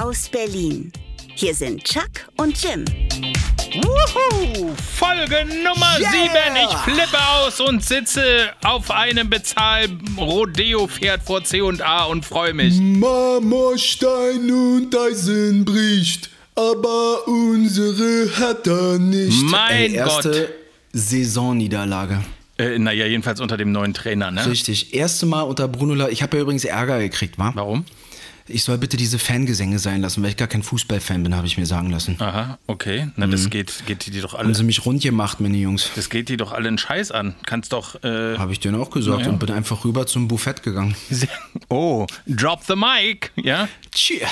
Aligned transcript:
aus 0.00 0.28
Berlin. 0.28 0.92
Hier 1.34 1.54
sind 1.54 1.84
Chuck 1.84 2.08
und 2.36 2.56
Jim. 2.62 2.84
Wuhu! 3.74 4.74
Folge 4.96 5.44
Nummer 5.62 5.98
Yeah! 5.98 6.10
7. 6.10 6.56
Ich 6.70 6.76
flippe 6.78 7.18
aus 7.36 7.60
und 7.60 7.84
sitze 7.84 8.50
auf 8.64 8.90
einem 8.90 9.28
Bezahl-Rodeo-Pferd 9.28 11.22
vor 11.22 11.44
C&A 11.44 12.04
und 12.04 12.24
freue 12.24 12.54
mich. 12.54 12.74
Marmorstein 12.80 14.50
und 14.50 14.96
Eisen 14.96 15.64
bricht, 15.64 16.30
aber 16.54 17.26
unsere 17.28 18.30
hat 18.38 18.66
er 18.66 18.98
nicht. 18.98 19.42
Mein 19.44 19.92
Ey, 19.92 19.94
erste 19.94 20.30
Gott. 20.30 20.48
Saisonniederlage. 20.92 22.22
Äh, 22.56 22.78
naja, 22.78 23.06
jedenfalls 23.06 23.40
unter 23.40 23.56
dem 23.56 23.70
neuen 23.70 23.94
Trainer, 23.94 24.30
ne? 24.30 24.44
Richtig. 24.46 24.92
Erste 24.94 25.26
Mal 25.26 25.42
unter 25.42 25.68
Bruno 25.68 25.94
La 25.94 26.08
Ich 26.08 26.22
habe 26.22 26.36
ja 26.36 26.42
übrigens 26.42 26.64
Ärger 26.64 26.98
gekriegt, 26.98 27.38
wa? 27.38 27.52
Warum? 27.54 27.84
Ich 28.50 28.62
soll 28.64 28.78
bitte 28.78 28.96
diese 28.96 29.18
Fangesänge 29.18 29.78
sein 29.78 30.00
lassen, 30.00 30.22
weil 30.22 30.30
ich 30.30 30.36
gar 30.36 30.48
kein 30.48 30.62
Fußballfan 30.62 31.22
bin, 31.22 31.34
habe 31.36 31.46
ich 31.46 31.58
mir 31.58 31.66
sagen 31.66 31.90
lassen. 31.90 32.16
Aha, 32.20 32.58
okay. 32.66 33.08
Na, 33.16 33.26
Mhm. 33.26 33.30
das 33.32 33.50
geht, 33.50 33.82
geht 33.86 34.06
die 34.06 34.20
doch 34.20 34.32
Haben 34.34 34.46
alle. 34.46 34.54
sie 34.54 34.64
mich 34.64 34.84
rund 34.86 35.02
gemacht, 35.02 35.40
meine 35.40 35.56
Jungs. 35.58 35.90
Das 35.96 36.08
geht 36.10 36.28
die 36.28 36.36
doch 36.36 36.52
alle 36.52 36.68
einen 36.68 36.78
Scheiß 36.78 37.10
an. 37.12 37.34
Kannst 37.46 37.72
doch. 37.72 38.02
Äh, 38.02 38.36
Habe 38.38 38.52
ich 38.52 38.60
denen 38.60 38.80
auch 38.80 38.90
gesagt 38.90 39.18
Naja. 39.20 39.30
und 39.30 39.38
bin 39.38 39.50
einfach 39.50 39.84
rüber 39.84 40.06
zum 40.06 40.28
Buffett 40.28 40.62
gegangen. 40.62 40.94
oh, 41.68 42.06
drop 42.26 42.62
the 42.66 42.74
mic, 42.76 43.30
ja? 43.36 43.68
Tschia. 43.94 44.28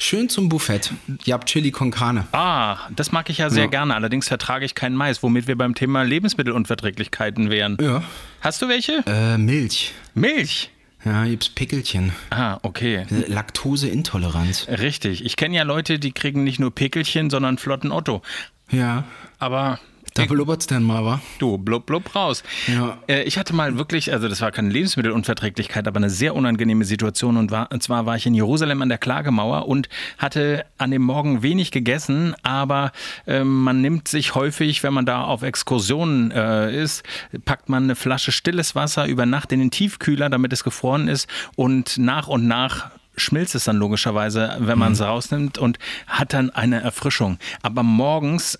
Schön 0.00 0.28
zum 0.28 0.48
Buffett. 0.48 0.92
Ihr 1.24 1.34
habt 1.34 1.48
Chili 1.48 1.72
con 1.72 1.90
Carne. 1.90 2.28
Ah, 2.30 2.76
das 2.94 3.10
mag 3.10 3.28
ich 3.30 3.38
ja 3.38 3.50
sehr 3.50 3.64
Ja. 3.64 3.68
gerne. 3.70 3.96
Allerdings 3.96 4.28
vertrage 4.28 4.64
ich 4.64 4.76
keinen 4.76 4.94
Mais, 4.94 5.24
womit 5.24 5.48
wir 5.48 5.58
beim 5.58 5.74
Thema 5.74 6.02
Lebensmittelunverträglichkeiten 6.02 7.50
wären. 7.50 7.76
Ja. 7.80 8.02
Hast 8.40 8.62
du 8.62 8.68
welche? 8.68 9.02
Äh, 9.06 9.38
Milch. 9.38 9.92
Milch. 10.14 10.70
Ja, 11.04 11.24
gibt's 11.24 11.48
Pickelchen. 11.48 12.12
Ah, 12.30 12.58
okay. 12.62 13.06
Laktoseintoleranz. 13.08 14.66
Richtig. 14.68 15.24
Ich 15.24 15.36
kenne 15.36 15.56
ja 15.56 15.62
Leute, 15.62 15.98
die 15.98 16.12
kriegen 16.12 16.44
nicht 16.44 16.58
nur 16.58 16.74
Pickelchen, 16.74 17.30
sondern 17.30 17.58
flotten 17.58 17.92
Otto. 17.92 18.22
Ja. 18.70 19.04
Aber 19.38 19.78
Da 20.18 20.26
blubbert's 20.26 20.66
dann 20.66 20.82
mal, 20.82 21.04
wa? 21.04 21.20
du, 21.38 21.58
blub, 21.58 21.86
blub, 21.86 22.14
raus. 22.14 22.42
Ja. 22.66 22.98
Äh, 23.06 23.22
ich 23.22 23.38
hatte 23.38 23.54
mal 23.54 23.78
wirklich, 23.78 24.12
also 24.12 24.28
das 24.28 24.40
war 24.40 24.50
keine 24.50 24.70
Lebensmittelunverträglichkeit, 24.70 25.86
aber 25.86 25.98
eine 25.98 26.10
sehr 26.10 26.34
unangenehme 26.34 26.84
Situation. 26.84 27.36
Und, 27.36 27.50
war, 27.50 27.70
und 27.72 27.82
zwar 27.82 28.06
war 28.06 28.16
ich 28.16 28.26
in 28.26 28.34
Jerusalem 28.34 28.82
an 28.82 28.88
der 28.88 28.98
Klagemauer 28.98 29.68
und 29.68 29.88
hatte 30.18 30.64
an 30.76 30.90
dem 30.90 31.02
Morgen 31.02 31.42
wenig 31.42 31.70
gegessen, 31.70 32.34
aber 32.42 32.92
ähm, 33.26 33.62
man 33.62 33.80
nimmt 33.80 34.08
sich 34.08 34.34
häufig, 34.34 34.82
wenn 34.82 34.92
man 34.92 35.06
da 35.06 35.22
auf 35.22 35.42
Exkursionen 35.42 36.30
äh, 36.30 36.82
ist, 36.82 37.04
packt 37.44 37.68
man 37.68 37.84
eine 37.84 37.94
Flasche 37.94 38.32
stilles 38.32 38.74
Wasser 38.74 39.06
über 39.06 39.26
Nacht 39.26 39.52
in 39.52 39.60
den 39.60 39.70
Tiefkühler, 39.70 40.28
damit 40.28 40.52
es 40.52 40.64
gefroren 40.64 41.08
ist 41.08 41.28
und 41.56 41.98
nach 41.98 42.28
und 42.28 42.46
nach 42.46 42.90
schmilzt 43.16 43.54
es 43.54 43.64
dann 43.64 43.76
logischerweise, 43.76 44.56
wenn 44.60 44.78
man 44.78 44.92
es 44.92 45.00
rausnimmt 45.00 45.58
und 45.58 45.78
hat 46.06 46.32
dann 46.32 46.50
eine 46.50 46.80
Erfrischung. 46.80 47.38
Aber 47.62 47.82
morgens 47.82 48.58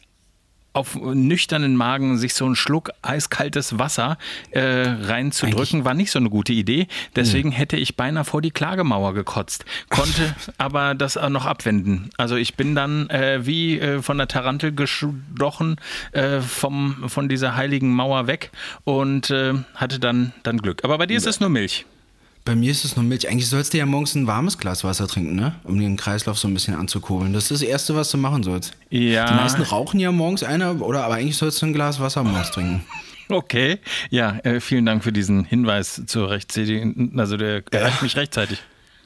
auf 0.72 0.94
nüchternen 0.94 1.76
Magen 1.76 2.18
sich 2.18 2.34
so 2.34 2.44
einen 2.44 2.56
Schluck 2.56 2.90
eiskaltes 3.02 3.78
Wasser 3.78 4.18
äh, 4.50 4.60
reinzudrücken, 4.60 5.84
war 5.84 5.94
nicht 5.94 6.10
so 6.10 6.18
eine 6.18 6.30
gute 6.30 6.52
Idee. 6.52 6.86
Deswegen 7.16 7.50
hätte 7.50 7.76
ich 7.76 7.96
beinahe 7.96 8.24
vor 8.24 8.42
die 8.42 8.50
Klagemauer 8.50 9.14
gekotzt, 9.14 9.64
konnte 9.88 10.34
aber 10.58 10.94
das 10.94 11.16
auch 11.16 11.30
noch 11.30 11.46
abwenden. 11.46 12.10
Also 12.16 12.36
ich 12.36 12.54
bin 12.54 12.74
dann 12.74 13.10
äh, 13.10 13.44
wie 13.46 13.78
äh, 13.78 14.02
von 14.02 14.18
der 14.18 14.28
Tarantel 14.28 14.72
gestochen 14.72 15.76
äh, 16.12 16.40
vom, 16.40 17.08
von 17.08 17.28
dieser 17.28 17.56
heiligen 17.56 17.92
Mauer 17.92 18.26
weg 18.26 18.50
und 18.84 19.30
äh, 19.30 19.54
hatte 19.74 19.98
dann, 19.98 20.32
dann 20.42 20.58
Glück. 20.58 20.84
Aber 20.84 20.98
bei 20.98 21.06
dir 21.06 21.16
ist 21.16 21.26
es 21.26 21.40
nur 21.40 21.48
Milch. 21.48 21.86
Bei 22.48 22.54
mir 22.54 22.70
ist 22.70 22.82
es 22.86 22.96
nur 22.96 23.04
Milch. 23.04 23.28
Eigentlich 23.28 23.46
sollst 23.46 23.74
du 23.74 23.76
ja 23.76 23.84
morgens 23.84 24.14
ein 24.14 24.26
warmes 24.26 24.56
Glas 24.56 24.82
Wasser 24.82 25.06
trinken, 25.06 25.36
ne? 25.36 25.56
Um 25.64 25.78
den 25.78 25.98
Kreislauf 25.98 26.38
so 26.38 26.48
ein 26.48 26.54
bisschen 26.54 26.74
anzukurbeln. 26.74 27.34
Das 27.34 27.42
ist 27.42 27.50
das 27.50 27.60
Erste, 27.60 27.94
was 27.94 28.10
du 28.10 28.16
machen 28.16 28.42
sollst. 28.42 28.72
Ja. 28.88 29.26
Die 29.26 29.34
meisten 29.34 29.60
rauchen 29.60 30.00
ja 30.00 30.10
morgens 30.12 30.42
einer, 30.42 30.80
oder 30.80 31.04
aber 31.04 31.16
eigentlich 31.16 31.36
sollst 31.36 31.60
du 31.60 31.66
ein 31.66 31.74
Glas 31.74 32.00
Wasser 32.00 32.24
morgens 32.24 32.50
trinken. 32.50 32.86
Okay, 33.28 33.80
ja, 34.08 34.38
äh, 34.44 34.60
vielen 34.60 34.86
Dank 34.86 35.04
für 35.04 35.12
diesen 35.12 35.44
Hinweis 35.44 36.00
zur 36.06 36.30
Rechtszählung. 36.30 37.12
Also 37.18 37.36
der 37.36 37.62
erreicht 37.70 38.00
mich 38.00 38.16
rechtzeitig. 38.16 38.58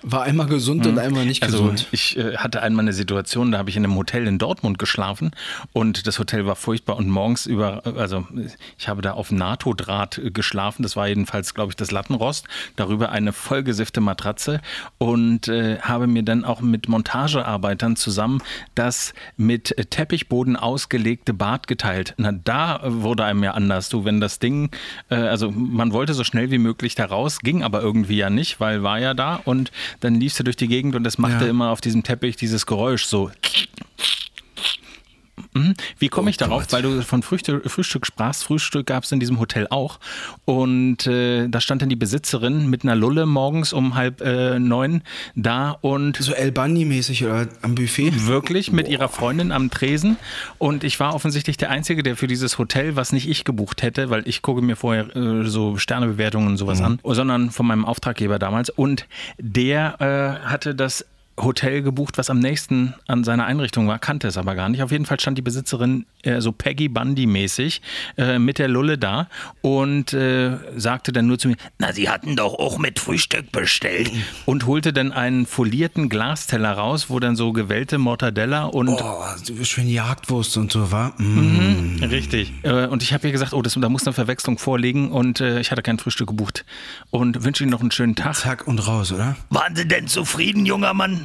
War 0.02 0.22
einmal 0.22 0.46
gesund 0.46 0.86
und 0.86 0.98
einmal 0.98 1.24
nicht 1.24 1.42
Also 1.42 1.62
gesund. 1.64 1.86
ich 1.92 2.16
äh, 2.16 2.36
hatte 2.36 2.62
einmal 2.62 2.84
eine 2.84 2.92
Situation, 2.92 3.52
da 3.52 3.58
habe 3.58 3.70
ich 3.70 3.76
in 3.76 3.84
einem 3.84 3.96
Hotel 3.96 4.26
in 4.26 4.38
Dortmund 4.38 4.78
geschlafen 4.78 5.30
und 5.72 6.06
das 6.06 6.18
Hotel 6.18 6.46
war 6.46 6.56
furchtbar 6.56 6.96
und 6.96 7.08
morgens 7.08 7.46
über, 7.46 7.82
also 7.96 8.26
ich 8.78 8.88
habe 8.88 9.02
da 9.02 9.12
auf 9.12 9.30
NATO-Draht 9.30 10.18
äh, 10.18 10.30
geschlafen, 10.30 10.82
das 10.82 10.96
war 10.96 11.06
jedenfalls, 11.06 11.54
glaube 11.54 11.70
ich, 11.70 11.76
das 11.76 11.90
Lattenrost, 11.90 12.46
darüber 12.76 13.12
eine 13.12 13.32
vollgesiffte 13.32 14.00
Matratze 14.00 14.60
und 14.98 15.48
äh, 15.48 15.78
habe 15.80 16.06
mir 16.06 16.22
dann 16.22 16.44
auch 16.44 16.60
mit 16.60 16.88
Montagearbeitern 16.88 17.96
zusammen 17.96 18.42
das 18.74 19.14
mit 19.36 19.76
äh, 19.78 19.84
Teppichboden 19.84 20.56
ausgelegte 20.56 21.34
Bad 21.34 21.66
geteilt. 21.66 22.14
Na, 22.16 22.32
da 22.32 22.76
äh, 22.76 23.02
wurde 23.02 23.24
einem 23.24 23.44
ja 23.44 23.52
anders, 23.52 23.88
du, 23.88 24.04
wenn 24.04 24.20
das 24.20 24.38
Ding, 24.38 24.70
äh, 25.10 25.14
also 25.14 25.50
man 25.50 25.92
wollte 25.92 26.14
so 26.14 26.24
schnell 26.24 26.50
wie 26.50 26.58
möglich 26.58 26.94
da 26.94 27.04
raus, 27.06 27.40
ging 27.40 27.62
aber 27.62 27.82
irgendwie 27.82 28.16
ja 28.16 28.30
nicht, 28.30 28.60
weil 28.60 28.82
war 28.82 28.98
ja 28.98 29.14
da 29.14 29.36
und 29.44 29.70
dann 30.00 30.14
liefst 30.16 30.38
du 30.38 30.44
durch 30.44 30.56
die 30.56 30.68
Gegend 30.68 30.94
und 30.94 31.06
es 31.06 31.18
machte 31.18 31.44
Ja. 31.44 31.50
immer 31.50 31.70
auf 31.70 31.80
diesem 31.80 32.02
Teppich 32.02 32.36
dieses 32.36 32.66
Geräusch 32.66 33.04
so. 33.04 33.30
Mhm. 35.54 35.74
Wie 35.98 36.08
komme 36.08 36.30
ich 36.30 36.36
Oh 36.36 36.44
darauf? 36.44 36.62
Gott. 36.62 36.72
Weil 36.72 36.82
du 36.82 37.02
von 37.02 37.22
Frühstück, 37.22 37.70
Frühstück 37.70 38.06
sprachst. 38.06 38.44
Frühstück 38.44 38.86
gab 38.86 39.04
es 39.04 39.12
in 39.12 39.20
diesem 39.20 39.38
Hotel 39.38 39.66
auch. 39.70 39.98
Und 40.44 41.06
äh, 41.06 41.48
da 41.48 41.60
stand 41.60 41.82
dann 41.82 41.88
die 41.88 41.96
Besitzerin 41.96 42.68
mit 42.70 42.84
einer 42.84 42.94
Lulle 42.94 43.26
morgens 43.26 43.72
um 43.72 43.94
halb 43.94 44.20
äh, 44.20 44.58
neun 44.58 45.02
da 45.34 45.70
und 45.80 46.16
so 46.16 46.32
El 46.32 46.52
Bandi-mäßig 46.52 47.24
oder 47.24 47.48
am 47.62 47.74
Buffet. 47.74 48.26
wirklich 48.26 48.72
mit 48.72 48.88
ihrer 48.88 49.08
Freundin 49.08 49.52
am 49.52 49.70
Tresen. 49.70 50.16
Und 50.58 50.84
ich 50.84 50.98
war 51.00 51.14
offensichtlich 51.14 51.56
der 51.56 51.70
Einzige, 51.70 52.02
der 52.02 52.16
für 52.16 52.26
dieses 52.26 52.58
Hotel, 52.58 52.96
was 52.96 53.12
nicht 53.12 53.28
ich 53.28 53.44
gebucht 53.44 53.82
hätte, 53.82 54.10
weil 54.10 54.26
ich 54.26 54.42
gucke 54.42 54.62
mir 54.62 54.76
vorher 54.76 55.14
äh, 55.16 55.44
so 55.44 55.76
Sternebewertungen 55.76 56.48
und 56.48 56.56
sowas 56.56 56.80
an, 56.80 56.98
sondern 57.04 57.50
von 57.50 57.66
meinem 57.66 57.84
Auftraggeber 57.84 58.38
damals. 58.38 58.70
Und 58.70 59.06
der 59.38 60.40
äh, 60.42 60.46
hatte 60.46 60.74
das 60.74 61.04
Hotel 61.40 61.82
gebucht, 61.82 62.18
was 62.18 62.28
am 62.30 62.38
nächsten 62.38 62.94
an 63.06 63.24
seiner 63.24 63.46
Einrichtung 63.46 63.88
war, 63.88 63.98
kannte 63.98 64.28
es 64.28 64.36
aber 64.36 64.54
gar 64.54 64.68
nicht. 64.68 64.82
Auf 64.82 64.92
jeden 64.92 65.06
Fall 65.06 65.18
stand 65.18 65.38
die 65.38 65.42
Besitzerin 65.42 66.04
äh, 66.22 66.40
so 66.40 66.52
Peggy 66.52 66.88
Bundy-mäßig 66.88 67.80
äh, 68.18 68.38
mit 68.38 68.58
der 68.58 68.68
Lulle 68.68 68.98
da 68.98 69.28
und 69.62 70.12
äh, 70.12 70.58
sagte 70.76 71.10
dann 71.12 71.26
nur 71.26 71.38
zu 71.38 71.48
mir, 71.48 71.56
na, 71.78 71.92
Sie 71.92 72.08
hatten 72.08 72.36
doch 72.36 72.54
auch 72.58 72.78
mit 72.78 72.98
Frühstück 72.98 73.50
bestellt 73.50 74.10
und 74.44 74.66
holte 74.66 74.92
dann 74.92 75.12
einen 75.12 75.46
folierten 75.46 76.08
Glasteller 76.08 76.72
raus, 76.72 77.08
wo 77.08 77.18
dann 77.18 77.34
so 77.34 77.52
gewellte 77.52 77.98
Mortadella 77.98 78.64
und 78.64 78.88
Oh, 78.90 79.24
so 79.42 79.64
schön 79.64 79.88
Jagdwurst 79.88 80.56
und 80.58 80.70
so, 80.70 80.92
wa? 80.92 81.12
Mm. 81.18 82.02
Richtig. 82.04 82.52
Äh, 82.62 82.86
Und 82.86 83.02
ich 83.02 83.12
habe 83.14 83.26
ihr 83.26 83.32
gesagt, 83.32 83.52
oh, 83.54 83.62
das, 83.62 83.74
da 83.80 83.88
muss 83.88 84.06
eine 84.06 84.12
Verwechslung 84.12 84.58
vorliegen 84.58 85.10
und 85.10 85.40
äh, 85.40 85.60
ich 85.60 85.70
hatte 85.70 85.82
kein 85.82 85.98
Frühstück 85.98 86.28
gebucht. 86.28 86.64
Und 87.10 87.44
wünsche 87.44 87.64
Ihnen 87.64 87.70
noch 87.70 87.80
einen 87.80 87.90
schönen 87.90 88.14
Tag. 88.14 88.34
Zack 88.36 88.66
und 88.68 88.78
raus, 88.86 89.12
oder? 89.12 89.36
Waren 89.50 89.74
Sie 89.76 89.88
denn 89.88 90.06
zufrieden, 90.08 90.66
junger 90.66 90.92
Mann? 90.94 91.21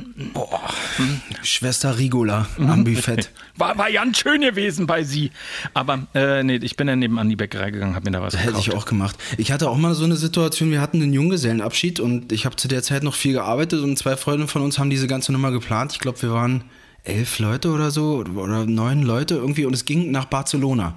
Schwester 1.44 1.98
Rigola 1.98 2.48
Mhm. 2.58 2.70
am 2.70 2.84
Buffett. 2.84 3.32
War, 3.58 3.78
war 3.78 3.92
ganz 3.92 4.20
schön 4.20 4.42
gewesen 4.42 4.86
bei 4.86 5.04
Sie. 5.04 5.32
Aber 5.74 6.06
äh, 6.14 6.44
nee, 6.44 6.58
ich 6.58 6.76
bin 6.76 6.86
dann 6.88 7.00
nebenan 7.00 7.28
die 7.30 7.36
Bäckerei 7.36 7.72
gegangen, 7.72 7.96
habe 7.96 8.06
mir 8.06 8.18
da 8.18 8.22
was 8.22 8.36
Hätte 8.38 8.48
gekauft. 8.50 8.68
ich 8.68 8.74
auch 8.76 8.86
gemacht. 8.86 9.18
Ich 9.38 9.52
hatte 9.52 9.70
auch 9.70 9.78
mal 9.78 9.96
so 9.96 10.04
eine 10.04 10.16
Situation, 10.16 10.70
wir 10.70 10.80
hatten 10.80 11.02
einen 11.02 11.12
Junggesellenabschied 11.14 12.00
und 12.00 12.32
ich 12.32 12.46
habe 12.46 12.56
zu 12.56 12.68
der 12.68 12.84
Zeit 12.84 13.02
noch 13.04 13.16
viel 13.16 13.34
gearbeitet 13.34 13.82
und 13.82 13.98
zwei 13.98 14.16
Freunde 14.16 14.48
von 14.48 14.62
uns 14.62 14.78
haben 14.78 14.90
diese 14.92 15.08
ganze 15.08 15.32
Nummer 15.32 15.50
geplant. 15.52 15.92
Ich 15.94 16.00
glaube, 16.00 16.22
wir 16.22 16.32
waren 16.32 16.66
elf 17.04 17.40
Leute 17.40 17.70
oder 17.72 17.90
so 17.90 18.24
oder 18.36 18.66
neun 18.66 19.02
Leute 19.02 19.36
irgendwie 19.36 19.66
und 19.66 19.74
es 19.74 19.86
ging 19.86 20.12
nach 20.12 20.26
Barcelona. 20.26 20.96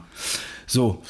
So. 0.67 1.03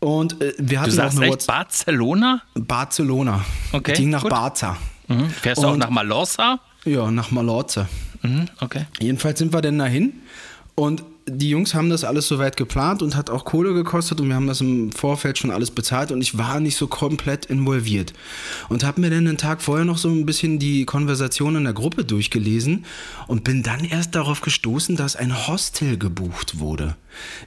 Und 0.00 0.40
äh, 0.42 0.54
wir 0.58 0.80
hatten 0.80 0.90
Du 0.90 0.96
sagst 0.96 1.18
auch 1.18 1.22
eine 1.22 1.32
echt 1.34 1.46
Barcelona? 1.46 2.42
Barcelona. 2.54 3.44
Okay, 3.72 3.92
Es 3.92 3.98
ging 3.98 4.10
nach 4.10 4.22
gut. 4.22 4.30
Barza. 4.30 4.76
Mhm. 5.08 5.28
Fährst 5.30 5.62
du 5.62 5.66
auch 5.66 5.76
nach 5.76 5.90
Malorza? 5.90 6.60
Ja, 6.84 7.10
nach 7.10 7.30
Malorze. 7.30 7.88
Mhm, 8.22 8.46
okay. 8.60 8.86
Jedenfalls 9.00 9.38
sind 9.38 9.52
wir 9.52 9.62
dann 9.62 9.78
dahin 9.78 10.12
und 10.74 11.02
die 11.26 11.48
Jungs 11.48 11.74
haben 11.74 11.88
das 11.88 12.04
alles 12.04 12.28
soweit 12.28 12.56
geplant 12.56 13.00
und 13.00 13.16
hat 13.16 13.30
auch 13.30 13.44
Kohle 13.44 13.72
gekostet 13.72 14.20
und 14.20 14.28
wir 14.28 14.34
haben 14.34 14.46
das 14.46 14.60
im 14.60 14.92
Vorfeld 14.92 15.38
schon 15.38 15.50
alles 15.50 15.70
bezahlt 15.70 16.12
und 16.12 16.20
ich 16.20 16.36
war 16.36 16.60
nicht 16.60 16.76
so 16.76 16.86
komplett 16.86 17.46
involviert 17.46 18.12
und 18.68 18.84
habe 18.84 19.00
mir 19.00 19.10
dann 19.10 19.24
den 19.24 19.38
Tag 19.38 19.62
vorher 19.62 19.86
noch 19.86 19.96
so 19.96 20.08
ein 20.10 20.26
bisschen 20.26 20.58
die 20.58 20.84
Konversation 20.84 21.56
in 21.56 21.64
der 21.64 21.72
Gruppe 21.72 22.04
durchgelesen 22.04 22.84
und 23.26 23.44
bin 23.44 23.62
dann 23.62 23.84
erst 23.84 24.14
darauf 24.14 24.42
gestoßen, 24.42 24.96
dass 24.96 25.16
ein 25.16 25.46
Hostel 25.48 25.96
gebucht 25.96 26.58
wurde. 26.58 26.96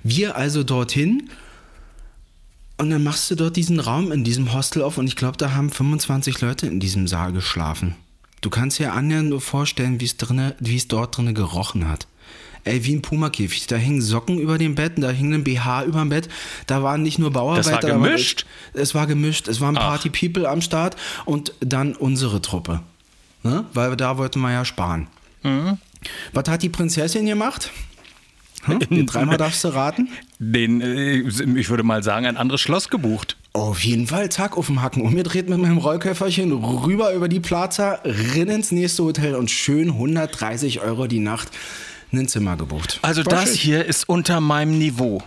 Wir 0.02 0.36
also 0.36 0.64
dorthin 0.64 1.30
und 2.78 2.90
dann 2.90 3.04
machst 3.04 3.30
du 3.30 3.36
dort 3.36 3.56
diesen 3.56 3.80
Raum 3.80 4.12
in 4.12 4.24
diesem 4.24 4.54
Hostel 4.54 4.82
auf 4.82 4.98
und 4.98 5.08
ich 5.08 5.16
glaube, 5.16 5.38
da 5.38 5.54
haben 5.54 5.70
25 5.70 6.42
Leute 6.42 6.66
in 6.66 6.80
diesem 6.80 7.08
Saal 7.08 7.32
geschlafen. 7.32 7.96
Du 8.42 8.50
kannst 8.50 8.80
dir 8.80 8.94
annähernd 8.94 9.30
nur 9.30 9.42
vorstellen, 9.42 10.00
wie 10.00 10.06
es 10.06 10.18
drinne, 10.18 10.56
wie 10.60 10.76
es 10.76 10.88
dort 10.88 11.18
drinnen 11.18 11.34
gerochen 11.34 11.88
hat. 11.88 12.08
Ey, 12.64 12.84
wie 12.84 12.96
ein 12.96 13.02
Pumakäfig. 13.02 13.68
Da 13.68 13.78
hingen 13.78 14.02
Socken 14.02 14.40
über 14.40 14.58
dem 14.58 14.76
Bett, 14.76 14.94
da 14.98 15.10
hing 15.10 15.34
ein 15.34 15.44
BH 15.44 15.86
über 15.86 16.00
dem 16.00 16.10
Bett. 16.10 16.28
Da 16.68 16.84
waren 16.84 17.02
nicht 17.02 17.18
nur 17.18 17.32
Bauarbeiter. 17.32 17.72
Das 17.72 17.84
war 17.84 17.92
gemischt? 17.92 18.46
es 18.74 18.94
war 18.94 19.08
gemischt. 19.08 19.48
Es 19.48 19.62
waren 19.62 19.78
Ach. 19.78 19.88
Party 19.88 20.10
People 20.10 20.50
am 20.50 20.62
Start 20.62 20.98
und 21.26 21.54
dann 21.62 21.96
unsere 21.96 22.42
Truppe. 22.42 22.82
Ne? 23.44 23.66
Weil 23.74 23.96
da 23.96 24.18
wollten 24.18 24.42
wir 24.42 24.52
ja 24.52 24.66
sparen. 24.66 25.08
Was 26.34 26.50
hat 26.50 26.62
die 26.62 26.70
Prinzessin 26.70 27.26
gemacht? 27.26 27.72
Hm? 28.64 28.80
Die 28.90 29.06
dreimal 29.06 29.38
darfst 29.38 29.64
du 29.64 29.70
raten? 29.70 30.10
Den, 30.40 30.82
äh, 30.82 31.20
ich 31.20 31.70
würde 31.70 31.84
mal 31.84 32.04
sagen, 32.04 32.26
ein 32.26 32.38
anderes 32.38 32.62
Schloss 32.62 32.90
gebucht. 32.90 33.38
Auf 33.58 33.84
jeden 33.84 34.06
Fall, 34.06 34.30
zack, 34.30 34.56
auf 34.56 34.68
dem 34.68 34.84
Hacken 34.84 35.02
umgedreht 35.02 35.50
mit 35.50 35.58
meinem 35.58 35.80
Rollköfferchen, 35.80 36.52
rüber 36.52 37.12
über 37.14 37.28
die 37.28 37.40
Plaza, 37.40 38.00
rein 38.06 38.50
ins 38.50 38.72
nächste 38.72 39.04
Hotel 39.04 39.34
und 39.34 39.50
schön 39.50 39.90
130 39.90 40.82
Euro 40.82 41.08
die 41.08 41.18
Nacht 41.18 41.50
ein 42.14 42.28
Zimmer 42.28 42.56
gebucht. 42.56 43.00
Also 43.02 43.26
War 43.26 43.32
das 43.32 43.50
schön. 43.50 43.58
hier 43.58 43.86
ist 43.86 44.08
unter 44.08 44.42
meinem 44.42 44.78
Niveau. 44.78 45.24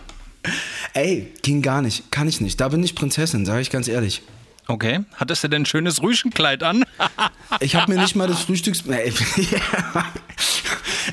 Ey, 0.93 1.33
ging 1.41 1.61
gar 1.61 1.81
nicht, 1.81 2.09
kann 2.09 2.29
ich 2.29 2.39
nicht. 2.39 2.61
Da 2.61 2.69
bin 2.69 2.81
ich 2.81 2.95
Prinzessin, 2.95 3.45
sage 3.45 3.59
ich 3.63 3.69
ganz 3.69 3.89
ehrlich. 3.89 4.21
Okay. 4.65 5.01
Hattest 5.17 5.43
du 5.43 5.49
denn 5.49 5.63
ein 5.63 5.65
schönes 5.65 6.01
Rüschenkleid 6.01 6.63
an? 6.63 6.85
Ich 7.59 7.75
habe 7.75 7.93
mir 7.93 7.99
nicht 7.99 8.15
mal 8.15 8.29
das 8.29 8.39
Frühstücks... 8.39 8.85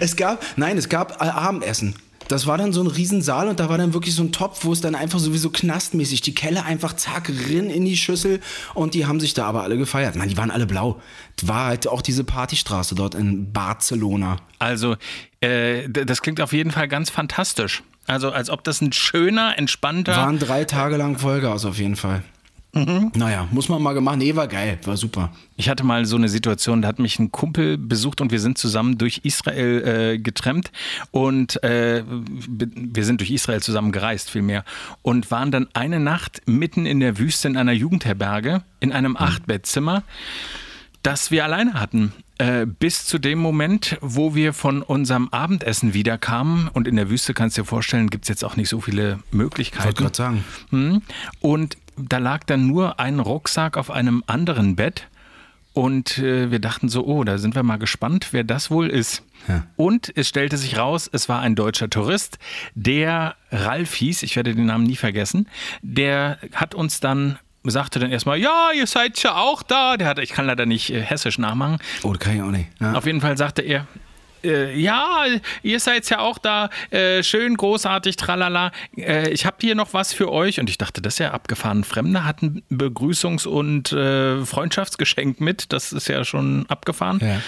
Es 0.00 0.14
gab, 0.14 0.44
nein, 0.56 0.78
es 0.78 0.88
gab 0.88 1.20
Abendessen. 1.20 1.96
Das 2.28 2.46
war 2.46 2.58
dann 2.58 2.72
so 2.72 2.82
ein 2.82 2.86
Riesensaal 2.86 3.48
und 3.48 3.58
da 3.58 3.68
war 3.68 3.78
dann 3.78 3.94
wirklich 3.94 4.14
so 4.14 4.22
ein 4.22 4.32
Topf, 4.32 4.64
wo 4.64 4.72
es 4.72 4.80
dann 4.80 4.94
einfach 4.94 5.18
sowieso 5.18 5.50
knastmäßig, 5.50 6.20
die 6.20 6.34
Kelle 6.34 6.64
einfach 6.64 6.94
zack, 6.94 7.30
rin 7.48 7.70
in 7.70 7.84
die 7.84 7.96
Schüssel 7.96 8.40
und 8.74 8.94
die 8.94 9.06
haben 9.06 9.18
sich 9.18 9.34
da 9.34 9.46
aber 9.46 9.62
alle 9.62 9.78
gefeiert. 9.78 10.16
Nein, 10.16 10.28
die 10.28 10.36
waren 10.36 10.50
alle 10.50 10.66
blau. 10.66 11.00
War 11.42 11.66
halt 11.66 11.88
auch 11.88 12.02
diese 12.02 12.24
Partystraße 12.24 12.94
dort 12.94 13.14
in 13.14 13.52
Barcelona. 13.52 14.36
Also, 14.58 14.96
äh, 15.40 15.88
das 15.88 16.22
klingt 16.22 16.40
auf 16.40 16.52
jeden 16.52 16.70
Fall 16.70 16.88
ganz 16.88 17.10
fantastisch. 17.10 17.82
Also, 18.06 18.30
als 18.30 18.50
ob 18.50 18.64
das 18.64 18.80
ein 18.80 18.92
schöner, 18.92 19.56
entspannter. 19.58 20.16
Waren 20.16 20.38
drei 20.38 20.64
Tage 20.64 20.96
lang 20.96 21.18
Vollgas 21.18 21.64
auf 21.64 21.78
jeden 21.78 21.96
Fall. 21.96 22.22
Naja, 22.72 23.48
muss 23.50 23.68
man 23.68 23.82
mal 23.82 23.94
gemacht. 23.94 24.18
Nee, 24.18 24.36
war 24.36 24.46
geil, 24.46 24.78
war 24.84 24.96
super. 24.96 25.32
Ich 25.56 25.68
hatte 25.68 25.84
mal 25.84 26.04
so 26.04 26.16
eine 26.16 26.28
Situation, 26.28 26.82
da 26.82 26.88
hat 26.88 26.98
mich 26.98 27.18
ein 27.18 27.32
Kumpel 27.32 27.78
besucht 27.78 28.20
und 28.20 28.30
wir 28.30 28.40
sind 28.40 28.58
zusammen 28.58 28.98
durch 28.98 29.20
Israel 29.24 30.12
äh, 30.14 30.18
getrennt 30.18 30.70
und 31.10 31.62
äh, 31.64 32.04
wir 32.06 33.04
sind 33.04 33.20
durch 33.20 33.30
Israel 33.30 33.62
zusammen 33.62 33.90
gereist 33.90 34.30
vielmehr 34.30 34.64
und 35.02 35.30
waren 35.30 35.50
dann 35.50 35.66
eine 35.72 35.98
Nacht 35.98 36.42
mitten 36.46 36.86
in 36.86 37.00
der 37.00 37.18
Wüste 37.18 37.48
in 37.48 37.56
einer 37.56 37.72
Jugendherberge 37.72 38.62
in 38.80 38.92
einem 38.92 39.16
Achtbettzimmer, 39.16 40.02
das 41.02 41.30
wir 41.30 41.44
alleine 41.44 41.74
hatten. 41.74 42.12
Äh, 42.40 42.66
bis 42.66 43.04
zu 43.06 43.18
dem 43.18 43.40
Moment, 43.40 43.98
wo 44.00 44.36
wir 44.36 44.52
von 44.52 44.82
unserem 44.82 45.28
Abendessen 45.30 45.92
wiederkamen 45.94 46.68
und 46.68 46.86
in 46.86 46.94
der 46.94 47.10
Wüste 47.10 47.34
kannst 47.34 47.56
du 47.56 47.62
dir 47.62 47.66
vorstellen, 47.66 48.10
gibt 48.10 48.26
es 48.26 48.28
jetzt 48.28 48.44
auch 48.44 48.54
nicht 48.54 48.68
so 48.68 48.80
viele 48.80 49.14
Wollte 49.14 49.36
Möglichkeiten. 49.36 49.94
gerade 49.96 50.14
sagen. 50.16 50.44
Hm. 50.70 51.02
Und 51.40 51.76
da 51.98 52.18
lag 52.18 52.44
dann 52.44 52.66
nur 52.66 53.00
ein 53.00 53.20
Rucksack 53.20 53.76
auf 53.76 53.90
einem 53.90 54.22
anderen 54.26 54.76
Bett. 54.76 55.08
Und 55.74 56.18
äh, 56.18 56.50
wir 56.50 56.58
dachten 56.58 56.88
so, 56.88 57.06
oh, 57.06 57.22
da 57.22 57.38
sind 57.38 57.54
wir 57.54 57.62
mal 57.62 57.76
gespannt, 57.76 58.28
wer 58.32 58.42
das 58.42 58.70
wohl 58.70 58.88
ist. 58.88 59.22
Ja. 59.46 59.64
Und 59.76 60.12
es 60.16 60.28
stellte 60.28 60.56
sich 60.56 60.76
raus, 60.76 61.08
es 61.12 61.28
war 61.28 61.40
ein 61.40 61.54
deutscher 61.54 61.88
Tourist, 61.88 62.38
der 62.74 63.36
Ralf 63.52 63.94
hieß, 63.94 64.24
ich 64.24 64.34
werde 64.34 64.56
den 64.56 64.66
Namen 64.66 64.84
nie 64.84 64.96
vergessen, 64.96 65.46
der 65.82 66.38
hat 66.52 66.74
uns 66.74 66.98
dann 66.98 67.38
sagte 67.64 67.98
dann 67.98 68.10
erstmal, 68.10 68.38
ja, 68.38 68.70
ihr 68.74 68.86
seid 68.86 69.22
ja 69.22 69.36
auch 69.36 69.62
da. 69.62 69.96
Der 69.96 70.06
hat, 70.06 70.18
ich 70.18 70.30
kann 70.30 70.46
leider 70.46 70.64
nicht 70.64 70.90
äh, 70.90 71.02
hessisch 71.02 71.38
nachmachen. 71.38 71.78
Oh, 72.02 72.12
das 72.12 72.20
kann 72.20 72.36
ich 72.36 72.42
auch 72.42 72.50
nicht. 72.50 72.70
Ja. 72.80 72.94
Auf 72.94 73.04
jeden 73.04 73.20
Fall 73.20 73.36
sagte 73.36 73.62
er, 73.62 73.86
äh, 74.44 74.78
ja, 74.78 75.24
ihr 75.62 75.80
seid 75.80 76.08
ja 76.10 76.20
auch 76.20 76.38
da, 76.38 76.70
äh, 76.90 77.22
schön, 77.22 77.56
großartig, 77.56 78.16
tralala. 78.16 78.72
Äh, 78.96 79.30
ich 79.30 79.46
habe 79.46 79.56
hier 79.60 79.74
noch 79.74 79.94
was 79.94 80.12
für 80.12 80.30
euch. 80.30 80.60
Und 80.60 80.70
ich 80.70 80.78
dachte, 80.78 81.02
das 81.02 81.14
ist 81.14 81.18
ja 81.18 81.32
abgefahren. 81.32 81.84
Fremde 81.84 82.24
hatten 82.24 82.62
Begrüßungs- 82.70 83.46
und 83.46 83.92
äh, 83.92 84.44
Freundschaftsgeschenk 84.44 85.40
mit. 85.40 85.72
Das 85.72 85.92
ist 85.92 86.08
ja 86.08 86.24
schon 86.24 86.66
abgefahren. 86.68 87.18
Ja. 87.20 87.40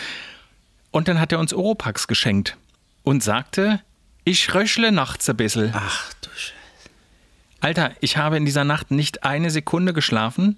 Und 0.91 1.09
dann 1.09 1.21
hat 1.21 1.33
er 1.33 1.39
uns 1.39 1.53
Oropax 1.53 2.09
geschenkt 2.09 2.57
und 3.03 3.23
sagte, 3.23 3.81
ich 4.25 4.55
röchle 4.55 4.93
nachts 4.93 5.29
ein 5.29 5.37
bisschen. 5.37 5.73
Ach 5.75 6.13
du 6.21 6.31
Scheiße. 6.31 6.55
Alter, 7.61 7.93
ich 8.01 8.17
habe 8.17 8.37
in 8.37 8.45
dieser 8.45 8.65
Nacht 8.65 8.91
nicht 8.91 9.25
eine 9.25 9.51
Sekunde 9.51 9.93
geschlafen. 9.93 10.57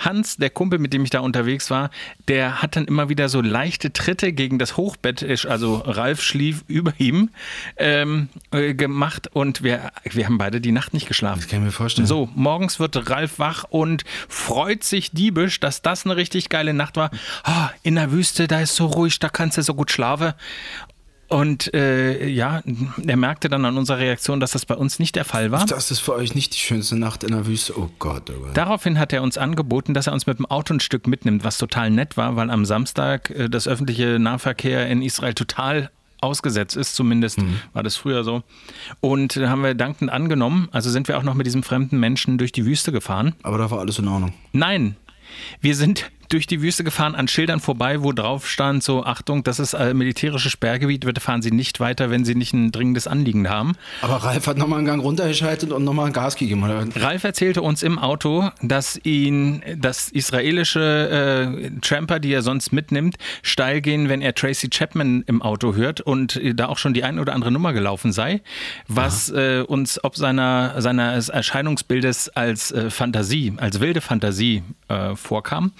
Hans, 0.00 0.36
der 0.36 0.50
Kumpel, 0.50 0.78
mit 0.78 0.92
dem 0.92 1.04
ich 1.04 1.10
da 1.10 1.20
unterwegs 1.20 1.70
war, 1.70 1.90
der 2.28 2.62
hat 2.62 2.76
dann 2.76 2.86
immer 2.86 3.08
wieder 3.08 3.28
so 3.28 3.40
leichte 3.40 3.92
Tritte 3.92 4.32
gegen 4.32 4.58
das 4.58 4.76
Hochbett, 4.76 5.24
also 5.46 5.76
Ralf 5.76 6.22
schlief 6.22 6.64
über 6.66 6.92
ihm, 6.98 7.30
ähm, 7.76 8.28
äh, 8.50 8.74
gemacht 8.74 9.28
und 9.32 9.62
wir, 9.62 9.92
wir 10.04 10.26
haben 10.26 10.38
beide 10.38 10.60
die 10.60 10.72
Nacht 10.72 10.94
nicht 10.94 11.06
geschlafen. 11.06 11.40
Das 11.40 11.48
kann 11.48 11.60
ich 11.60 11.66
mir 11.66 11.72
vorstellen. 11.72 12.06
So, 12.06 12.28
morgens 12.34 12.80
wird 12.80 13.10
Ralf 13.10 13.38
wach 13.38 13.64
und 13.68 14.04
freut 14.28 14.84
sich 14.84 15.12
diebisch, 15.12 15.60
dass 15.60 15.82
das 15.82 16.04
eine 16.04 16.16
richtig 16.16 16.48
geile 16.48 16.74
Nacht 16.74 16.96
war. 16.96 17.10
Ah, 17.44 17.70
in 17.82 17.94
der 17.94 18.12
Wüste, 18.12 18.48
da 18.48 18.60
ist 18.60 18.76
so 18.76 18.86
ruhig, 18.86 19.18
da 19.18 19.28
kannst 19.28 19.58
du 19.58 19.62
so 19.62 19.74
gut 19.74 19.90
schlafen. 19.90 20.32
Und 21.30 21.72
äh, 21.74 22.26
ja, 22.26 22.60
er 23.06 23.16
merkte 23.16 23.48
dann 23.48 23.64
an 23.64 23.78
unserer 23.78 23.98
Reaktion, 23.98 24.40
dass 24.40 24.50
das 24.50 24.66
bei 24.66 24.74
uns 24.74 24.98
nicht 24.98 25.14
der 25.14 25.24
Fall 25.24 25.52
war. 25.52 25.64
Das 25.64 25.92
ist 25.92 26.00
für 26.00 26.14
euch 26.14 26.34
nicht 26.34 26.54
die 26.54 26.58
schönste 26.58 26.96
Nacht 26.98 27.22
in 27.22 27.30
der 27.30 27.46
Wüste. 27.46 27.78
Oh 27.78 27.88
Gott, 28.00 28.28
oh 28.30 28.40
Gott. 28.40 28.56
Daraufhin 28.56 28.98
hat 28.98 29.12
er 29.12 29.22
uns 29.22 29.38
angeboten, 29.38 29.94
dass 29.94 30.08
er 30.08 30.12
uns 30.12 30.26
mit 30.26 30.38
dem 30.38 30.46
Auto 30.46 30.74
ein 30.74 30.80
Stück 30.80 31.06
mitnimmt, 31.06 31.44
was 31.44 31.56
total 31.56 31.90
nett 31.90 32.16
war, 32.16 32.34
weil 32.34 32.50
am 32.50 32.64
Samstag 32.64 33.30
äh, 33.30 33.48
das 33.48 33.68
öffentliche 33.68 34.18
Nahverkehr 34.18 34.88
in 34.88 35.02
Israel 35.02 35.34
total 35.34 35.90
ausgesetzt 36.20 36.76
ist, 36.76 36.96
zumindest 36.96 37.38
war 37.72 37.84
das 37.84 37.96
früher 37.96 38.24
so. 38.24 38.42
Und 38.98 39.36
äh, 39.36 39.46
haben 39.46 39.62
wir 39.62 39.74
dankend 39.74 40.10
angenommen, 40.10 40.68
also 40.72 40.90
sind 40.90 41.06
wir 41.06 41.16
auch 41.16 41.22
noch 41.22 41.34
mit 41.34 41.46
diesem 41.46 41.62
fremden 41.62 42.00
Menschen 42.00 42.38
durch 42.38 42.50
die 42.50 42.66
Wüste 42.66 42.90
gefahren. 42.90 43.36
Aber 43.44 43.56
da 43.56 43.70
war 43.70 43.78
alles 43.78 44.00
in 44.00 44.08
Ordnung. 44.08 44.32
Nein, 44.52 44.96
wir 45.60 45.76
sind 45.76 46.10
durch 46.30 46.46
die 46.46 46.62
Wüste 46.62 46.84
gefahren, 46.84 47.14
an 47.14 47.28
Schildern 47.28 47.60
vorbei, 47.60 48.02
wo 48.02 48.12
drauf 48.12 48.48
stand, 48.48 48.82
so 48.82 49.04
Achtung, 49.04 49.44
das 49.44 49.58
ist 49.58 49.74
äh, 49.74 49.92
militärisches 49.92 50.52
Sperrgebiet, 50.52 51.04
bitte 51.04 51.20
fahren 51.20 51.42
Sie 51.42 51.50
nicht 51.50 51.80
weiter, 51.80 52.10
wenn 52.10 52.24
Sie 52.24 52.34
nicht 52.34 52.54
ein 52.54 52.72
dringendes 52.72 53.06
Anliegen 53.06 53.48
haben. 53.48 53.74
Aber 54.00 54.16
Ralf 54.16 54.46
hat 54.46 54.56
nochmal 54.56 54.78
einen 54.78 54.86
Gang 54.86 55.02
runtergeschaltet 55.02 55.72
und 55.72 55.84
nochmal 55.84 56.06
ein 56.06 56.12
Gas 56.12 56.36
gegeben. 56.36 56.62
Oder? 56.62 56.86
Ralf 56.96 57.24
erzählte 57.24 57.62
uns 57.62 57.82
im 57.82 57.98
Auto, 57.98 58.50
dass 58.62 58.98
ihn 59.04 59.62
das 59.76 60.08
israelische 60.08 61.60
äh, 61.60 61.70
Tramper, 61.80 62.20
die 62.20 62.32
er 62.32 62.42
sonst 62.42 62.72
mitnimmt, 62.72 63.16
steil 63.42 63.80
gehen, 63.80 64.08
wenn 64.08 64.22
er 64.22 64.34
Tracy 64.34 64.70
Chapman 64.70 65.24
im 65.26 65.42
Auto 65.42 65.74
hört 65.74 66.00
und 66.00 66.36
äh, 66.36 66.54
da 66.54 66.68
auch 66.68 66.78
schon 66.78 66.94
die 66.94 67.02
ein 67.02 67.18
oder 67.18 67.34
andere 67.34 67.50
Nummer 67.50 67.72
gelaufen 67.72 68.12
sei, 68.12 68.40
was 68.86 69.30
äh, 69.30 69.64
uns 69.66 70.02
ob 70.04 70.16
seiner, 70.16 70.80
seines 70.80 71.28
Erscheinungsbildes 71.28 72.28
als 72.30 72.70
äh, 72.70 72.88
Fantasie, 72.90 73.52
als 73.56 73.80
wilde 73.80 74.00
Fantasie 74.00 74.62
äh, 74.88 75.16
vorkam. 75.16 75.72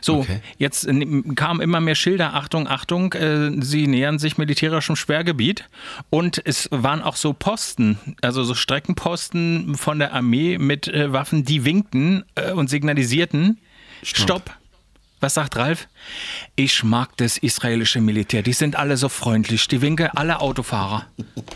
So, 0.00 0.20
Okay. 0.20 0.40
jetzt 0.58 0.88
kamen 1.36 1.60
immer 1.60 1.80
mehr 1.80 1.94
Schilder, 1.94 2.34
Achtung, 2.34 2.68
Achtung, 2.68 3.12
äh, 3.12 3.50
sie 3.62 3.86
nähern 3.86 4.18
sich 4.18 4.38
militärischem 4.38 4.96
Sperrgebiet 4.96 5.64
und 6.10 6.40
es 6.44 6.68
waren 6.70 7.02
auch 7.02 7.16
so 7.16 7.32
Posten, 7.32 7.98
also 8.22 8.44
so 8.44 8.54
Streckenposten 8.54 9.74
von 9.76 9.98
der 9.98 10.12
Armee 10.12 10.58
mit 10.58 10.88
äh, 10.88 11.12
Waffen, 11.12 11.44
die 11.44 11.64
winkten 11.64 12.24
äh, 12.34 12.52
und 12.52 12.68
signalisierten, 12.68 13.58
Stopp. 14.02 14.50
Was 15.20 15.34
sagt 15.34 15.56
Ralf? 15.56 15.88
Ich 16.56 16.84
mag 16.84 17.16
das 17.16 17.38
israelische 17.38 18.00
Militär, 18.02 18.42
die 18.42 18.52
sind 18.52 18.76
alle 18.76 18.96
so 18.98 19.08
freundlich, 19.08 19.66
die 19.66 19.80
winken 19.80 20.08
alle 20.08 20.40
Autofahrer. 20.40 21.06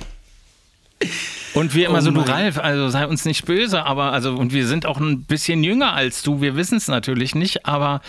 Und 1.54 1.74
wir 1.74 1.86
immer 1.88 1.98
Oh 1.98 2.02
so, 2.02 2.10
du 2.10 2.20
Ralf, 2.20 2.58
also 2.58 2.88
sei 2.90 3.06
uns 3.06 3.24
nicht 3.24 3.44
böse, 3.46 3.84
aber 3.84 4.12
also, 4.12 4.34
und 4.34 4.52
wir 4.52 4.66
sind 4.66 4.86
auch 4.86 4.98
ein 5.00 5.24
bisschen 5.24 5.64
jünger 5.64 5.94
als 5.94 6.22
du, 6.22 6.40
wir 6.40 6.56
wissen 6.56 6.76
es 6.76 6.88
natürlich 6.88 7.34
nicht, 7.34 7.66
aber 7.66 8.00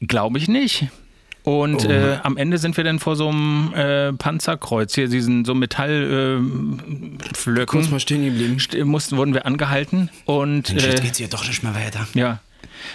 glaube 0.00 0.38
ich 0.38 0.48
nicht. 0.48 0.86
Und 1.44 1.86
Oh 1.86 1.90
äh, 1.90 2.18
am 2.24 2.36
Ende 2.36 2.58
sind 2.58 2.76
wir 2.76 2.82
dann 2.82 2.98
vor 2.98 3.14
so 3.14 3.28
einem 3.28 3.72
äh, 3.72 4.12
Panzerkreuz, 4.12 4.96
hier 4.96 5.06
diesen 5.08 5.44
so 5.44 5.54
Metallflöcken, 5.54 7.62
äh, 7.62 7.66
Kurz 7.66 7.88
mal 7.90 8.00
stehen 8.00 8.24
geblieben. 8.24 8.56
st- 8.58 8.84
mussten, 8.84 9.16
wurden 9.16 9.32
wir 9.32 9.46
angehalten 9.46 10.10
und 10.24 10.70
jetzt 10.70 10.98
äh, 10.98 11.02
geht's 11.02 11.18
hier 11.18 11.28
doch 11.28 11.46
nicht 11.46 11.62
mehr 11.62 11.74
weiter. 11.74 12.06
ja. 12.14 12.40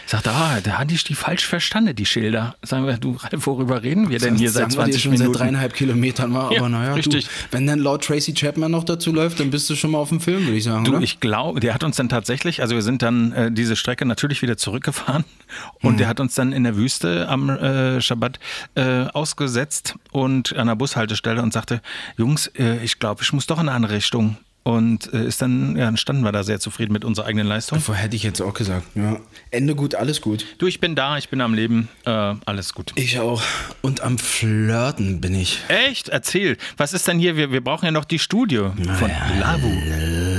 Sagt, 0.05 0.27
ah, 0.27 0.59
da 0.63 0.79
hatte 0.79 0.93
ich 0.93 1.03
die 1.03 1.15
falsch 1.15 1.45
verstanden, 1.45 1.95
die 1.95 2.05
Schilder. 2.05 2.55
Sagen 2.61 2.85
wir, 2.85 2.97
du, 2.97 3.11
Ralf, 3.13 3.45
worüber 3.47 3.83
reden 3.83 4.09
wir 4.09 4.19
denn 4.19 4.35
hier 4.35 4.51
seit 4.51 4.71
Sagen 4.71 4.73
wir 4.73 4.85
dir 4.85 4.91
20 4.91 5.01
schon 5.03 5.11
Minuten? 5.13 5.33
seit 5.33 5.41
dreieinhalb 5.41 5.73
Kilometern 5.73 6.33
war, 6.33 6.51
Ja, 6.51 6.59
aber 6.59 6.69
naja, 6.69 6.93
richtig. 6.93 7.25
Du, 7.25 7.31
wenn 7.51 7.67
dann 7.67 7.79
laut 7.79 8.03
Tracy 8.03 8.33
Chapman 8.33 8.71
noch 8.71 8.83
dazu 8.83 9.11
läuft, 9.11 9.39
dann 9.39 9.51
bist 9.51 9.69
du 9.69 9.75
schon 9.75 9.91
mal 9.91 9.99
auf 9.99 10.09
dem 10.09 10.19
Film, 10.19 10.45
würde 10.45 10.57
ich 10.57 10.63
sagen. 10.63 10.83
Du, 10.85 10.91
oder? 10.91 11.01
ich 11.01 11.19
glaube, 11.19 11.59
der 11.59 11.73
hat 11.73 11.83
uns 11.83 11.95
dann 11.95 12.09
tatsächlich, 12.09 12.61
also 12.61 12.75
wir 12.75 12.81
sind 12.81 13.01
dann 13.01 13.31
äh, 13.33 13.51
diese 13.51 13.75
Strecke 13.75 14.05
natürlich 14.05 14.41
wieder 14.41 14.57
zurückgefahren 14.57 15.25
und 15.81 15.99
der 15.99 16.07
hat 16.07 16.19
uns 16.19 16.35
dann 16.35 16.53
in 16.53 16.63
der 16.63 16.75
Wüste 16.75 17.27
am 17.27 17.49
äh, 17.49 18.01
Schabbat 18.01 18.39
äh, 18.75 19.05
ausgesetzt 19.13 19.95
und 20.11 20.55
an 20.55 20.67
der 20.67 20.75
Bushaltestelle 20.75 21.41
und 21.41 21.53
sagte, 21.53 21.81
Jungs, 22.17 22.47
äh, 22.47 22.83
ich 22.83 22.99
glaube, 22.99 23.23
ich 23.23 23.33
muss 23.33 23.47
doch 23.47 23.57
in 23.59 23.67
eine 23.67 23.75
andere 23.75 23.93
Richtung. 23.93 24.37
Und 24.63 25.11
äh, 25.11 25.25
ist 25.25 25.41
dann, 25.41 25.75
ja, 25.75 25.85
dann 25.85 25.97
standen 25.97 26.23
wir 26.23 26.31
da 26.31 26.43
sehr 26.43 26.59
zufrieden 26.59 26.93
mit 26.93 27.03
unserer 27.03 27.25
eigenen 27.25 27.47
Leistung. 27.47 27.79
Vorher 27.79 28.03
hätte 28.03 28.15
ich 28.15 28.21
jetzt 28.21 28.41
auch 28.41 28.53
gesagt. 28.53 28.85
Ja. 28.93 29.19
Ende 29.49 29.73
gut, 29.73 29.95
alles 29.95 30.21
gut. 30.21 30.45
Du, 30.59 30.67
ich 30.67 30.79
bin 30.79 30.93
da, 30.93 31.17
ich 31.17 31.29
bin 31.29 31.41
am 31.41 31.55
Leben, 31.55 31.89
äh, 32.05 32.35
alles 32.45 32.75
gut. 32.75 32.91
Ich 32.95 33.19
auch. 33.19 33.41
Und 33.81 34.01
am 34.01 34.19
Flirten 34.19 35.19
bin 35.19 35.33
ich. 35.33 35.59
Echt? 35.67 36.09
Erzähl. 36.09 36.57
Was 36.77 36.93
ist 36.93 37.07
denn 37.07 37.17
hier? 37.17 37.35
Wir, 37.37 37.51
wir 37.51 37.63
brauchen 37.63 37.85
ja 37.85 37.91
noch 37.91 38.05
die 38.05 38.19
Studio 38.19 38.73
von 38.99 39.11
Lavu. 39.39 39.71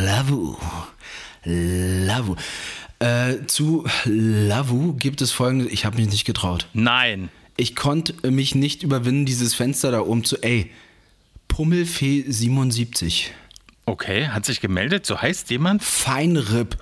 Lavu. 0.05 0.57
Lavu. 1.45 2.37
Äh, 3.00 3.47
zu 3.47 3.85
Lavu 4.05 4.95
gibt 4.95 5.21
es 5.21 5.33
folgendes. 5.33 5.73
Ich 5.73 5.85
habe 5.85 5.97
mich 5.97 6.09
nicht 6.09 6.25
getraut. 6.25 6.69
Nein. 6.75 7.29
Ich 7.57 7.75
konnte 7.75 8.31
mich 8.31 8.55
nicht 8.55 8.85
überwinden, 8.85 9.26
dieses 9.26 9.52
Fenster 9.55 9.91
da 9.91 10.00
oben 10.00 10.23
zu. 10.23 10.37
Ey, 10.43 10.71
Pummelfee77. 11.50 13.26
Okay, 13.85 14.29
hat 14.29 14.45
sich 14.47 14.61
gemeldet, 14.61 15.07
so 15.07 15.21
heißt 15.21 15.51
jemand? 15.51 15.83
Feinripp. 15.83 16.77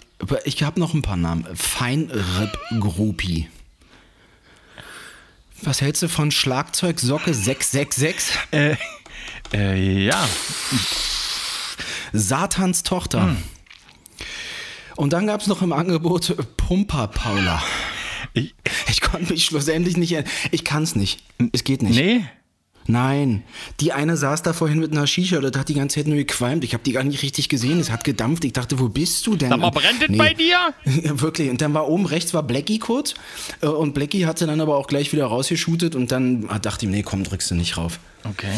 Ich 0.45 0.63
habe 0.63 0.79
noch 0.79 0.93
ein 0.95 1.03
paar 1.03 1.17
Namen. 1.17 1.47
Feinripp 1.57 2.59
Gruppi. 2.79 3.49
Was 5.63 5.81
hältst 5.81 6.03
du 6.03 6.09
von 6.09 6.31
Schlagzeug 6.31 7.01
Socke 7.01 7.33
666? 7.35 8.39
Äh, 8.51 8.77
äh, 9.53 10.05
ja. 10.05 10.29
Satans 12.13 12.83
Tochter. 12.83 13.23
Hm. 13.29 13.37
Und 14.97 15.13
dann 15.13 15.27
gab 15.27 15.41
es 15.41 15.47
noch 15.47 15.63
im 15.63 15.73
Angebot 15.73 16.37
Pumper 16.57 17.09
Paula. 17.09 17.63
Ich, 18.35 18.55
Ich 18.89 19.01
konnte 19.01 19.33
mich 19.33 19.45
schlussendlich 19.45 19.97
nicht. 19.97 20.17
Ich 20.51 20.65
kann 20.65 20.83
es 20.83 20.95
nicht. 20.95 21.23
Es 21.53 21.65
geht 21.65 21.83
nicht. 21.83 21.97
nee? 21.97 22.25
Nein. 22.91 23.43
Die 23.81 23.93
eine 23.93 24.17
saß 24.17 24.43
da 24.43 24.53
vorhin 24.53 24.79
mit 24.81 24.93
einer 24.93 25.07
Shisha 25.07 25.39
und 25.39 25.57
hat 25.57 25.69
die 25.69 25.75
ganze 25.75 25.97
Zeit 25.97 26.07
nur 26.07 26.17
gequalmt. 26.17 26.65
Ich 26.65 26.73
habe 26.75 26.83
die 26.85 26.93
gar 26.93 27.05
nicht 27.05 27.23
richtig 27.23 27.49
gesehen. 27.49 27.79
Es 27.81 27.91
hat 27.91 28.05
gedampft. 28.05 28.45
Ich 28.45 28.53
dachte, 28.53 28.79
wo 28.79 28.89
bist 28.89 29.27
du 29.27 29.37
denn? 29.37 29.51
Sag 29.51 29.59
mal, 29.61 29.69
Und- 29.69 29.75
brennt 29.75 30.03
es 30.09 30.17
bei 30.19 30.35
dir? 30.35 30.51
Ja, 30.51 30.73
wirklich. 31.21 31.51
Und 31.51 31.61
dann 31.61 31.73
war 31.75 31.89
oben 31.89 32.07
rechts 32.07 32.35
war 32.35 32.43
Blackie 32.43 32.79
kurz. 32.79 33.15
äh, 33.63 33.67
Und 33.67 33.95
Blackie 33.95 34.27
hatte 34.27 34.47
dann 34.47 34.61
aber 34.61 34.77
auch 34.77 34.87
gleich 34.87 35.13
wieder 35.13 35.27
rausgeshootet. 35.27 35.95
Und 35.95 36.13
dann 36.13 36.49
dachte 36.63 36.87
ich, 36.87 36.91
nee, 36.93 37.03
komm, 37.03 37.25
drückst 37.25 37.51
du 37.51 37.55
nicht 37.55 37.77
rauf. 37.77 37.99
Okay. 38.25 38.53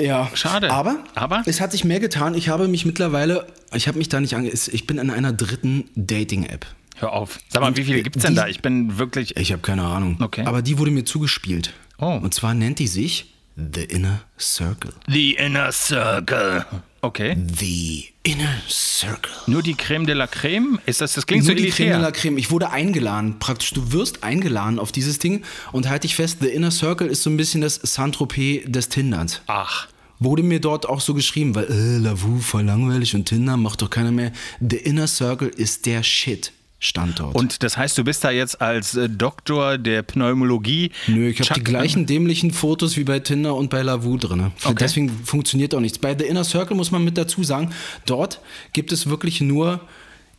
Ja, 0.00 0.30
Schade. 0.34 0.70
Aber, 0.70 0.98
Aber? 1.14 1.42
es 1.46 1.60
hat 1.60 1.72
sich 1.72 1.84
mehr 1.84 1.98
getan. 2.00 2.34
Ich 2.34 2.48
habe 2.48 2.68
mich 2.68 2.86
mittlerweile, 2.86 3.46
ich 3.74 3.88
habe 3.88 3.98
mich 3.98 4.08
da 4.08 4.20
nicht 4.20 4.34
ange... 4.36 4.50
Ich 4.50 4.86
bin 4.86 4.98
in 4.98 5.10
einer 5.10 5.32
dritten 5.32 5.90
Dating-App. 5.96 6.66
Hör 6.96 7.12
auf. 7.12 7.38
Sag 7.48 7.62
mal, 7.62 7.76
wie 7.76 7.82
viele 7.84 8.02
gibt's 8.02 8.22
denn 8.22 8.34
die- 8.34 8.36
da? 8.40 8.46
Ich 8.48 8.60
bin 8.62 8.98
wirklich. 8.98 9.36
Ich 9.36 9.50
habe 9.52 9.62
keine 9.62 9.82
Ahnung. 9.82 10.16
Okay. 10.20 10.44
Aber 10.44 10.62
die 10.62 10.78
wurde 10.78 10.90
mir 10.92 11.04
zugespielt. 11.04 11.72
Oh. 11.98 12.12
Und 12.22 12.32
zwar 12.32 12.54
nennt 12.54 12.78
die 12.78 12.86
sich 12.86 13.34
The 13.60 13.82
Inner 13.86 14.20
Circle. 14.38 14.92
The 15.08 15.32
Inner 15.32 15.72
Circle. 15.72 16.64
Okay. 17.00 17.36
The 17.58 18.06
Inner 18.22 18.54
Circle. 18.68 19.32
Nur 19.48 19.62
die 19.62 19.74
Creme 19.74 20.06
de 20.06 20.14
la 20.14 20.28
Creme? 20.28 20.78
Ist 20.86 21.00
das, 21.00 21.14
das 21.14 21.26
klingt 21.26 21.44
Nur 21.44 21.56
so 21.56 21.60
die 21.60 21.68
Creme 21.70 21.94
de 21.94 22.00
la. 22.00 22.12
Creme. 22.12 22.38
Ich 22.38 22.52
wurde 22.52 22.70
eingeladen, 22.70 23.40
praktisch. 23.40 23.72
Du 23.72 23.90
wirst 23.90 24.22
eingeladen 24.22 24.78
auf 24.78 24.92
dieses 24.92 25.18
Ding 25.18 25.42
und 25.72 25.88
halte 25.88 26.06
dich 26.06 26.14
fest, 26.14 26.38
The 26.40 26.46
Inner 26.46 26.70
Circle 26.70 27.08
ist 27.08 27.24
so 27.24 27.30
ein 27.30 27.36
bisschen 27.36 27.60
das 27.60 27.80
Saint-Tropez 27.82 28.70
des 28.70 28.90
Tinderns. 28.90 29.42
Ach. 29.48 29.88
Wurde 30.20 30.44
mir 30.44 30.60
dort 30.60 30.88
auch 30.88 31.00
so 31.00 31.14
geschrieben, 31.14 31.56
weil, 31.56 31.64
äh, 31.64 31.98
Lavu, 31.98 32.38
voll 32.38 32.62
langweilig 32.62 33.16
und 33.16 33.24
Tinder 33.24 33.56
macht 33.56 33.82
doch 33.82 33.90
keiner 33.90 34.12
mehr. 34.12 34.30
The 34.60 34.76
Inner 34.76 35.08
Circle 35.08 35.48
ist 35.48 35.84
der 35.84 36.04
Shit. 36.04 36.52
Standort. 36.80 37.34
Und 37.34 37.64
das 37.64 37.76
heißt, 37.76 37.98
du 37.98 38.04
bist 38.04 38.22
da 38.22 38.30
jetzt 38.30 38.60
als 38.60 38.94
äh, 38.94 39.08
Doktor 39.08 39.78
der 39.78 40.02
Pneumologie. 40.02 40.92
Nö, 41.08 41.28
ich 41.28 41.40
habe 41.40 41.54
die 41.54 41.64
gleichen 41.64 42.06
dämlichen 42.06 42.52
Fotos 42.52 42.96
wie 42.96 43.02
bei 43.02 43.18
Tinder 43.18 43.56
und 43.56 43.68
bei 43.68 43.82
Lavu 43.82 44.16
drin. 44.16 44.52
Okay. 44.62 44.76
Deswegen 44.78 45.10
funktioniert 45.24 45.74
auch 45.74 45.80
nichts. 45.80 45.98
Bei 45.98 46.16
The 46.16 46.24
Inner 46.24 46.44
Circle 46.44 46.76
muss 46.76 46.92
man 46.92 47.02
mit 47.02 47.18
dazu 47.18 47.42
sagen, 47.42 47.72
dort 48.06 48.40
gibt 48.72 48.92
es 48.92 49.08
wirklich 49.08 49.40
nur 49.40 49.80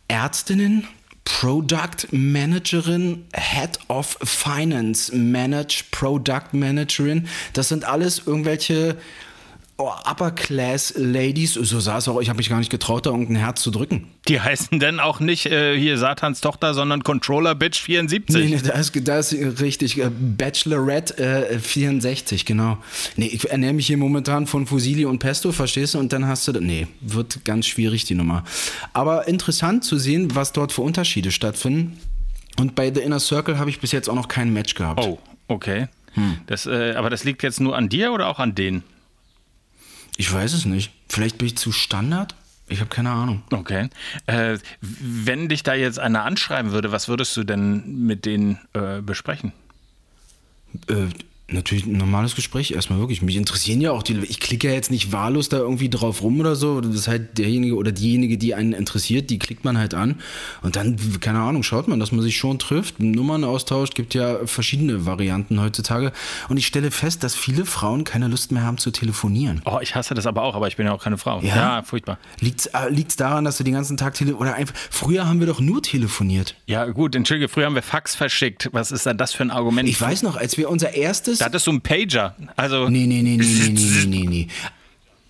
Ärztinnen, 0.08 0.88
Product 1.24 2.08
Managerin, 2.10 3.26
Head 3.34 3.78
of 3.88 4.16
Finance, 4.22 5.14
Manage 5.14 5.84
Product 5.90 6.52
Managerin. 6.52 7.28
Das 7.52 7.68
sind 7.68 7.84
alles 7.84 8.22
irgendwelche 8.26 8.96
oh, 9.80 9.92
Upper 10.08 10.30
Class 10.30 10.94
Ladies. 10.96 11.54
So 11.54 11.80
sah 11.80 11.98
es 11.98 12.08
auch. 12.08 12.20
Ich 12.20 12.28
habe 12.28 12.36
mich 12.36 12.48
gar 12.48 12.58
nicht 12.58 12.70
getraut, 12.70 13.06
da 13.06 13.10
irgendein 13.10 13.36
Herz 13.36 13.62
zu 13.62 13.70
drücken. 13.70 14.08
Die 14.28 14.40
heißen 14.40 14.78
denn 14.78 15.00
auch 15.00 15.20
nicht 15.20 15.46
äh, 15.46 15.78
hier 15.78 15.98
Satans 15.98 16.40
Tochter, 16.40 16.74
sondern 16.74 17.02
Controller 17.02 17.54
Bitch 17.54 17.80
74. 17.80 18.36
Nee, 18.36 18.56
nee, 18.56 18.62
da 18.62 18.74
ist, 18.74 19.08
da 19.08 19.18
ist 19.18 19.32
richtig. 19.60 19.98
äh, 19.98 20.10
Bachelorette 20.10 21.18
äh, 21.18 21.58
64, 21.58 22.44
genau. 22.44 22.78
Nee, 23.16 23.26
ich 23.26 23.50
ernähre 23.50 23.72
mich 23.72 23.86
hier 23.86 23.96
momentan 23.96 24.46
von 24.46 24.66
Fusilli 24.66 25.04
und 25.04 25.18
Pesto, 25.18 25.52
verstehst 25.52 25.94
du? 25.94 25.98
Und 25.98 26.12
dann 26.12 26.26
hast 26.26 26.46
du. 26.46 26.52
Nee, 26.60 26.86
wird 27.00 27.44
ganz 27.44 27.66
schwierig, 27.66 28.04
die 28.04 28.14
Nummer. 28.14 28.44
Aber 28.92 29.28
interessant 29.28 29.84
zu 29.84 29.98
sehen, 29.98 30.34
was 30.34 30.52
dort 30.52 30.72
für 30.72 30.82
Unterschiede 30.82 31.30
stattfinden. 31.30 31.98
Und 32.58 32.74
bei 32.74 32.92
The 32.92 33.00
Inner 33.00 33.20
Circle 33.20 33.58
habe 33.58 33.70
ich 33.70 33.80
bis 33.80 33.92
jetzt 33.92 34.10
auch 34.10 34.14
noch 34.14 34.28
kein 34.28 34.52
Match 34.52 34.74
gehabt. 34.74 35.04
Oh, 35.04 35.18
okay. 35.48 35.88
Hm. 36.14 36.38
Das, 36.46 36.66
äh, 36.66 36.94
aber 36.96 37.08
das 37.08 37.24
liegt 37.24 37.42
jetzt 37.42 37.60
nur 37.60 37.76
an 37.76 37.88
dir 37.88 38.12
oder 38.12 38.26
auch 38.26 38.38
an 38.38 38.54
denen? 38.54 38.82
Ich 40.20 40.30
weiß 40.30 40.52
es 40.52 40.66
nicht. 40.66 40.92
Vielleicht 41.08 41.38
bin 41.38 41.46
ich 41.46 41.56
zu 41.56 41.72
Standard? 41.72 42.34
Ich 42.68 42.80
habe 42.80 42.90
keine 42.90 43.08
Ahnung. 43.08 43.42
Okay. 43.50 43.88
Äh, 44.26 44.58
wenn 44.82 45.48
dich 45.48 45.62
da 45.62 45.72
jetzt 45.72 45.98
einer 45.98 46.24
anschreiben 46.24 46.72
würde, 46.72 46.92
was 46.92 47.08
würdest 47.08 47.34
du 47.38 47.42
denn 47.42 48.04
mit 48.04 48.26
denen 48.26 48.58
äh, 48.74 49.00
besprechen? 49.00 49.54
Äh, 50.88 51.06
natürlich 51.52 51.86
ein 51.86 51.92
normales 51.92 52.34
Gespräch 52.34 52.72
erstmal 52.72 52.98
wirklich. 52.98 53.22
Mich 53.22 53.36
interessieren 53.36 53.80
ja 53.80 53.92
auch 53.92 54.02
die. 54.02 54.18
Ich 54.24 54.40
klicke 54.40 54.68
ja 54.68 54.74
jetzt 54.74 54.90
nicht 54.90 55.12
wahllos 55.12 55.48
da 55.48 55.58
irgendwie 55.58 55.88
drauf 55.88 56.22
rum 56.22 56.40
oder 56.40 56.56
so. 56.56 56.80
Das 56.80 56.94
ist 56.94 57.08
halt 57.08 57.38
derjenige 57.38 57.76
oder 57.76 57.92
diejenige, 57.92 58.38
die 58.38 58.54
einen 58.54 58.72
interessiert, 58.72 59.30
die 59.30 59.38
klickt 59.38 59.64
man 59.64 59.78
halt 59.78 59.94
an. 59.94 60.16
Und 60.62 60.76
dann, 60.76 60.96
keine 61.20 61.40
Ahnung, 61.40 61.62
schaut 61.62 61.88
man, 61.88 62.00
dass 62.00 62.12
man 62.12 62.22
sich 62.22 62.36
schon 62.36 62.58
trifft, 62.58 63.00
Nummern 63.00 63.44
austauscht. 63.44 63.94
Gibt 63.94 64.14
ja 64.14 64.46
verschiedene 64.46 65.06
Varianten 65.06 65.60
heutzutage. 65.60 66.12
Und 66.48 66.56
ich 66.56 66.66
stelle 66.66 66.90
fest, 66.90 67.22
dass 67.24 67.34
viele 67.34 67.64
Frauen 67.64 68.04
keine 68.04 68.28
Lust 68.28 68.52
mehr 68.52 68.62
haben 68.62 68.78
zu 68.78 68.90
telefonieren. 68.90 69.62
Oh, 69.64 69.78
ich 69.80 69.94
hasse 69.94 70.14
das 70.14 70.26
aber 70.26 70.42
auch, 70.42 70.54
aber 70.54 70.68
ich 70.68 70.76
bin 70.76 70.86
ja 70.86 70.92
auch 70.92 71.02
keine 71.02 71.18
Frau. 71.18 71.40
Ja? 71.40 71.82
furchtbar. 71.82 72.18
Liegt's, 72.40 72.66
äh, 72.66 72.88
liegt's 72.88 73.16
daran, 73.16 73.44
dass 73.44 73.58
du 73.58 73.64
den 73.64 73.74
ganzen 73.74 73.96
Tag 73.96 74.14
tele 74.14 74.36
oder 74.36 74.54
einfach. 74.54 74.74
Früher 74.90 75.26
haben 75.26 75.40
wir 75.40 75.46
doch 75.46 75.60
nur 75.60 75.82
telefoniert. 75.82 76.54
Ja, 76.66 76.86
gut, 76.86 77.14
entschuldige, 77.14 77.48
früher 77.48 77.66
haben 77.66 77.74
wir 77.74 77.82
Fax 77.82 78.14
verschickt. 78.14 78.68
Was 78.72 78.92
ist 78.92 79.06
denn 79.06 79.18
das 79.18 79.32
für 79.32 79.42
ein 79.42 79.50
Argument? 79.50 79.88
Ich 79.88 80.00
weiß 80.00 80.22
noch, 80.22 80.36
als 80.36 80.56
wir 80.56 80.70
unser 80.70 80.94
erstes 80.94 81.39
das 81.48 81.62
ist 81.62 81.64
so 81.64 81.72
ein 81.72 81.80
Pager. 81.80 82.34
Also 82.56 82.88
nee, 82.88 83.06
nee, 83.06 83.22
nee, 83.22 83.36
nee, 83.36 83.44
nee, 83.44 83.68
nee, 83.70 84.06
nee, 84.06 84.26
nee. 84.28 84.48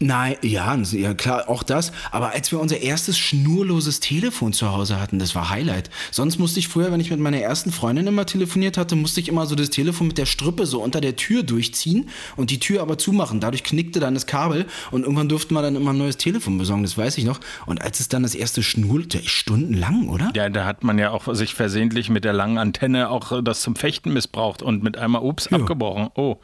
Nein, 0.02 0.36
ja, 0.40 0.74
ja 0.76 1.12
klar, 1.12 1.46
auch 1.48 1.62
das. 1.62 1.92
Aber 2.10 2.30
als 2.30 2.50
wir 2.50 2.58
unser 2.58 2.78
erstes 2.78 3.18
schnurloses 3.18 4.00
Telefon 4.00 4.54
zu 4.54 4.72
Hause 4.72 4.98
hatten, 4.98 5.18
das 5.18 5.34
war 5.34 5.50
Highlight. 5.50 5.90
Sonst 6.10 6.38
musste 6.38 6.58
ich 6.58 6.68
früher, 6.68 6.90
wenn 6.90 7.00
ich 7.00 7.10
mit 7.10 7.20
meiner 7.20 7.36
ersten 7.36 7.70
Freundin 7.70 8.06
immer 8.06 8.24
telefoniert 8.24 8.78
hatte, 8.78 8.96
musste 8.96 9.20
ich 9.20 9.28
immer 9.28 9.44
so 9.44 9.54
das 9.54 9.68
Telefon 9.68 10.06
mit 10.06 10.16
der 10.16 10.24
Strippe 10.24 10.64
so 10.64 10.82
unter 10.82 11.02
der 11.02 11.16
Tür 11.16 11.42
durchziehen 11.42 12.08
und 12.36 12.50
die 12.50 12.58
Tür 12.58 12.80
aber 12.80 12.96
zumachen. 12.96 13.40
Dadurch 13.40 13.62
knickte 13.62 14.00
dann 14.00 14.14
das 14.14 14.26
Kabel 14.26 14.64
und 14.90 15.02
irgendwann 15.02 15.28
durften 15.28 15.52
wir 15.52 15.60
dann 15.60 15.76
immer 15.76 15.90
ein 15.90 15.98
neues 15.98 16.16
Telefon 16.16 16.56
besorgen, 16.56 16.82
das 16.82 16.96
weiß 16.96 17.18
ich 17.18 17.24
noch. 17.24 17.38
Und 17.66 17.82
als 17.82 18.00
es 18.00 18.08
dann 18.08 18.22
das 18.22 18.34
erste 18.34 18.62
Schnur, 18.62 19.02
ja, 19.12 19.20
stundenlang, 19.24 20.08
oder? 20.08 20.32
ja, 20.34 20.48
da 20.48 20.64
hat 20.64 20.82
man 20.82 20.98
ja 20.98 21.10
auch 21.10 21.32
sich 21.34 21.54
versehentlich 21.54 22.08
mit 22.08 22.24
der 22.24 22.32
langen 22.32 22.56
Antenne 22.56 23.10
auch 23.10 23.32
äh, 23.32 23.42
das 23.42 23.60
zum 23.60 23.76
Fechten 23.76 24.14
missbraucht 24.14 24.62
und 24.62 24.82
mit 24.82 24.96
einmal, 24.96 25.22
ups, 25.22 25.48
abgebrochen. 25.48 26.08
Oh. 26.14 26.38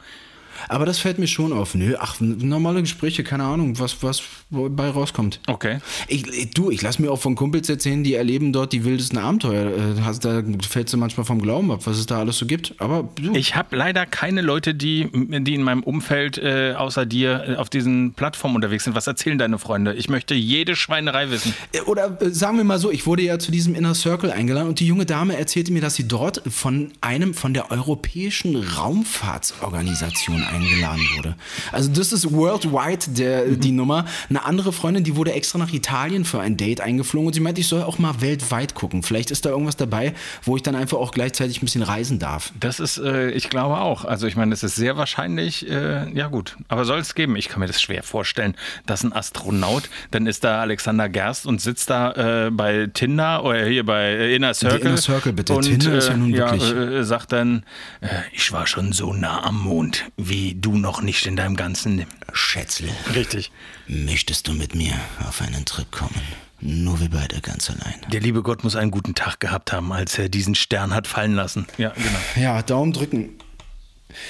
Aber 0.69 0.85
das 0.85 0.99
fällt 0.99 1.19
mir 1.19 1.27
schon 1.27 1.53
auf. 1.53 1.75
Nö, 1.75 1.95
ach, 1.99 2.15
normale 2.19 2.81
Gespräche, 2.81 3.23
keine 3.23 3.43
Ahnung, 3.43 3.79
was, 3.79 4.01
was 4.03 4.21
bei 4.49 4.89
rauskommt. 4.89 5.39
Okay. 5.47 5.79
Ich, 6.07 6.25
ich- 6.27 6.51
du, 6.51 6.71
ich 6.71 6.81
lass 6.81 6.99
mir 6.99 7.11
auch 7.11 7.19
von 7.19 7.35
Kumpels 7.35 7.69
erzählen, 7.69 8.03
die 8.03 8.13
erleben 8.15 8.53
dort 8.53 8.73
die 8.73 8.83
wildesten 8.85 9.17
Abenteuer. 9.17 9.67
Äh, 9.67 10.19
Da 10.21 10.41
fällst 10.67 10.93
du 10.93 10.97
manchmal 10.97 11.25
vom 11.25 11.41
Glauben 11.41 11.71
ab, 11.71 11.81
was 11.85 11.97
es 11.97 12.05
da 12.05 12.19
alles 12.19 12.37
so 12.37 12.45
gibt. 12.45 12.73
Aber 12.79 13.09
du, 13.15 13.33
Ich 13.35 13.55
habe 13.55 13.75
leider 13.75 14.05
keine 14.05 14.41
Leute, 14.41 14.73
die, 14.73 15.09
die 15.13 15.53
in 15.55 15.63
meinem 15.63 15.83
Umfeld 15.83 16.37
äh, 16.37 16.73
außer 16.77 17.05
dir 17.05 17.43
äh, 17.49 17.55
auf 17.55 17.69
diesen 17.69 18.13
Plattformen 18.13 18.55
unterwegs 18.55 18.83
sind. 18.85 18.95
Was 18.95 19.07
erzählen 19.07 19.37
deine 19.37 19.59
Freunde? 19.59 19.93
Ich 19.93 20.09
möchte 20.09 20.33
jede 20.33 20.75
Schweinerei 20.75 21.29
wissen. 21.29 21.53
Äh, 21.73 21.81
oder 21.81 22.17
äh, 22.21 22.29
sagen 22.29 22.57
wir 22.57 22.63
mal 22.63 22.79
so, 22.79 22.91
ich 22.91 23.05
wurde 23.05 23.21
ja 23.23 23.37
zu 23.39 23.51
diesem 23.51 23.75
Inner 23.75 23.93
Circle 23.95 24.31
eingeladen 24.31 24.67
und 24.69 24.79
die 24.79 24.87
junge 24.87 25.05
Dame 25.05 25.37
erzählte 25.37 25.71
mir, 25.73 25.81
dass 25.81 25.95
sie 25.95 26.07
dort 26.07 26.41
von 26.49 26.91
einem 27.01 27.33
von 27.33 27.53
der 27.53 27.71
Europäischen 27.71 28.55
Raumfahrtsorganisation 28.55 30.43
eingeladen 30.47 31.01
wurde. 31.15 31.35
Also 31.71 31.89
das 31.91 32.11
ist 32.11 32.31
worldwide 32.31 33.11
der, 33.11 33.45
die 33.45 33.71
Nummer. 33.71 34.05
Eine 34.29 34.45
andere 34.45 34.73
Freundin, 34.73 35.03
die 35.03 35.15
wurde 35.15 35.33
extra 35.33 35.57
nach 35.59 35.71
Italien 35.71 36.25
für 36.25 36.39
ein 36.39 36.57
Date 36.57 36.81
eingeflogen 36.81 37.27
und 37.27 37.33
sie 37.33 37.39
meinte, 37.39 37.61
ich 37.61 37.67
soll 37.67 37.83
auch 37.83 37.99
mal 37.99 38.21
weltweit 38.21 38.73
gucken. 38.73 39.03
Vielleicht 39.03 39.31
ist 39.31 39.45
da 39.45 39.49
irgendwas 39.49 39.77
dabei, 39.77 40.13
wo 40.43 40.55
ich 40.55 40.63
dann 40.63 40.75
einfach 40.75 40.97
auch 40.97 41.11
gleichzeitig 41.11 41.61
ein 41.61 41.65
bisschen 41.65 41.83
reisen 41.83 42.19
darf. 42.19 42.51
Das 42.59 42.79
ist, 42.79 42.97
äh, 42.97 43.31
ich 43.31 43.49
glaube 43.49 43.77
auch. 43.77 44.05
Also 44.05 44.27
ich 44.27 44.35
meine, 44.35 44.51
das 44.51 44.63
ist 44.63 44.75
sehr 44.75 44.97
wahrscheinlich, 44.97 45.69
äh, 45.69 46.11
ja 46.13 46.27
gut. 46.27 46.57
Aber 46.67 46.85
soll 46.85 46.99
es 46.99 47.15
geben? 47.15 47.35
Ich 47.35 47.49
kann 47.49 47.59
mir 47.59 47.67
das 47.67 47.81
schwer 47.81 48.03
vorstellen, 48.03 48.55
dass 48.85 49.03
ein 49.03 49.13
Astronaut, 49.13 49.89
dann 50.11 50.27
ist 50.27 50.43
da 50.43 50.61
Alexander 50.61 51.09
Gerst 51.09 51.45
und 51.45 51.61
sitzt 51.61 51.89
da 51.89 52.47
äh, 52.47 52.51
bei 52.51 52.87
Tinder 52.93 53.43
oder 53.43 53.65
hier 53.65 53.85
bei 53.85 54.03
äh, 54.03 54.35
Inner 54.35 54.53
Circle. 54.53 54.79
Inner 54.79 54.97
Circle, 54.97 55.33
bitte. 55.33 55.53
Und, 55.53 55.63
Tinder 55.63 55.97
ist 55.97 56.07
ja 56.07 56.13
äh, 56.13 56.17
nun 56.17 56.33
wirklich- 56.33 56.71
äh, 56.71 57.03
sagt 57.03 57.31
dann, 57.31 57.63
äh, 58.01 58.07
ich 58.31 58.51
war 58.51 58.67
schon 58.67 58.91
so 58.93 59.13
nah 59.13 59.43
am 59.43 59.59
Mond, 59.59 60.05
wie 60.17 60.36
du 60.55 60.77
noch 60.77 61.01
nicht 61.01 61.25
in 61.25 61.35
deinem 61.35 61.55
ganzen. 61.55 62.05
Schätzle, 62.33 62.89
Richtig. 63.15 63.51
möchtest 63.87 64.47
du 64.47 64.53
mit 64.53 64.75
mir 64.75 64.93
auf 65.27 65.41
einen 65.41 65.65
Trip 65.65 65.91
kommen? 65.91 66.21
Nur 66.59 66.99
wir 66.99 67.09
beide 67.09 67.39
ganz 67.41 67.69
allein. 67.69 67.95
Der 68.11 68.19
liebe 68.19 68.41
Gott 68.41 68.63
muss 68.63 68.75
einen 68.75 68.91
guten 68.91 69.15
Tag 69.15 69.39
gehabt 69.39 69.71
haben, 69.71 69.91
als 69.91 70.17
er 70.17 70.27
diesen 70.29 70.55
Stern 70.55 70.93
hat 70.93 71.07
fallen 71.07 71.33
lassen. 71.35 71.67
Ja, 71.77 71.89
genau. 71.89 72.19
Ja, 72.45 72.61
Daumen 72.61 72.93
drücken. 72.93 73.29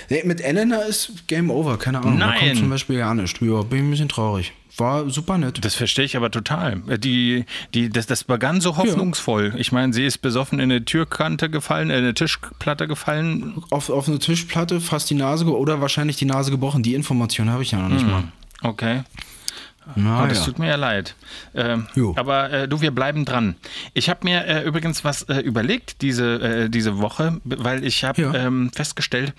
Nee, 0.09 0.23
mit 0.25 0.41
Elena 0.41 0.81
ist 0.81 1.27
Game 1.27 1.49
Over, 1.49 1.77
keine 1.77 1.99
Ahnung. 1.99 2.19
Da 2.19 2.27
Nein. 2.27 2.39
kommt 2.39 2.57
zum 2.57 2.69
Beispiel 2.69 2.97
gar 2.97 3.13
nicht. 3.13 3.41
Ja, 3.41 3.61
bin 3.61 3.79
ich 3.79 3.85
ein 3.85 3.91
bisschen 3.91 4.09
traurig. 4.09 4.53
War 4.77 5.10
super 5.10 5.38
nett. 5.38 5.63
Das 5.65 5.75
verstehe 5.75 6.05
ich 6.05 6.15
aber 6.15 6.29
total. 6.31 6.81
Die, 7.00 7.46
die, 7.74 7.89
das, 7.89 8.05
das 8.05 8.24
begann 8.24 8.62
so 8.62 8.77
hoffnungsvoll. 8.77 9.53
Ich 9.57 9.72
meine, 9.72 9.91
sie 9.93 10.05
ist 10.05 10.19
besoffen 10.19 10.60
in 10.60 10.72
eine 10.72 10.86
Türkante 10.86 11.50
gefallen, 11.50 11.89
in 11.89 11.98
eine 11.98 12.13
Tischplatte 12.13 12.88
gefallen. 12.88 13.62
Auf, 13.72 13.89
auf 13.89 14.07
eine 14.07 14.19
Tischplatte, 14.19 14.79
fast 14.79 15.10
die 15.10 15.15
Nase 15.15 15.46
oder 15.46 15.81
wahrscheinlich 15.81 16.17
die 16.17 16.25
Nase 16.25 16.51
gebrochen. 16.51 16.84
Die 16.84 16.93
Information 16.96 17.50
habe 17.50 17.63
ich 17.63 17.72
ja 17.72 17.79
noch 17.79 17.89
nicht 17.89 18.05
mal. 18.07 18.24
Okay. 18.62 19.03
Na, 19.96 20.24
Oh, 20.25 20.27
das 20.27 20.39
ja. 20.39 20.46
tut 20.46 20.60
mir 20.60 20.67
ja 20.67 20.75
leid. 20.75 21.15
Ähm, 21.55 21.88
aber 22.17 22.51
äh, 22.51 22.67
du, 22.67 22.81
wir 22.81 22.91
bleiben 22.91 23.24
dran. 23.24 23.55
Ich 23.93 24.10
habe 24.10 24.19
mir 24.24 24.46
äh, 24.46 24.63
übrigens 24.63 25.05
was 25.05 25.24
äh, 25.24 25.39
überlegt 25.39 26.01
diese, 26.01 26.36
äh, 26.65 26.69
diese 26.69 27.00
Woche, 27.00 27.39
weil 27.46 27.86
ich 27.86 28.03
habe 28.03 28.22
Ja. 28.22 28.34
ähm, 28.34 28.69
festgestellt, 28.75 29.34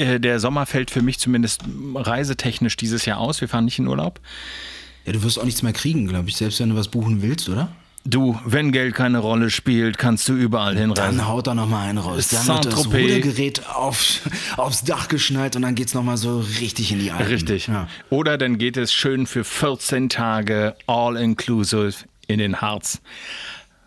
äh, 0.00 0.18
der 0.18 0.40
Sommer 0.40 0.66
fällt 0.66 0.90
für 0.90 1.02
mich 1.02 1.18
zumindest 1.18 1.62
reisetechnisch 1.94 2.76
dieses 2.76 3.04
Jahr 3.04 3.18
aus. 3.18 3.40
Wir 3.40 3.48
fahren 3.48 3.66
nicht 3.66 3.78
in 3.78 3.86
Urlaub. 3.86 4.20
ja, 5.06 5.12
du 5.12 5.22
wirst 5.22 5.38
auch 5.38 5.44
nichts 5.44 5.62
mehr 5.62 5.72
kriegen, 5.72 6.06
glaube 6.06 6.28
ich, 6.28 6.36
selbst 6.36 6.60
wenn 6.60 6.70
du 6.70 6.76
was 6.76 6.88
buchen 6.88 7.22
willst, 7.22 7.48
oder? 7.48 7.70
Du, 8.06 8.40
wenn 8.46 8.72
Geld 8.72 8.94
keine 8.94 9.18
Rolle 9.18 9.50
spielt, 9.50 9.98
kannst 9.98 10.26
du 10.26 10.32
überall 10.32 10.74
hinreisen. 10.74 11.18
Dann 11.18 11.28
haut 11.28 11.46
da 11.46 11.54
noch 11.54 11.68
mal 11.68 11.86
einen 11.86 11.98
raus. 11.98 12.28
Dann 12.28 12.46
wird 12.46 12.72
das. 12.72 12.86
Rudergerät 12.86 13.66
auf, 13.68 14.20
aufs 14.56 14.84
Dach 14.84 15.08
geschnallt 15.08 15.54
und 15.54 15.62
dann 15.62 15.74
geht's 15.74 15.92
noch 15.92 16.02
mal 16.02 16.16
so 16.16 16.40
richtig 16.60 16.92
in 16.92 16.98
die 17.00 17.10
Alpen. 17.10 17.26
Richtig. 17.26 17.66
Ja. 17.66 17.88
Oder 18.08 18.38
dann 18.38 18.56
geht 18.56 18.78
es 18.78 18.94
schön 18.94 19.26
für 19.26 19.44
14 19.44 20.08
Tage 20.08 20.76
all 20.86 21.18
inclusive 21.18 21.92
in 22.26 22.38
den 22.38 22.62
Harz. 22.62 23.02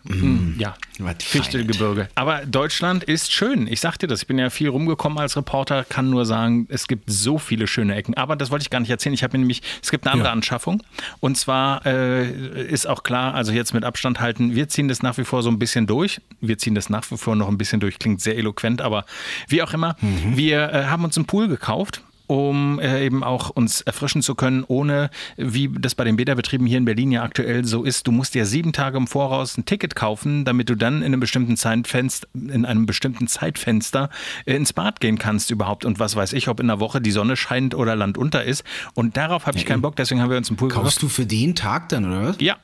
Mm, 0.04 0.58
Ja, 0.58 0.74
Fichtelgebirge. 1.18 2.08
Aber 2.14 2.44
Deutschland 2.46 3.04
ist 3.04 3.32
schön. 3.32 3.66
Ich 3.66 3.80
sag 3.80 3.96
dir 3.98 4.06
das. 4.06 4.22
Ich 4.22 4.26
bin 4.26 4.38
ja 4.38 4.50
viel 4.50 4.68
rumgekommen 4.68 5.18
als 5.18 5.36
Reporter, 5.36 5.84
kann 5.84 6.10
nur 6.10 6.26
sagen, 6.26 6.66
es 6.68 6.86
gibt 6.88 7.10
so 7.10 7.38
viele 7.38 7.66
schöne 7.66 7.94
Ecken. 7.94 8.14
Aber 8.16 8.36
das 8.36 8.50
wollte 8.50 8.62
ich 8.64 8.70
gar 8.70 8.80
nicht 8.80 8.90
erzählen. 8.90 9.14
Ich 9.14 9.22
habe 9.22 9.38
nämlich, 9.38 9.62
es 9.82 9.90
gibt 9.90 10.04
eine 10.06 10.12
andere 10.12 10.28
Ja. 10.28 10.32
Anschaffung. 10.32 10.82
Und 11.20 11.36
zwar 11.38 11.84
äh, 11.86 12.64
ist 12.68 12.86
auch 12.86 13.02
klar, 13.02 13.34
also 13.34 13.52
jetzt 13.52 13.72
mit 13.74 13.84
Abstand 13.84 14.20
halten, 14.20 14.54
wir 14.54 14.68
ziehen 14.68 14.88
das 14.88 15.02
nach 15.02 15.16
wie 15.18 15.24
vor 15.24 15.42
so 15.42 15.48
ein 15.50 15.58
bisschen 15.58 15.86
durch. 15.86 16.20
Wir 16.40 16.58
ziehen 16.58 16.74
das 16.74 16.90
nach 16.90 17.10
wie 17.10 17.16
vor 17.16 17.34
noch 17.36 17.48
ein 17.48 17.58
bisschen 17.58 17.80
durch. 17.80 17.98
Klingt 17.98 18.20
sehr 18.20 18.36
eloquent, 18.36 18.82
aber 18.82 19.06
wie 19.48 19.62
auch 19.62 19.72
immer. 19.72 19.96
Wir 20.00 20.70
äh, 20.72 20.84
haben 20.86 21.04
uns 21.04 21.16
einen 21.16 21.26
Pool 21.26 21.48
gekauft 21.48 22.02
um 22.34 22.80
äh, 22.80 23.06
eben 23.06 23.22
auch 23.22 23.50
uns 23.50 23.80
erfrischen 23.82 24.20
zu 24.20 24.34
können, 24.34 24.64
ohne, 24.66 25.10
wie 25.36 25.68
das 25.68 25.94
bei 25.94 26.02
den 26.02 26.16
Bäderbetrieben 26.16 26.66
hier 26.66 26.78
in 26.78 26.84
Berlin 26.84 27.12
ja 27.12 27.22
aktuell 27.22 27.64
so 27.64 27.84
ist, 27.84 28.08
du 28.08 28.12
musst 28.12 28.34
dir 28.34 28.44
sieben 28.44 28.72
Tage 28.72 28.96
im 28.96 29.06
Voraus 29.06 29.56
ein 29.56 29.66
Ticket 29.66 29.94
kaufen, 29.94 30.44
damit 30.44 30.68
du 30.68 30.74
dann 30.74 30.98
in 30.98 31.04
einem 31.04 31.20
bestimmten 31.20 31.56
Zeitfenster, 31.56 32.26
in 32.34 32.64
einem 32.64 32.86
bestimmten 32.86 33.28
Zeitfenster 33.28 34.10
äh, 34.46 34.56
ins 34.56 34.72
Bad 34.72 35.00
gehen 35.00 35.16
kannst 35.16 35.52
überhaupt. 35.52 35.84
Und 35.84 36.00
was 36.00 36.16
weiß 36.16 36.32
ich, 36.32 36.48
ob 36.48 36.58
in 36.58 36.66
der 36.66 36.80
Woche 36.80 37.00
die 37.00 37.12
Sonne 37.12 37.36
scheint 37.36 37.72
oder 37.72 37.94
Land 37.94 38.18
unter 38.18 38.42
ist. 38.42 38.64
Und 38.94 39.16
darauf 39.16 39.46
habe 39.46 39.56
ich 39.56 39.64
keinen 39.64 39.82
Bock, 39.82 39.94
deswegen 39.94 40.20
haben 40.20 40.30
wir 40.30 40.36
uns 40.36 40.48
einen 40.48 40.56
Pool 40.56 40.70
gekauft. 40.70 40.86
Kaufst 40.86 41.02
du 41.02 41.08
für 41.08 41.26
den 41.26 41.54
Tag 41.54 41.88
dann, 41.90 42.04
oder 42.04 42.30
was? 42.30 42.36
Ja. 42.40 42.56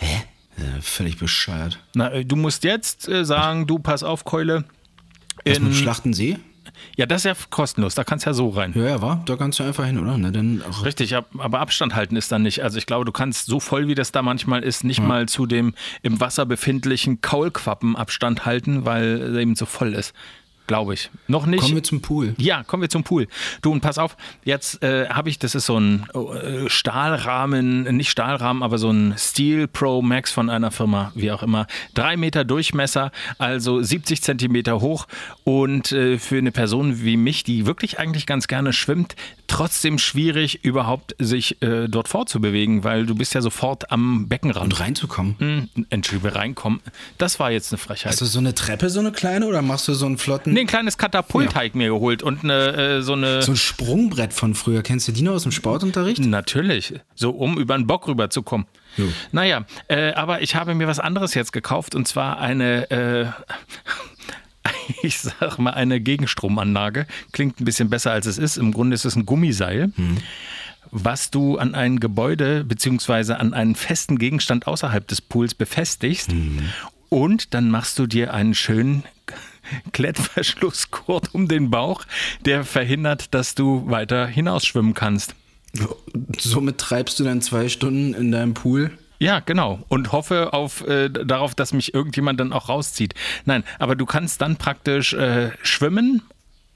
Ja, 0.00 0.80
völlig 0.80 1.16
bescheuert. 1.18 1.78
Na, 1.94 2.10
äh, 2.10 2.24
du 2.24 2.34
musst 2.34 2.64
jetzt 2.64 3.08
äh, 3.08 3.24
sagen, 3.24 3.68
du 3.68 3.78
pass 3.78 4.02
auf, 4.02 4.24
Keule. 4.24 4.64
Was 5.44 5.60
mit 5.60 5.68
In, 5.68 5.74
Schlachtensee? 5.74 6.38
Ja, 6.96 7.06
das 7.06 7.24
ist 7.24 7.24
ja 7.24 7.34
kostenlos, 7.50 7.94
da 7.94 8.04
kannst 8.04 8.26
du 8.26 8.30
ja 8.30 8.34
so 8.34 8.48
rein. 8.48 8.72
Ja, 8.74 8.84
ja, 8.84 9.02
war. 9.02 9.22
Da 9.26 9.36
kannst 9.36 9.58
du 9.58 9.64
einfach 9.64 9.84
hin, 9.86 9.98
oder? 9.98 10.16
Dann 10.30 10.62
auch. 10.68 10.84
Richtig, 10.84 11.14
ab- 11.16 11.28
aber 11.38 11.60
Abstand 11.60 11.94
halten 11.94 12.16
ist 12.16 12.30
dann 12.32 12.42
nicht. 12.42 12.62
Also 12.62 12.78
ich 12.78 12.86
glaube, 12.86 13.04
du 13.04 13.12
kannst 13.12 13.46
so 13.46 13.60
voll, 13.60 13.86
wie 13.88 13.94
das 13.94 14.12
da 14.12 14.22
manchmal 14.22 14.62
ist, 14.62 14.84
nicht 14.84 15.00
mal 15.00 15.26
zu 15.28 15.46
dem 15.46 15.74
im 16.02 16.20
Wasser 16.20 16.46
befindlichen 16.46 17.20
Kaulquappen 17.20 17.96
Abstand 17.96 18.44
halten, 18.46 18.84
weil 18.84 19.34
er 19.34 19.40
eben 19.40 19.54
so 19.56 19.66
voll 19.66 19.94
ist. 19.94 20.12
Glaube 20.68 20.92
ich. 20.94 21.10
Noch 21.28 21.46
nicht. 21.46 21.62
Kommen 21.62 21.76
wir 21.76 21.82
zum 21.82 22.02
Pool. 22.02 22.34
Ja, 22.36 22.62
kommen 22.62 22.82
wir 22.82 22.90
zum 22.90 23.02
Pool. 23.02 23.26
Du 23.62 23.72
und 23.72 23.80
pass 23.80 23.96
auf, 23.96 24.18
jetzt 24.44 24.82
äh, 24.82 25.08
habe 25.08 25.30
ich, 25.30 25.38
das 25.38 25.54
ist 25.54 25.64
so 25.64 25.80
ein 25.80 26.06
äh, 26.14 26.68
Stahlrahmen, 26.68 27.84
nicht 27.96 28.10
Stahlrahmen, 28.10 28.62
aber 28.62 28.76
so 28.76 28.90
ein 28.90 29.14
Steel 29.16 29.66
Pro 29.66 30.02
Max 30.02 30.30
von 30.30 30.50
einer 30.50 30.70
Firma, 30.70 31.10
wie 31.14 31.32
auch 31.32 31.42
immer. 31.42 31.66
Drei 31.94 32.18
Meter 32.18 32.44
Durchmesser, 32.44 33.12
also 33.38 33.82
70 33.82 34.22
Zentimeter 34.22 34.82
hoch 34.82 35.06
und 35.42 35.90
äh, 35.92 36.18
für 36.18 36.36
eine 36.36 36.52
Person 36.52 37.02
wie 37.02 37.16
mich, 37.16 37.44
die 37.44 37.64
wirklich 37.64 37.98
eigentlich 37.98 38.26
ganz 38.26 38.46
gerne 38.46 38.74
schwimmt, 38.74 39.16
trotzdem 39.46 39.98
schwierig 39.98 40.64
überhaupt 40.66 41.16
sich 41.18 41.62
äh, 41.62 41.88
dort 41.88 42.08
fortzubewegen, 42.08 42.84
weil 42.84 43.06
du 43.06 43.14
bist 43.14 43.32
ja 43.32 43.40
sofort 43.40 43.90
am 43.90 44.28
Beckenrand. 44.28 44.74
Und 44.74 44.80
reinzukommen. 44.80 45.36
Hm, 45.38 45.86
Entschuldigung, 45.88 46.30
reinkommen. 46.30 46.80
Das 47.16 47.40
war 47.40 47.50
jetzt 47.50 47.72
eine 47.72 47.78
Frechheit. 47.78 48.12
Hast 48.12 48.20
du 48.20 48.26
so 48.26 48.38
eine 48.38 48.54
Treppe, 48.54 48.90
so 48.90 49.00
eine 49.00 49.12
kleine, 49.12 49.46
oder 49.46 49.62
machst 49.62 49.88
du 49.88 49.94
so 49.94 50.04
einen 50.04 50.18
flotten. 50.18 50.57
Nee, 50.58 50.62
ein 50.62 50.66
kleines 50.66 50.98
Katapult 50.98 51.54
habe 51.54 51.66
ich 51.66 51.74
mir 51.74 51.88
geholt 51.88 52.20
und 52.20 52.42
eine, 52.42 52.96
äh, 52.96 53.00
so 53.00 53.12
eine. 53.12 53.42
So 53.42 53.52
ein 53.52 53.56
Sprungbrett 53.56 54.32
von 54.32 54.56
früher. 54.56 54.82
Kennst 54.82 55.06
du 55.06 55.12
die 55.12 55.22
noch 55.22 55.34
aus 55.34 55.44
dem 55.44 55.52
Sportunterricht? 55.52 56.18
Natürlich, 56.18 56.94
so 57.14 57.30
um 57.30 57.58
über 57.58 57.78
den 57.78 57.86
Bock 57.86 58.08
rüberzukommen. 58.08 58.66
Jo. 58.96 59.06
Naja, 59.30 59.66
äh, 59.86 60.14
aber 60.14 60.42
ich 60.42 60.56
habe 60.56 60.74
mir 60.74 60.88
was 60.88 60.98
anderes 60.98 61.34
jetzt 61.34 61.52
gekauft 61.52 61.94
und 61.94 62.08
zwar 62.08 62.40
eine, 62.40 62.90
äh, 62.90 63.26
ich 65.04 65.20
sag 65.20 65.60
mal, 65.60 65.74
eine 65.74 66.00
Gegenstromanlage. 66.00 67.06
Klingt 67.30 67.60
ein 67.60 67.64
bisschen 67.64 67.88
besser 67.88 68.10
als 68.10 68.26
es 68.26 68.36
ist. 68.36 68.56
Im 68.56 68.72
Grunde 68.72 68.96
ist 68.96 69.04
es 69.04 69.14
ein 69.14 69.26
Gummiseil. 69.26 69.92
Was 70.90 71.30
du 71.30 71.56
an 71.58 71.76
ein 71.76 72.00
Gebäude 72.00 72.64
beziehungsweise 72.64 73.38
an 73.38 73.54
einen 73.54 73.76
festen 73.76 74.18
Gegenstand 74.18 74.66
außerhalb 74.66 75.06
des 75.06 75.20
Pools 75.20 75.54
befestigst 75.54 76.30
und 77.10 77.54
dann 77.54 77.70
machst 77.70 77.96
du 78.00 78.08
dir 78.08 78.34
einen 78.34 78.54
schönen 78.54 79.04
Klettverschlussgurt 79.92 81.34
um 81.34 81.48
den 81.48 81.70
Bauch, 81.70 82.04
der 82.44 82.64
verhindert, 82.64 83.34
dass 83.34 83.54
du 83.54 83.88
weiter 83.88 84.26
hinausschwimmen 84.26 84.94
kannst. 84.94 85.34
Somit 86.38 86.78
treibst 86.78 87.20
du 87.20 87.24
dann 87.24 87.42
zwei 87.42 87.68
Stunden 87.68 88.14
in 88.14 88.32
deinem 88.32 88.54
Pool. 88.54 88.90
Ja, 89.18 89.40
genau. 89.40 89.80
Und 89.88 90.12
hoffe 90.12 90.52
auf, 90.52 90.86
äh, 90.86 91.08
darauf, 91.08 91.54
dass 91.54 91.72
mich 91.72 91.92
irgendjemand 91.92 92.38
dann 92.38 92.52
auch 92.52 92.68
rauszieht. 92.68 93.14
Nein, 93.44 93.64
aber 93.78 93.96
du 93.96 94.06
kannst 94.06 94.40
dann 94.40 94.56
praktisch 94.56 95.12
äh, 95.12 95.50
schwimmen, 95.62 96.22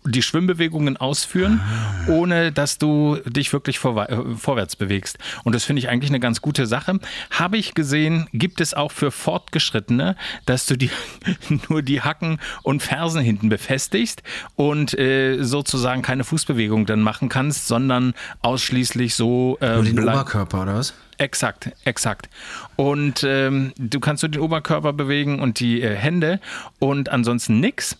die 0.05 0.23
Schwimmbewegungen 0.23 0.97
ausführen, 0.97 1.61
ohne 2.09 2.53
dass 2.53 2.79
du 2.79 3.19
dich 3.27 3.53
wirklich 3.53 3.77
vorwa- 3.79 4.09
äh, 4.09 4.37
vorwärts 4.37 4.77
bewegst. 4.77 5.19
Und 5.45 5.55
das 5.55 5.65
finde 5.65 5.81
ich 5.81 5.88
eigentlich 5.88 6.11
eine 6.11 6.21
ganz 6.21 6.41
gute 6.43 6.67
Sache. 6.67 6.99
Habe 7.31 7.57
ich 7.57 7.75
gesehen, 7.75 8.29
gibt 8.33 8.61
es 8.61 8.75
auch 8.75 8.91
für 8.93 9.11
Fortgeschrittene, 9.11 10.17
dass 10.47 10.67
du 10.67 10.77
die, 10.77 10.91
nur 11.69 11.83
die 11.83 12.01
Hacken 12.03 12.38
und 12.62 12.83
Fersen 12.83 13.23
hinten 13.23 13.49
befestigst 13.49 14.23
und 14.57 14.99
äh, 14.99 15.43
sozusagen 15.43 16.03
keine 16.03 16.25
Fußbewegung 16.25 16.87
dann 16.87 17.01
machen 17.01 17.29
kannst, 17.29 17.69
sondern 17.69 18.15
ausschließlich 18.41 19.15
so 19.15 19.59
äh, 19.61 19.75
Nur 19.75 19.85
den 19.85 19.99
Oberkörper, 20.01 20.62
oder 20.62 20.75
was? 20.75 20.95
Exakt, 21.19 21.71
exakt. 21.85 22.29
Und 22.77 23.23
ähm, 23.25 23.73
du 23.77 24.01
kannst 24.01 24.25
nur 24.25 24.31
den 24.31 24.41
Oberkörper 24.41 24.93
bewegen 24.93 25.41
und 25.41 25.61
die 25.61 25.81
äh, 25.81 25.95
Hände 25.95 26.41
und 26.81 27.11
ansonsten 27.11 27.61
nix. 27.61 27.97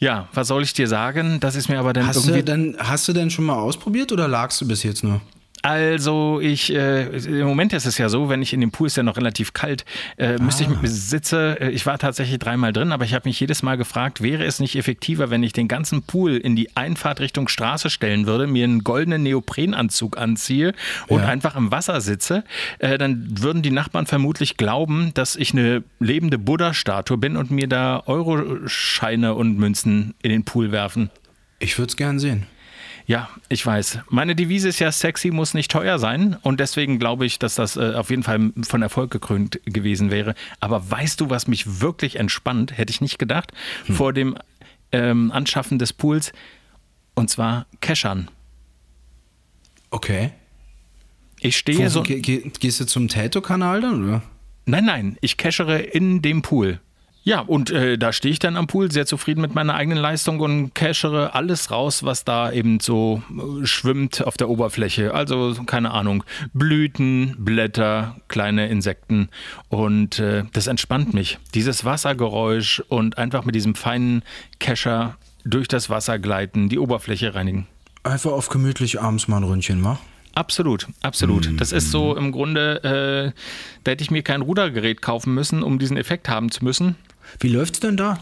Ja, 0.00 0.28
was 0.32 0.48
soll 0.48 0.62
ich 0.62 0.72
dir 0.72 0.88
sagen? 0.88 1.40
Das 1.40 1.54
ist 1.56 1.68
mir 1.68 1.78
aber 1.78 1.92
dann 1.92 2.06
Hast 2.06 2.16
irgendwie. 2.16 2.38
du, 2.38 2.44
denn, 2.44 2.76
hast 2.78 3.06
du 3.06 3.12
denn 3.12 3.30
schon 3.30 3.44
mal 3.44 3.56
ausprobiert 3.58 4.10
oder 4.12 4.26
lagst 4.28 4.60
du 4.60 4.66
bis 4.66 4.82
jetzt 4.82 5.04
nur? 5.04 5.20
Also 5.62 6.40
ich, 6.40 6.72
äh, 6.74 7.02
im 7.18 7.46
Moment 7.46 7.72
ist 7.74 7.84
es 7.84 7.98
ja 7.98 8.08
so, 8.08 8.30
wenn 8.30 8.40
ich 8.40 8.52
in 8.54 8.60
dem 8.60 8.70
Pool 8.70 8.86
ist 8.86 8.96
ja 8.96 9.02
noch 9.02 9.18
relativ 9.18 9.52
kalt, 9.52 9.84
äh, 10.16 10.38
müsste 10.38 10.64
ich 10.64 10.70
sitze, 10.90 11.58
äh, 11.60 11.70
ich 11.70 11.84
war 11.84 11.98
tatsächlich 11.98 12.38
dreimal 12.38 12.72
drin, 12.72 12.92
aber 12.92 13.04
ich 13.04 13.12
habe 13.12 13.28
mich 13.28 13.38
jedes 13.38 13.62
Mal 13.62 13.76
gefragt, 13.76 14.22
wäre 14.22 14.44
es 14.44 14.58
nicht 14.58 14.76
effektiver, 14.76 15.28
wenn 15.28 15.42
ich 15.42 15.52
den 15.52 15.68
ganzen 15.68 16.02
Pool 16.02 16.36
in 16.36 16.56
die 16.56 16.74
Einfahrt 16.76 17.20
Richtung 17.20 17.48
Straße 17.48 17.90
stellen 17.90 18.26
würde, 18.26 18.46
mir 18.46 18.64
einen 18.64 18.84
goldenen 18.84 19.22
Neoprenanzug 19.22 20.16
anziehe 20.16 20.72
und 21.08 21.20
Ja. 21.20 21.26
einfach 21.26 21.56
im 21.56 21.70
Wasser 21.70 22.00
sitze, 22.00 22.44
äh, 22.78 22.96
dann 22.96 23.26
würden 23.42 23.60
die 23.60 23.70
Nachbarn 23.70 24.06
vermutlich 24.06 24.56
glauben, 24.56 25.12
dass 25.14 25.36
ich 25.36 25.52
eine 25.52 25.82
lebende 25.98 26.38
Buddha-Statue 26.38 27.18
bin 27.18 27.36
und 27.36 27.50
mir 27.50 27.66
da 27.66 28.02
Euroscheine 28.06 29.34
und 29.34 29.58
Münzen 29.58 30.14
in 30.22 30.30
den 30.30 30.44
Pool 30.44 30.72
werfen. 30.72 31.10
Ich 31.58 31.76
würde 31.78 31.90
es 31.90 31.96
gern 31.96 32.18
sehen. 32.18 32.46
Ja, 33.10 33.28
ich 33.48 33.66
weiß. 33.66 33.98
Meine 34.08 34.36
Devise 34.36 34.68
ist 34.68 34.78
ja, 34.78 34.92
sexy 34.92 35.32
muss 35.32 35.52
nicht 35.52 35.68
teuer 35.68 35.98
sein. 35.98 36.36
Und 36.42 36.60
deswegen 36.60 37.00
glaube 37.00 37.26
ich, 37.26 37.40
dass 37.40 37.56
das 37.56 37.76
äh, 37.76 37.94
auf 37.94 38.08
jeden 38.08 38.22
Fall 38.22 38.52
von 38.62 38.82
Erfolg 38.82 39.10
gekrönt 39.10 39.58
gewesen 39.64 40.12
wäre. 40.12 40.36
Aber 40.60 40.88
weißt 40.92 41.20
du, 41.20 41.28
was 41.28 41.48
mich 41.48 41.80
wirklich 41.80 42.20
entspannt, 42.20 42.78
hätte 42.78 42.92
ich 42.92 43.00
nicht 43.00 43.18
gedacht, 43.18 43.50
vor 43.90 44.12
dem 44.12 44.36
ähm, 44.92 45.32
Anschaffen 45.32 45.80
des 45.80 45.92
Pools? 45.92 46.32
Und 47.16 47.30
zwar 47.30 47.66
Keschern. 47.80 48.30
Okay. 49.90 50.30
Ich 51.40 51.56
stehe 51.56 51.86
Wo, 51.86 51.88
so. 51.88 52.02
ge, 52.04 52.20
ge, 52.20 52.48
gehst 52.60 52.78
du 52.78 52.86
zum 52.86 53.08
Tato-Kanal 53.08 53.80
dann, 53.80 54.04
oder? 54.04 54.22
Nein, 54.66 54.84
nein, 54.84 55.16
ich 55.20 55.36
cachere 55.36 55.80
in 55.80 56.22
dem 56.22 56.42
Pool. 56.42 56.78
Ja, 57.22 57.40
und 57.40 57.70
äh, 57.70 57.98
da 57.98 58.12
stehe 58.12 58.32
ich 58.32 58.38
dann 58.38 58.56
am 58.56 58.66
Pool, 58.66 58.90
sehr 58.90 59.04
zufrieden 59.04 59.42
mit 59.42 59.54
meiner 59.54 59.74
eigenen 59.74 59.98
Leistung 59.98 60.40
und 60.40 60.74
cachere 60.74 61.34
alles 61.34 61.70
raus, 61.70 62.02
was 62.02 62.24
da 62.24 62.50
eben 62.50 62.80
so 62.80 63.22
äh, 63.30 63.66
schwimmt 63.66 64.26
auf 64.26 64.36
der 64.38 64.48
Oberfläche. 64.48 65.12
Also, 65.12 65.54
keine 65.66 65.90
Ahnung, 65.90 66.24
Blüten, 66.54 67.36
Blätter, 67.38 68.16
kleine 68.28 68.68
Insekten. 68.68 69.28
Und 69.68 70.18
äh, 70.18 70.44
das 70.52 70.66
entspannt 70.66 71.12
mich. 71.12 71.38
Dieses 71.54 71.84
Wassergeräusch 71.84 72.82
und 72.88 73.18
einfach 73.18 73.44
mit 73.44 73.54
diesem 73.54 73.74
feinen 73.74 74.22
Kescher 74.58 75.16
durch 75.44 75.68
das 75.68 75.90
Wasser 75.90 76.18
gleiten, 76.18 76.68
die 76.70 76.78
Oberfläche 76.78 77.34
reinigen. 77.34 77.66
Einfach 78.02 78.32
auf 78.32 78.48
gemütlich 78.48 79.00
abends 79.00 79.28
mal 79.28 79.38
ein 79.38 79.44
Ründchen, 79.44 79.84
wa? 79.84 79.98
Absolut, 80.34 80.86
absolut. 81.02 81.60
Das 81.60 81.72
ist 81.72 81.90
so 81.90 82.16
im 82.16 82.32
Grunde, 82.32 83.32
äh, 83.34 83.40
da 83.84 83.90
hätte 83.90 84.02
ich 84.02 84.10
mir 84.10 84.22
kein 84.22 84.42
Rudergerät 84.42 85.02
kaufen 85.02 85.34
müssen, 85.34 85.62
um 85.62 85.78
diesen 85.78 85.96
Effekt 85.96 86.28
haben 86.28 86.50
zu 86.50 86.64
müssen. 86.64 86.96
Wie 87.40 87.48
läuft's 87.48 87.80
denn 87.80 87.96
da? 87.96 88.18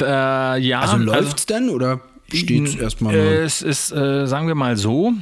Äh, 0.00 0.60
ja, 0.60 0.80
Also 0.80 0.96
läuft's 0.98 1.46
denn 1.46 1.68
oder 1.70 2.00
steht 2.38 2.80
erstmal. 2.80 3.14
Es 3.14 3.62
ist, 3.62 3.92
äh, 3.92 4.26
sagen 4.26 4.46
wir 4.46 4.54
mal 4.54 4.76
so, 4.76 5.12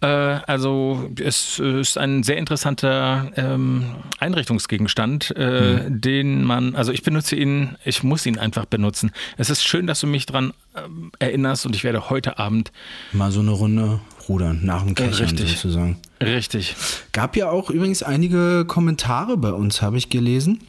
äh, 0.00 0.06
also 0.06 1.10
es 1.22 1.58
ist 1.58 1.98
ein 1.98 2.22
sehr 2.22 2.36
interessanter 2.36 3.30
ähm, 3.36 3.84
Einrichtungsgegenstand, 4.18 5.36
äh, 5.36 5.84
hm. 5.84 6.00
den 6.00 6.44
man, 6.44 6.74
also 6.74 6.92
ich 6.92 7.02
benutze 7.02 7.36
ihn, 7.36 7.76
ich 7.84 8.02
muss 8.02 8.26
ihn 8.26 8.38
einfach 8.38 8.64
benutzen. 8.64 9.10
Es 9.36 9.50
ist 9.50 9.64
schön, 9.64 9.86
dass 9.86 10.00
du 10.00 10.06
mich 10.06 10.26
daran 10.26 10.52
ähm, 10.76 11.12
erinnerst 11.18 11.66
und 11.66 11.74
ich 11.74 11.84
werde 11.84 12.10
heute 12.10 12.38
Abend 12.38 12.72
mal 13.12 13.30
so 13.30 13.40
eine 13.40 13.50
Runde 13.50 14.00
rudern, 14.28 14.60
nach 14.62 14.82
dem 14.84 14.94
Kechern 14.94 15.26
Richtig. 15.26 15.52
sozusagen. 15.52 15.98
Richtig. 16.22 16.76
Gab 17.12 17.36
ja 17.36 17.50
auch 17.50 17.70
übrigens 17.70 18.02
einige 18.02 18.64
Kommentare 18.66 19.36
bei 19.36 19.52
uns, 19.52 19.82
habe 19.82 19.98
ich 19.98 20.08
gelesen. 20.08 20.60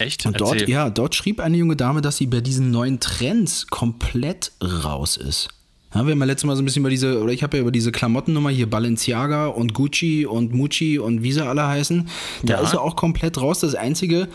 Echt? 0.00 0.24
Und 0.26 0.40
dort, 0.40 0.54
Erzähl. 0.54 0.70
ja, 0.70 0.90
dort 0.90 1.14
schrieb 1.14 1.40
eine 1.40 1.56
junge 1.56 1.76
Dame, 1.76 2.00
dass 2.00 2.16
sie 2.16 2.26
bei 2.26 2.40
diesen 2.40 2.70
neuen 2.70 3.00
Trends 3.00 3.66
komplett 3.68 4.52
raus 4.62 5.16
ist. 5.16 5.48
Ja, 5.94 6.06
wir 6.06 6.12
haben 6.12 6.20
ja 6.20 6.24
letztes 6.24 6.46
Mal 6.46 6.54
so 6.54 6.62
ein 6.62 6.64
bisschen 6.64 6.80
über 6.82 6.90
diese, 6.90 7.20
oder 7.20 7.32
ich 7.32 7.42
habe 7.42 7.56
ja 7.56 7.62
über 7.62 7.72
diese 7.72 7.90
Klamottennummer 7.90 8.50
hier 8.50 8.70
Balenciaga 8.70 9.48
und 9.48 9.74
Gucci 9.74 10.24
und 10.24 10.54
Mucci 10.54 10.98
und 11.00 11.22
wie 11.24 11.32
sie 11.32 11.44
alle 11.44 11.66
heißen. 11.66 12.08
Da 12.44 12.54
Ja. 12.54 12.60
ist 12.60 12.70
sie 12.70 12.80
auch 12.80 12.94
komplett 12.94 13.38
raus. 13.40 13.58
Das 13.60 13.74
Einzige, 13.74 14.28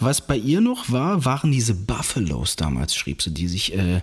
was 0.00 0.20
bei 0.26 0.36
ihr 0.36 0.60
noch 0.60 0.92
war, 0.92 1.24
waren 1.24 1.50
diese 1.50 1.72
Buffalos 1.74 2.56
damals, 2.56 2.94
schrieb 2.94 3.22
sie, 3.22 3.32
die 3.32 3.48
sich, 3.48 3.72
äh, 3.74 4.02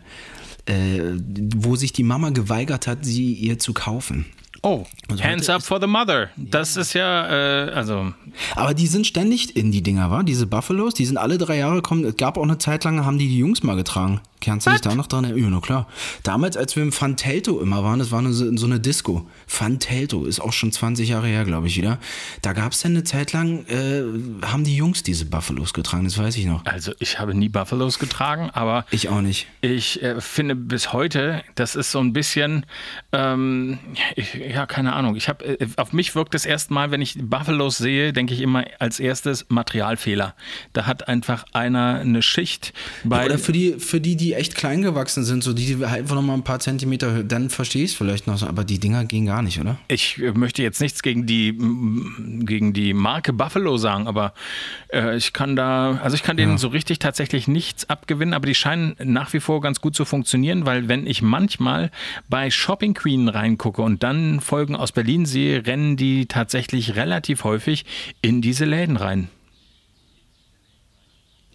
äh, 0.66 1.14
wo 1.56 1.76
sich 1.76 1.94
die 1.94 2.02
Mama 2.04 2.32
geweigert 2.32 2.88
hat, 2.88 3.06
sie 3.06 3.34
ihr 3.34 3.60
zu 3.60 3.74
kaufen. 3.74 4.26
Oh, 4.66 4.84
Also 5.10 5.24
Hands 5.24 5.48
up 5.48 5.62
for 5.62 5.80
the 5.80 5.86
mother. 5.86 6.30
Das 6.36 6.76
ist 6.76 6.94
ja, 6.94 7.68
äh, 7.68 7.70
also 7.70 8.14
Aber 8.56 8.74
die 8.74 8.88
sind 8.88 9.06
ständig 9.06 9.56
in 9.56 9.72
die 9.72 9.84
Dinger, 9.84 10.10
war? 10.10 10.24
Diese 10.24 10.48
Buffalos, 10.48 10.96
die 10.96 11.06
sind 11.06 11.18
alle 11.18 11.38
drei 11.38 11.58
Jahre 11.58 11.76
gekommen. 11.76 12.04
Es 12.04 12.18
gab 12.18 12.36
auch 12.36 12.44
eine 12.44 12.58
Zeit 12.58 12.84
lang, 12.84 13.06
haben 13.06 13.20
die 13.20 13.28
die 13.28 13.38
Jungs 13.38 13.62
mal 13.62 13.76
getragen. 13.76 14.22
Kannst 14.46 14.68
du 14.68 14.72
dich 14.72 14.82
da 14.82 14.96
noch 14.96 15.08
dran 15.08 15.24
erinnern? 15.26 15.44
Ja, 15.44 15.50
na 15.50 15.60
klar. 15.60 15.88
Damals, 16.24 16.56
als 16.58 16.76
wir 16.76 16.84
im 16.84 16.92
Fantelto 16.92 17.60
immer 17.60 17.84
waren, 17.84 18.00
das 18.00 18.12
war 18.12 18.24
so 18.32 18.56
so 18.56 18.66
eine 18.66 18.80
Disco. 18.80 19.28
Fantelto 19.48 20.26
ist 20.26 20.40
auch 20.40 20.54
schon 20.54 20.72
20 20.72 21.10
Jahre 21.10 21.28
her, 21.28 21.44
glaube 21.46 21.68
ich, 21.68 21.78
wieder. 21.78 22.00
Da 22.42 22.54
gab 22.54 22.72
es 22.72 22.82
dann 22.82 22.92
eine 22.94 23.04
Zeit 23.04 23.34
lang, 23.34 23.66
äh, 23.68 24.04
haben 24.46 24.64
die 24.64 24.76
Jungs 24.76 25.04
diese 25.04 25.26
Buffalos 25.26 25.74
getragen, 25.74 26.04
das 26.06 26.18
weiß 26.18 26.38
ich 26.38 26.46
noch. 26.46 26.66
Also 26.66 26.94
ich 27.00 27.20
habe 27.20 27.34
nie 27.34 27.50
Buffalos 27.50 28.00
getragen, 28.00 28.50
aber 28.54 28.86
Ich 28.92 29.10
auch 29.10 29.22
nicht. 29.22 29.48
ich 29.62 30.02
äh, 30.04 30.22
finde 30.22 30.56
bis 30.56 30.94
heute, 30.94 31.44
das 31.56 31.76
ist 31.76 31.92
so 31.92 32.00
ein 32.00 32.14
bisschen, 32.14 32.66
ähm, 33.12 33.80
ich, 34.16 34.34
ja, 34.34 34.66
keine 34.66 34.94
Ahnung. 34.94 35.16
Ich 35.16 35.28
habe, 35.30 35.44
äh, 35.46 35.68
auf 35.78 35.94
mich 35.94 36.16
wirkt 36.16 36.36
es 36.36 36.46
erstmal, 36.46 36.92
wenn 36.92 37.02
ich 37.02 37.18
Buffalos 37.20 37.78
sehe, 37.78 38.14
denke 38.14 38.34
ich 38.34 38.42
immer 38.42 38.66
als 38.80 39.00
erstes 39.00 39.46
Materialfehler. 39.50 40.36
Da 40.74 40.86
hat 40.86 41.08
einfach 41.08 41.46
einer 41.54 42.00
eine 42.00 42.22
Schicht 42.22 42.74
bei. 43.04 43.26
Oder 43.26 43.38
für 43.38 43.52
die, 43.52 43.74
für 43.80 44.00
die, 44.02 44.16
die 44.16 44.35
echt 44.36 44.56
klein 44.56 44.82
gewachsen 44.82 45.24
sind, 45.24 45.44
so 45.44 45.54
die, 45.54 45.76
die 45.76 45.86
einfach 45.86 46.16
noch 46.16 46.22
mal 46.22 46.34
ein 46.34 46.44
paar 46.44 46.60
Zentimeter, 46.60 47.24
dann 47.24 47.50
verstehe 47.50 47.84
ich 47.84 47.92
es 47.92 47.98
vielleicht 47.98 48.28
noch 48.28 48.38
so, 48.38 48.48
aber 48.48 48.64
die 48.64 48.80
Dinger 48.80 49.06
gehen 49.06 49.26
gar 49.26 49.42
nicht, 49.42 49.60
oder? 49.60 49.78
Ich 49.88 50.22
äh, 50.22 50.32
möchte 50.32 50.62
jetzt 50.64 50.82
nichts 50.82 51.02
gegen 51.02 51.26
die, 51.26 51.58
gegen 52.46 52.74
die 52.74 52.94
Marke 52.94 53.34
Buffalo 53.34 53.78
sagen, 53.78 54.08
aber 54.08 54.34
äh, 54.92 55.16
ich 55.16 55.34
kann 55.34 55.56
da, 55.56 56.00
also 56.04 56.16
ich 56.16 56.24
kann 56.24 56.38
denen 56.38 56.58
so 56.58 56.68
richtig 56.68 57.00
tatsächlich 57.00 57.48
nichts 57.48 57.90
abgewinnen, 57.90 58.34
aber 58.34 58.48
die 58.48 58.56
scheinen 58.56 58.96
nach 59.04 59.34
wie 59.34 59.40
vor 59.40 59.62
ganz 59.62 59.82
gut 59.82 59.96
zu 59.96 60.06
funktionieren, 60.06 60.66
weil 60.66 60.88
wenn 60.88 61.08
ich 61.08 61.22
manchmal 61.22 61.92
bei 62.30 62.52
Shopping 62.52 62.94
Queen 62.94 63.28
reingucke 63.28 63.82
und 63.82 64.04
dann 64.04 64.40
Folgen 64.40 64.76
aus 64.76 64.92
Berlin 64.92 65.26
sehe, 65.26 65.66
rennen 65.66 65.98
die 65.98 66.26
tatsächlich 66.26 66.96
relativ 66.96 67.44
häufig 67.44 67.86
in 68.22 68.42
diese 68.42 68.66
Läden 68.66 68.98
rein. 68.98 69.30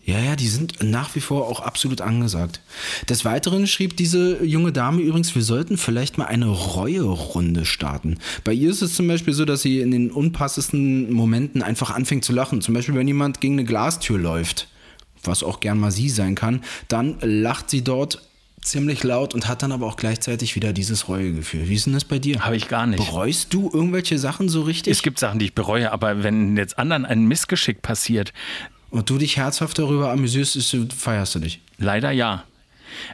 Ja, 0.04 0.18
ja, 0.18 0.34
die 0.34 0.48
sind 0.48 0.82
nach 0.82 1.14
wie 1.14 1.20
vor 1.20 1.46
auch 1.46 1.60
absolut 1.60 2.00
angesagt. 2.00 2.60
Des 3.08 3.24
Weiteren 3.24 3.66
schrieb 3.66 3.96
diese 3.96 4.42
junge 4.42 4.72
Dame 4.72 5.02
übrigens, 5.02 5.34
wir 5.34 5.42
sollten 5.42 5.76
vielleicht 5.76 6.16
mal 6.16 6.24
eine 6.24 6.48
Reue-Runde 6.48 7.66
starten. 7.66 8.18
Bei 8.42 8.52
ihr 8.52 8.70
ist 8.70 8.82
es 8.82 8.94
zum 8.94 9.06
Beispiel 9.06 9.34
so, 9.34 9.44
dass 9.44 9.62
sie 9.62 9.80
in 9.80 9.90
den 9.90 10.10
unpassesten 10.10 11.12
Momenten 11.12 11.62
einfach 11.62 11.90
anfängt 11.90 12.24
zu 12.24 12.32
lachen. 12.32 12.62
Zum 12.62 12.74
Beispiel, 12.74 12.94
wenn 12.94 13.06
jemand 13.06 13.40
gegen 13.40 13.54
eine 13.54 13.64
Glastür 13.64 14.18
läuft, 14.18 14.68
was 15.22 15.42
auch 15.42 15.60
gern 15.60 15.78
mal 15.78 15.90
sie 15.90 16.08
sein 16.08 16.34
kann, 16.34 16.62
dann 16.88 17.18
lacht 17.20 17.68
sie 17.68 17.84
dort 17.84 18.22
ziemlich 18.62 19.04
laut 19.04 19.34
und 19.34 19.48
hat 19.48 19.62
dann 19.62 19.72
aber 19.72 19.86
auch 19.86 19.96
gleichzeitig 19.96 20.54
wieder 20.56 20.72
dieses 20.72 21.08
Reuegefühl. 21.08 21.68
Wie 21.68 21.74
ist 21.74 21.86
denn 21.86 21.94
das 21.94 22.04
bei 22.04 22.18
dir? 22.18 22.40
Habe 22.40 22.56
ich 22.56 22.68
gar 22.68 22.86
nicht. 22.86 23.04
Bereust 23.04 23.52
du 23.54 23.70
irgendwelche 23.72 24.18
Sachen 24.18 24.48
so 24.48 24.62
richtig? 24.62 24.92
Es 24.92 25.02
gibt 25.02 25.18
Sachen, 25.18 25.38
die 25.38 25.46
ich 25.46 25.54
bereue, 25.54 25.92
aber 25.92 26.22
wenn 26.22 26.56
jetzt 26.56 26.78
anderen 26.78 27.04
ein 27.04 27.24
Missgeschick 27.24 27.82
passiert, 27.82 28.32
und 28.90 29.08
du 29.10 29.18
dich 29.18 29.36
herzhaft 29.36 29.78
darüber 29.78 30.10
amüsierst, 30.10 30.56
ist, 30.56 30.76
feierst 30.92 31.34
du 31.34 31.38
dich. 31.40 31.60
leider 31.78 32.10
ja. 32.10 32.44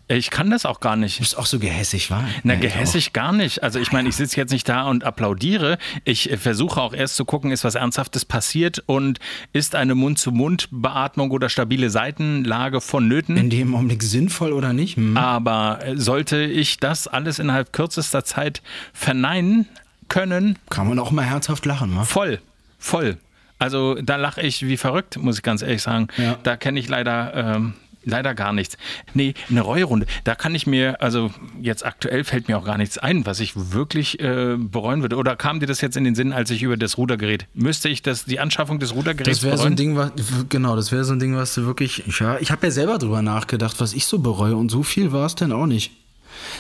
Ich 0.08 0.30
kann 0.30 0.48
das 0.48 0.64
auch 0.64 0.80
gar 0.80 0.96
nicht. 0.96 1.18
Du 1.18 1.20
bist 1.22 1.36
auch 1.36 1.44
so 1.44 1.58
gehässig, 1.58 2.10
war? 2.10 2.24
Na, 2.44 2.54
gehässig 2.54 3.12
gar 3.12 3.32
nicht. 3.32 3.62
Also 3.62 3.78
ich 3.78 3.92
meine, 3.92 4.08
ich 4.08 4.16
sitze 4.16 4.38
jetzt 4.38 4.50
nicht 4.50 4.66
da 4.66 4.84
und 4.88 5.04
applaudiere. 5.04 5.76
Ich 6.04 6.30
äh, 6.30 6.38
versuche 6.38 6.80
auch 6.80 6.94
erst 6.94 7.16
zu 7.16 7.26
gucken, 7.26 7.50
ist 7.52 7.62
was 7.62 7.74
Ernsthaftes 7.74 8.24
passiert 8.24 8.82
und 8.86 9.18
ist 9.52 9.74
eine 9.74 9.94
Mund-zu-Mund-Beatmung 9.94 11.30
oder 11.30 11.50
stabile 11.50 11.90
Seitenlage 11.90 12.80
vonnöten. 12.80 13.36
In 13.36 13.50
dem 13.50 13.74
Augenblick 13.74 14.02
sinnvoll 14.02 14.52
oder 14.54 14.72
nicht? 14.72 14.96
Hm. 14.96 15.14
Aber 15.16 15.80
äh, 15.84 15.96
sollte 15.98 16.42
ich 16.42 16.78
das 16.78 17.06
alles 17.06 17.38
innerhalb 17.38 17.74
kürzester 17.74 18.24
Zeit 18.24 18.62
verneinen 18.94 19.68
können, 20.08 20.58
Kann 20.70 20.88
man 20.88 20.98
auch 20.98 21.10
mal 21.10 21.24
herzhaft 21.24 21.66
lachen, 21.66 21.94
wa? 21.96 22.04
voll, 22.04 22.40
voll. 22.78 23.18
Also 23.58 23.94
da 23.94 24.16
lache 24.16 24.42
ich 24.42 24.66
wie 24.66 24.76
verrückt, 24.76 25.16
muss 25.16 25.36
ich 25.36 25.42
ganz 25.42 25.62
ehrlich 25.62 25.82
sagen. 25.82 26.08
Ja. 26.16 26.38
Da 26.42 26.56
kenne 26.56 26.78
ich 26.78 26.88
leider, 26.88 27.34
ähm, 27.34 27.74
leider 28.04 28.34
gar 28.34 28.52
nichts. 28.52 28.76
Nee, 29.14 29.34
eine 29.50 29.62
Reuerunde, 29.62 30.06
da 30.24 30.34
kann 30.34 30.54
ich 30.54 30.66
mir, 30.66 31.00
also 31.00 31.30
jetzt 31.60 31.84
aktuell 31.84 32.24
fällt 32.24 32.48
mir 32.48 32.58
auch 32.58 32.64
gar 32.64 32.78
nichts 32.78 32.98
ein, 32.98 33.26
was 33.26 33.40
ich 33.40 33.72
wirklich 33.72 34.20
äh, 34.20 34.56
bereuen 34.58 35.02
würde. 35.02 35.16
Oder 35.16 35.36
kam 35.36 35.60
dir 35.60 35.66
das 35.66 35.80
jetzt 35.80 35.96
in 35.96 36.04
den 36.04 36.14
Sinn, 36.14 36.32
als 36.32 36.50
ich 36.50 36.62
über 36.62 36.76
das 36.76 36.98
Rudergerät, 36.98 37.46
müsste 37.54 37.88
ich 37.88 38.02
das, 38.02 38.24
die 38.24 38.40
Anschaffung 38.40 38.78
des 38.78 38.94
Rudergeräts 38.94 39.40
Das 39.40 39.42
wäre 39.42 39.58
so 39.58 39.64
ein 39.64 39.76
Ding, 39.76 39.96
was, 39.96 40.12
genau, 40.48 40.76
das 40.76 40.92
wäre 40.92 41.04
so 41.04 41.12
ein 41.12 41.18
Ding, 41.18 41.34
was 41.34 41.54
du 41.54 41.64
wirklich, 41.64 42.04
ja, 42.20 42.38
ich 42.38 42.50
habe 42.50 42.66
ja 42.66 42.70
selber 42.70 42.98
drüber 42.98 43.22
nachgedacht, 43.22 43.80
was 43.80 43.94
ich 43.94 44.06
so 44.06 44.18
bereue 44.18 44.56
und 44.56 44.70
so 44.70 44.82
viel 44.82 45.12
war 45.12 45.26
es 45.26 45.34
denn 45.34 45.52
auch 45.52 45.66
nicht. 45.66 45.92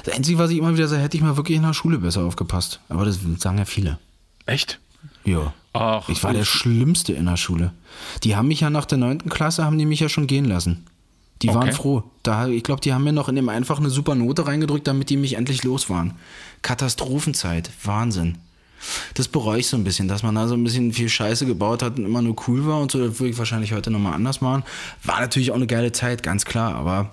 Das 0.04 0.14
Einzige, 0.14 0.38
was 0.38 0.50
ich 0.50 0.58
immer 0.58 0.74
wieder 0.74 0.88
sage, 0.88 1.02
hätte 1.02 1.16
ich 1.16 1.22
mal 1.22 1.36
wirklich 1.36 1.56
in 1.56 1.62
der 1.62 1.74
Schule 1.74 1.98
besser 1.98 2.22
aufgepasst. 2.22 2.80
Aber 2.88 3.04
das 3.04 3.20
sagen 3.38 3.58
ja 3.58 3.66
viele. 3.66 3.98
Echt? 4.46 4.80
Ja. 5.26 5.52
Ach, 5.74 6.08
Ich 6.08 6.22
war 6.24 6.32
der 6.32 6.44
Schlimmste 6.44 7.12
in 7.12 7.26
der 7.26 7.36
Schule. 7.36 7.72
Die 8.24 8.34
haben 8.34 8.48
mich 8.48 8.60
ja 8.60 8.70
nach 8.70 8.86
der 8.86 8.96
9. 8.98 9.28
Klasse, 9.28 9.64
haben 9.64 9.76
die 9.76 9.84
mich 9.84 10.00
ja 10.00 10.08
schon 10.08 10.26
gehen 10.26 10.46
lassen. 10.46 10.86
Die 11.42 11.48
waren 11.48 11.64
Okay. 11.64 11.72
froh. 11.72 12.02
Da, 12.22 12.48
ich 12.48 12.62
glaube, 12.62 12.80
die 12.80 12.94
haben 12.94 13.04
mir 13.04 13.12
noch 13.12 13.28
in 13.28 13.36
dem 13.36 13.50
einfach 13.50 13.78
eine 13.78 13.90
super 13.90 14.14
Note 14.14 14.46
reingedrückt, 14.46 14.86
damit 14.86 15.10
die 15.10 15.18
mich 15.18 15.34
endlich 15.34 15.64
los 15.64 15.90
waren. 15.90 16.14
Katastrophenzeit. 16.62 17.70
Wahnsinn. 17.84 18.38
Das 19.14 19.28
bereue 19.28 19.60
ich 19.60 19.66
so 19.68 19.76
ein 19.76 19.84
bisschen, 19.84 20.08
dass 20.08 20.22
man 20.22 20.34
da 20.34 20.48
so 20.48 20.54
ein 20.54 20.62
bisschen 20.64 20.92
viel 20.92 21.08
Scheiße 21.08 21.44
gebaut 21.46 21.82
hat 21.82 21.98
und 21.98 22.04
immer 22.04 22.22
nur 22.22 22.36
cool 22.46 22.66
war 22.66 22.80
und 22.80 22.90
so. 22.90 22.98
Das 23.06 23.18
würde 23.18 23.30
ich 23.30 23.38
wahrscheinlich 23.38 23.72
heute 23.72 23.90
nochmal 23.90 24.14
anders 24.14 24.40
machen. 24.40 24.62
War 25.02 25.20
natürlich 25.20 25.50
auch 25.50 25.56
eine 25.56 25.66
geile 25.66 25.92
Zeit, 25.92 26.22
ganz 26.22 26.44
klar, 26.44 26.74
aber 26.74 27.12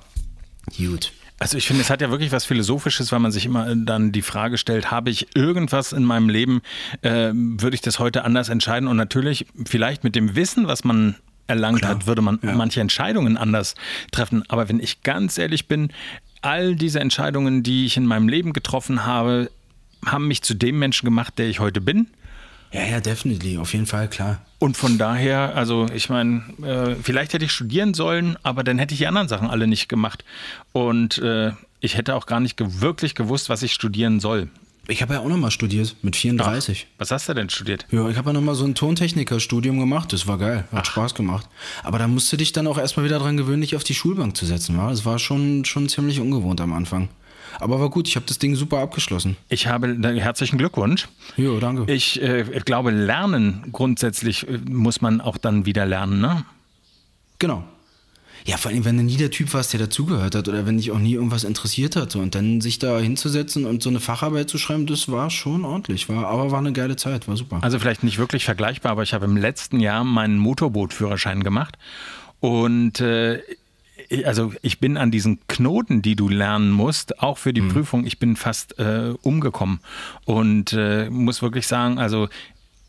gut. 0.77 1.11
Also 1.43 1.57
ich 1.57 1.67
finde, 1.67 1.81
es 1.81 1.89
hat 1.89 1.99
ja 1.99 2.09
wirklich 2.09 2.31
was 2.31 2.45
Philosophisches, 2.45 3.11
weil 3.11 3.19
man 3.19 3.33
sich 3.33 3.45
immer 3.45 3.75
dann 3.75 4.13
die 4.13 4.21
Frage 4.21 4.57
stellt, 4.57 4.91
habe 4.91 5.09
ich 5.09 5.35
irgendwas 5.35 5.91
in 5.91 6.05
meinem 6.05 6.29
Leben, 6.29 6.61
äh, 7.01 7.31
würde 7.33 7.75
ich 7.75 7.81
das 7.81 7.99
heute 7.99 8.23
anders 8.23 8.47
entscheiden? 8.47 8.87
Und 8.87 8.95
natürlich, 8.95 9.45
vielleicht 9.65 10.05
mit 10.05 10.15
dem 10.15 10.37
Wissen, 10.37 10.67
was 10.67 10.85
man 10.85 11.17
erlangt 11.47 11.79
Klar, 11.79 11.95
hat, 11.95 12.07
würde 12.07 12.21
man 12.21 12.39
ja. 12.41 12.53
manche 12.53 12.79
Entscheidungen 12.79 13.35
anders 13.35 13.75
treffen. 14.13 14.43
Aber 14.47 14.69
wenn 14.69 14.79
ich 14.79 15.03
ganz 15.03 15.37
ehrlich 15.37 15.67
bin, 15.67 15.91
all 16.41 16.75
diese 16.75 17.01
Entscheidungen, 17.01 17.61
die 17.61 17.87
ich 17.87 17.97
in 17.97 18.05
meinem 18.05 18.29
Leben 18.29 18.53
getroffen 18.53 19.05
habe, 19.05 19.51
haben 20.05 20.29
mich 20.29 20.43
zu 20.43 20.53
dem 20.53 20.79
Menschen 20.79 21.05
gemacht, 21.05 21.37
der 21.39 21.49
ich 21.49 21.59
heute 21.59 21.81
bin. 21.81 22.07
Ja, 22.73 22.83
ja, 22.83 22.99
definitely. 22.99 23.57
Auf 23.57 23.73
jeden 23.73 23.85
Fall, 23.85 24.09
klar. 24.09 24.41
Und 24.57 24.75
von 24.75 24.97
daher, 24.97 25.55
also 25.55 25.87
ich 25.93 26.09
meine, 26.09 26.41
äh, 26.63 26.95
vielleicht 27.01 27.33
hätte 27.33 27.45
ich 27.45 27.51
studieren 27.51 27.93
sollen, 27.93 28.35
aber 28.41 28.63
dann 28.63 28.79
hätte 28.79 28.93
ich 28.93 28.99
die 28.99 29.07
anderen 29.07 29.27
Sachen 29.27 29.49
alle 29.49 29.67
nicht 29.67 29.89
gemacht. 29.89 30.25
Und 30.71 31.19
äh, 31.19 31.51
ich 31.81 31.97
hätte 31.97 32.15
auch 32.15 32.25
gar 32.25 32.39
nicht 32.39 32.57
ge 32.57 32.67
wirklich 32.79 33.13
gewusst, 33.13 33.49
was 33.49 33.61
ich 33.61 33.73
studieren 33.73 34.19
soll. 34.19 34.49
Ich 34.87 35.01
habe 35.01 35.13
ja 35.13 35.21
auch 35.21 35.29
nochmal 35.29 35.51
studiert, 35.51 35.95
mit 36.01 36.17
34. 36.17 36.87
Was 36.97 37.11
hast 37.11 37.29
du 37.29 37.33
denn 37.33 37.49
studiert? 37.49 37.85
Ja, 37.91 38.09
ich 38.09 38.17
habe 38.17 38.31
ja 38.31 38.33
nochmal 38.33 38.55
so 38.55 38.65
ein 38.65 38.75
Tontechnikerstudium 38.75 39.79
gemacht. 39.79 40.11
Das 40.11 40.27
war 40.27 40.37
geil, 40.37 40.65
hat 40.73 40.87
Spaß 40.87 41.15
gemacht. 41.15 41.47
Aber 41.83 41.99
da 41.99 42.07
musst 42.07 42.33
du 42.33 42.37
dich 42.37 42.51
dann 42.51 42.67
auch 42.67 42.77
erstmal 42.77 43.05
wieder 43.05 43.19
dran 43.19 43.37
gewöhnen, 43.37 43.61
dich 43.61 43.77
auf 43.77 43.85
die 43.85 43.93
Schulbank 43.93 44.35
zu 44.35 44.45
setzen. 44.45 44.77
Wa? 44.77 44.89
Das 44.89 45.05
war 45.05 45.19
schon, 45.19 45.63
schon 45.63 45.87
ziemlich 45.87 46.19
ungewohnt 46.19 46.59
am 46.59 46.73
Anfang. 46.73 47.07
Aber 47.59 47.79
war 47.79 47.89
gut, 47.89 48.07
ich 48.07 48.15
habe 48.15 48.25
das 48.25 48.39
Ding 48.39 48.55
super 48.55 48.79
abgeschlossen. 48.79 49.37
Ich 49.49 49.67
habe 49.67 49.97
herzlichen 50.19 50.57
Glückwunsch. 50.57 51.07
Jo, 51.37 51.59
danke. 51.59 51.91
Ich 51.91 52.21
äh, 52.21 52.43
glaube, 52.65 52.91
lernen 52.91 53.63
grundsätzlich 53.71 54.47
äh, 54.47 54.57
muss 54.69 55.01
man 55.01 55.21
auch 55.21 55.37
dann 55.37 55.65
wieder 55.65 55.85
lernen, 55.85 56.19
ne? 56.21 56.45
Genau. 57.39 57.63
Ja, 58.45 58.57
vor 58.57 58.71
allem, 58.71 58.83
wenn 58.83 58.97
du 58.97 59.03
nie 59.03 59.15
der 59.15 59.31
Typ 59.31 59.53
warst, 59.53 59.71
der 59.71 59.79
dazugehört 59.79 60.35
hat 60.35 60.47
oder 60.49 60.65
wenn 60.65 60.77
dich 60.77 60.91
auch 60.91 60.99
nie 60.99 61.13
irgendwas 61.13 61.45
interessiert 61.45 61.95
hat. 61.95 62.11
So. 62.11 62.19
Und 62.19 62.35
dann 62.35 62.59
sich 62.59 62.77
da 62.77 62.99
hinzusetzen 62.99 63.65
und 63.65 63.81
so 63.81 63.89
eine 63.89 64.01
Facharbeit 64.01 64.49
zu 64.49 64.57
schreiben, 64.57 64.85
das 64.85 65.09
war 65.09 65.29
schon 65.29 65.63
ordentlich. 65.63 66.09
War, 66.09 66.27
aber 66.27 66.51
war 66.51 66.59
eine 66.59 66.73
geile 66.73 66.97
Zeit, 66.97 67.27
war 67.27 67.37
super. 67.37 67.59
Also 67.61 67.79
vielleicht 67.79 68.03
nicht 68.03 68.17
wirklich 68.17 68.43
vergleichbar, 68.43 68.91
aber 68.91 69.03
ich 69.03 69.13
habe 69.13 69.25
im 69.25 69.37
letzten 69.37 69.79
Jahr 69.79 70.03
meinen 70.03 70.37
Motorbootführerschein 70.37 71.43
gemacht 71.43 71.77
und 72.41 72.99
äh, 72.99 73.39
also 74.25 74.53
ich 74.61 74.79
bin 74.79 74.97
an 74.97 75.11
diesen 75.11 75.39
Knoten, 75.47 76.01
die 76.01 76.15
du 76.15 76.29
lernen 76.29 76.71
musst, 76.71 77.19
auch 77.21 77.37
für 77.37 77.53
die 77.53 77.61
Mhm. 77.61 77.69
Prüfung, 77.69 78.05
ich 78.05 78.19
bin 78.19 78.35
fast 78.35 78.79
äh, 78.79 79.13
umgekommen. 79.21 79.79
Und 80.25 80.73
äh, 80.73 81.09
muss 81.09 81.41
wirklich 81.41 81.67
sagen, 81.67 81.99
also 81.99 82.27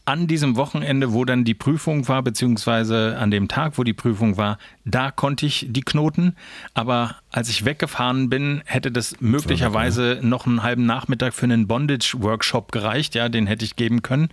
an 0.07 0.27
diesem 0.27 0.57
Wochenende, 0.57 1.15
wo 1.15 1.25
dann 1.25 1.45
die 1.45 1.55
Prüfung 1.55 2.07
war, 2.09 2.23
beziehungsweise 2.23 3.17
an 3.19 3.31
dem 3.31 3.49
Tag, 3.49 3.79
wo 3.79 3.85
die 3.85 3.95
Prüfung 3.95 4.37
war, 4.37 4.59
da 4.85 5.11
konnte 5.11 5.47
ich 5.47 5.67
die 5.71 5.81
Knoten. 5.81 6.37
Aber 6.75 7.17
als 7.31 7.49
ich 7.49 7.65
weggefahren 7.65 8.29
bin, 8.29 8.61
hätte 8.67 8.93
das 8.93 9.19
möglicherweise 9.21 10.19
noch 10.23 10.47
einen 10.47 10.63
halben 10.63 10.85
Nachmittag 10.85 11.33
für 11.33 11.45
einen 11.45 11.67
Bondage-Workshop 11.67 12.71
gereicht. 12.71 13.15
Ja, 13.15 13.31
den 13.31 13.47
hätte 13.47 13.65
ich 13.65 13.77
geben 13.77 14.03
können. 14.03 14.29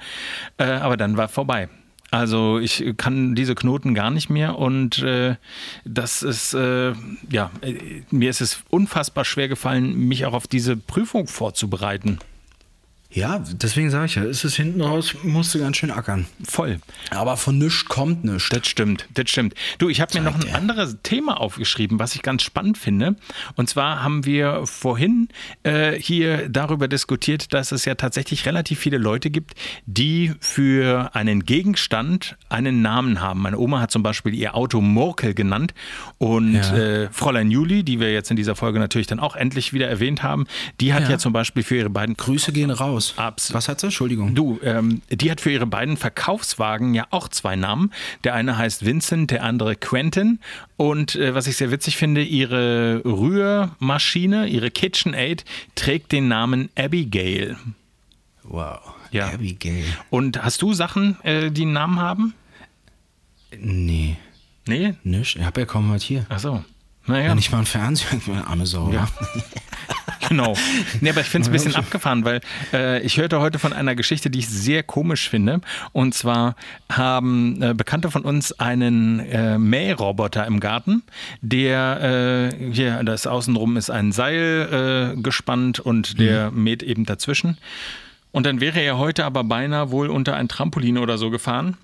Äh, 0.58 0.66
aber 0.66 0.98
dann 0.98 1.16
war 1.16 1.30
vorbei. 1.30 1.70
Also 2.12 2.60
ich 2.60 2.94
kann 2.98 3.36
diese 3.36 3.56
Knoten 3.56 3.94
gar 3.96 4.12
nicht 4.12 4.30
mehr 4.30 4.58
und 4.60 5.02
äh, 5.02 5.38
das 5.86 6.24
ist, 6.24 6.54
äh, 6.54 6.92
ja, 7.30 7.52
äh, 7.62 8.04
mir 8.12 8.30
ist 8.30 8.42
es 8.42 8.64
unfassbar 8.70 9.24
schwer 9.24 9.48
gefallen, 9.48 9.98
mich 9.98 10.26
auch 10.26 10.34
auf 10.34 10.46
diese 10.46 10.76
Prüfung 10.76 11.28
vorzubereiten. 11.28 12.20
Ja, 13.14 13.40
deswegen 13.40 13.90
sage 13.90 14.06
ich 14.06 14.16
ja, 14.16 14.24
ist 14.24 14.46
es 14.46 14.56
hinten 14.56 14.80
raus, 14.82 15.16
musst 15.24 15.54
du 15.54 15.60
ganz 15.60 15.76
schön 15.76 15.92
ackern. 15.92 16.28
Voll. 16.48 16.80
Aber 17.10 17.36
von 17.36 17.58
nichts 17.58 17.84
kommt 17.86 18.24
nichts. 18.24 18.48
Das 18.50 18.66
stimmt, 18.68 19.06
das 19.16 19.30
stimmt. 19.30 19.54
Du, 19.80 19.90
ich 19.90 20.00
habe 20.00 20.18
mir 20.18 20.24
noch 20.24 20.36
ein 20.36 20.42
dir. 20.42 20.56
anderes 20.56 20.96
Thema 21.04 21.40
aufgeschrieben, 21.42 22.00
was 22.00 22.16
ich 22.16 22.22
ganz 22.22 22.42
spannend 22.44 22.78
finde. 22.78 23.18
Und 23.56 23.70
zwar 23.70 24.02
haben 24.02 24.24
wir 24.26 24.66
vorhin 24.66 25.28
äh, 25.64 26.00
hier 26.00 26.48
darüber 26.48 26.88
diskutiert, 26.88 27.54
dass 27.54 27.74
es 27.74 27.84
ja 27.84 27.96
tatsächlich 27.96 28.46
relativ 28.46 28.80
viele 28.80 28.98
Leute 28.98 29.30
gibt, 29.30 29.56
die 29.86 30.32
für 30.40 31.14
einen 31.14 31.44
Gegenstand 31.44 32.38
einen 32.48 32.82
Namen 32.82 33.20
haben. 33.20 33.42
Meine 33.42 33.58
Oma 33.60 33.82
hat 33.82 33.92
zum 33.92 34.04
Beispiel 34.04 34.34
ihr 34.34 34.56
Auto 34.56 34.80
Murkel 34.80 35.34
genannt. 35.34 35.74
Und 36.18 36.54
Ja. 36.54 36.78
äh, 36.78 37.10
Fräulein 37.12 37.52
Juli, 37.52 37.84
die 37.84 38.00
wir 38.00 38.14
jetzt 38.14 38.30
in 38.32 38.38
dieser 38.38 38.56
Folge 38.56 38.80
natürlich 38.80 39.08
dann 39.08 39.20
auch 39.20 39.36
endlich 39.36 39.74
wieder 39.74 39.90
erwähnt 39.90 40.24
haben, 40.24 40.46
die 40.80 40.94
hat 40.94 41.04
ja, 41.04 41.10
Ja. 41.12 41.18
zum 41.18 41.34
Beispiel 41.34 41.64
für 41.64 41.76
ihre 41.76 41.90
beiden 41.90 42.16
Grüße 42.16 42.54
gehen 42.54 42.72
raus. 42.72 43.01
Abs- 43.18 43.54
Was 43.54 43.68
hat 43.68 43.80
sie? 43.80 43.88
Entschuldigung. 43.88 44.34
Du, 44.36 44.60
ähm, 44.64 45.02
die 45.10 45.30
hat 45.32 45.42
für 45.42 45.52
ihre 45.52 45.66
beiden 45.66 45.98
Verkaufswagen 45.98 46.94
ja 46.94 47.08
auch 47.12 47.28
zwei 47.28 47.56
Namen. 47.56 47.92
Der 48.24 48.34
eine 48.34 48.58
heißt 48.58 48.86
Vincent, 48.86 49.32
der 49.32 49.44
andere 49.44 49.76
Quentin. 49.76 50.40
Und 50.78 51.16
äh, 51.16 51.34
was 51.36 51.48
ich 51.48 51.58
sehr 51.58 51.72
witzig 51.72 51.98
finde, 51.98 52.24
ihre 52.24 53.02
Rührmaschine, 53.06 54.48
ihre 54.48 54.72
KitchenAid, 54.72 55.46
trägt 55.76 56.12
den 56.12 56.28
Namen 56.28 56.70
Abigail. 56.78 57.58
Wow. 58.44 58.80
Ja. 59.12 59.28
Abigail. 59.30 59.84
Und 60.10 60.42
hast 60.44 60.62
du 60.62 60.74
Sachen, 60.74 61.18
äh, 61.24 61.52
die 61.52 61.64
einen 61.64 61.74
Namen 61.74 62.00
haben? 62.00 62.34
Nee, 63.58 64.18
Nee? 64.68 64.94
nicht. 65.04 65.36
Ich 65.36 65.44
hab 65.44 65.58
ja 65.58 65.66
kaum 65.66 65.92
was 65.92 66.04
hier. 66.04 66.26
Ach 66.30 66.40
so. 66.40 66.64
Naja. 67.08 67.28
Ja. 67.28 67.36
Nicht 67.36 67.52
mal 67.52 67.60
ein 67.60 67.66
Fernseher. 67.66 68.20
Arme 68.48 68.66
Sau. 68.66 68.92
Ja. 68.92 69.08
Genau. 70.30 70.56
Nee, 71.02 71.10
aber 71.10 71.20
ich 71.20 71.28
finde 71.28 71.44
es 71.44 71.50
ein 71.50 71.52
bisschen 71.52 71.76
abgefahren, 71.76 72.24
weil 72.24 72.40
äh, 72.72 73.02
ich 73.02 73.18
hörte 73.18 73.42
heute 73.42 73.60
von 73.60 73.74
einer 73.74 73.96
Geschichte, 73.96 74.30
die 74.30 74.40
ich 74.40 74.48
sehr 74.48 74.82
komisch 74.82 75.30
finde. 75.30 75.60
Und 75.92 76.14
zwar 76.14 76.56
haben 76.90 77.62
äh, 77.62 77.74
Bekannte 77.74 78.10
von 78.12 78.22
uns 78.22 78.58
einen 78.58 79.20
äh, 79.20 79.58
Mähroboter 79.58 80.46
im 80.48 80.62
Garten, 80.62 81.04
der 81.42 82.52
äh, 82.62 82.72
hier, 82.72 83.04
das 83.04 83.28
außenrum 83.28 83.76
ist 83.76 83.90
ein 83.90 84.14
Seil 84.14 85.16
äh, 85.18 85.22
gespannt 85.22 85.82
und 85.82 86.18
der 86.18 86.52
mäht 86.52 86.82
eben 86.82 87.06
dazwischen. 87.06 87.58
Und 88.32 88.46
dann 88.46 88.62
wäre 88.62 88.80
er 88.80 88.98
heute 88.98 89.26
aber 89.26 89.44
beinahe 89.44 89.92
wohl 89.92 90.10
unter 90.10 90.38
ein 90.38 90.48
Trampolin 90.48 90.98
oder 90.98 91.18
so 91.18 91.30
gefahren, 91.30 91.76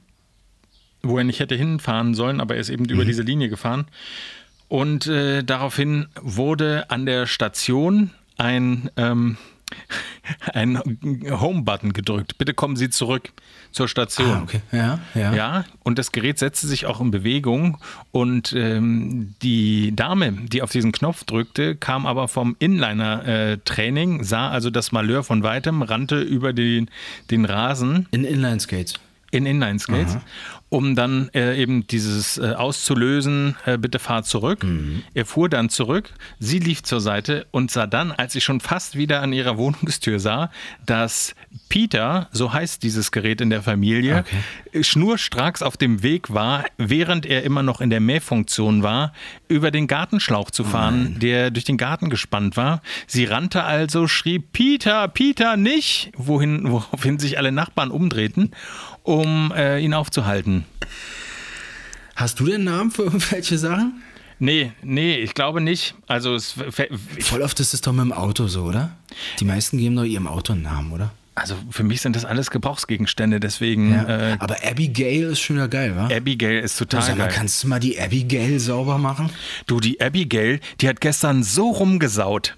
wo 1.03 1.17
er 1.17 1.25
nicht 1.25 1.41
hätte 1.41 1.55
hinfahren 1.55 2.13
sollen, 2.13 2.39
aber 2.39 2.55
er 2.55 2.61
ist 2.61 2.69
eben 2.69 2.85
über 2.85 3.03
diese 3.03 3.23
Linie 3.23 3.49
gefahren. 3.49 3.87
Und 4.67 5.07
äh, 5.07 5.43
daraufhin 5.43 6.07
wurde 6.21 6.89
an 6.89 7.05
der 7.05 7.25
Station 7.25 8.11
ein, 8.37 8.89
ähm, 8.97 9.37
ein 10.53 10.77
Home-Button 11.29 11.93
gedrückt. 11.93 12.37
Bitte 12.37 12.53
kommen 12.53 12.75
Sie 12.75 12.89
zurück 12.89 13.31
zur 13.71 13.87
Station. 13.87 14.29
Ah, 14.29 14.41
okay. 14.43 14.61
Ja, 14.71 14.99
ja. 15.13 15.33
Ja, 15.33 15.65
und 15.83 15.99
das 15.99 16.11
Gerät 16.11 16.39
setzte 16.39 16.67
sich 16.67 16.85
auch 16.85 16.99
in 16.99 17.11
Bewegung 17.11 17.77
und 18.11 18.53
ähm, 18.53 19.35
die 19.41 19.95
Dame, 19.95 20.31
die 20.33 20.61
auf 20.61 20.71
diesen 20.71 20.91
Knopf 20.91 21.23
drückte, 21.25 21.75
kam 21.75 22.05
aber 22.05 22.27
vom 22.27 22.55
Inliner-Training, 22.59 24.23
sah 24.23 24.49
also 24.49 24.69
das 24.69 24.91
Malheur 24.91 25.23
von 25.23 25.43
weitem, 25.43 25.81
rannte 25.81 26.21
über 26.21 26.53
den, 26.53 26.89
den 27.29 27.45
Rasen 27.45 28.07
In 28.11 28.23
Inline-Skates. 28.23 28.95
in 29.31 29.45
Inline-Skates, 29.45 30.17
um 30.69 30.95
dann 30.95 31.29
äh, 31.33 31.57
eben 31.61 31.87
dieses 31.87 32.37
äh, 32.37 32.53
auszulösen, 32.53 33.55
äh, 33.65 33.77
bitte 33.77 33.99
fahr 33.99 34.23
zurück. 34.23 34.65
Er 35.13 35.25
fuhr 35.25 35.47
dann 35.49 35.69
zurück, 35.69 36.13
sie 36.39 36.59
lief 36.59 36.83
zur 36.83 36.99
Seite 36.99 37.47
und 37.51 37.71
sah 37.71 37.87
dann, 37.87 38.11
als 38.11 38.33
sie 38.33 38.41
schon 38.41 38.59
fast 38.59 38.97
wieder 38.97 39.21
an 39.21 39.31
ihrer 39.33 39.57
Wohnungstür 39.57 40.19
sah, 40.19 40.51
dass 40.85 41.35
Peter, 41.69 42.27
so 42.31 42.51
heißt 42.53 42.83
dieses 42.83 43.11
Gerät 43.11 43.39
in 43.41 43.49
der 43.49 43.61
Familie, 43.63 44.25
Okay. 44.27 44.83
schnurstracks 44.83 45.61
auf 45.61 45.77
dem 45.77 46.03
Weg 46.03 46.33
war, 46.33 46.65
während 46.77 47.25
er 47.25 47.43
immer 47.43 47.63
noch 47.63 47.81
in 47.81 47.89
der 47.89 47.99
Mähfunktion 47.99 48.83
war, 48.83 49.13
über 49.47 49.71
den 49.71 49.87
Gartenschlauch 49.87 50.51
zu 50.51 50.63
fahren, 50.63 51.19
der 51.19 51.51
durch 51.51 51.65
den 51.65 51.77
Garten 51.77 52.09
gespannt 52.09 52.57
war. 52.57 52.81
Sie 53.05 53.25
rannte 53.25 53.63
also, 53.63 54.07
schrie 54.07 54.39
Peter, 54.39 55.07
Peter, 55.07 55.57
nicht, 55.57 56.11
wohin, 56.15 56.69
woraufhin 56.71 57.19
sich 57.19 57.37
alle 57.37 57.51
Nachbarn 57.51 57.91
umdrehten, 57.91 58.51
um 59.03 59.53
äh, 59.55 59.79
ihn 59.79 59.93
aufzuhalten. 59.93 60.65
Hast 62.15 62.39
du 62.39 62.45
den 62.45 62.63
Namen 62.63 62.91
für 62.91 63.03
irgendwelche 63.03 63.57
Sachen? 63.57 64.01
Nee, 64.39 64.71
nee, 64.83 65.17
ich 65.17 65.33
glaube 65.33 65.61
nicht. 65.61 65.95
Also 66.07 66.35
es, 66.35 66.55
Voll 67.19 67.41
oft 67.41 67.59
ist 67.59 67.73
es 67.73 67.81
doch 67.81 67.91
mit 67.91 68.05
dem 68.05 68.13
Auto 68.13 68.47
so, 68.47 68.63
oder? 68.63 68.95
Die 69.39 69.45
meisten 69.45 69.77
geben 69.77 69.95
doch 69.95 70.03
ihrem 70.03 70.27
Auto 70.27 70.53
einen 70.53 70.63
Namen, 70.63 70.91
oder? 70.91 71.11
Also 71.37 71.55
für 71.69 71.83
mich 71.83 72.01
sind 72.01 72.15
das 72.15 72.25
alles 72.25 72.49
Gebrauchsgegenstände, 72.49 73.39
deswegen 73.39 73.93
äh, 73.93 74.37
Aber 74.39 74.55
Abigail 74.63 75.23
ist 75.31 75.39
schon 75.39 75.57
wieder 75.57 75.67
geil, 75.67 75.95
wa? 75.95 76.09
Abigail 76.11 76.59
ist 76.59 76.77
total 76.77 77.03
Sag 77.03 77.17
mal, 77.17 77.25
geil. 77.25 77.33
kannst 77.35 77.63
du 77.63 77.67
mal 77.67 77.79
die 77.79 77.99
Abigail 77.99 78.59
sauber 78.59 78.97
machen? 78.97 79.29
Du, 79.67 79.79
die 79.79 80.01
Abigail, 80.01 80.59
die 80.81 80.89
hat 80.89 80.99
gestern 80.99 81.43
so 81.43 81.69
rumgesaut. 81.69 82.57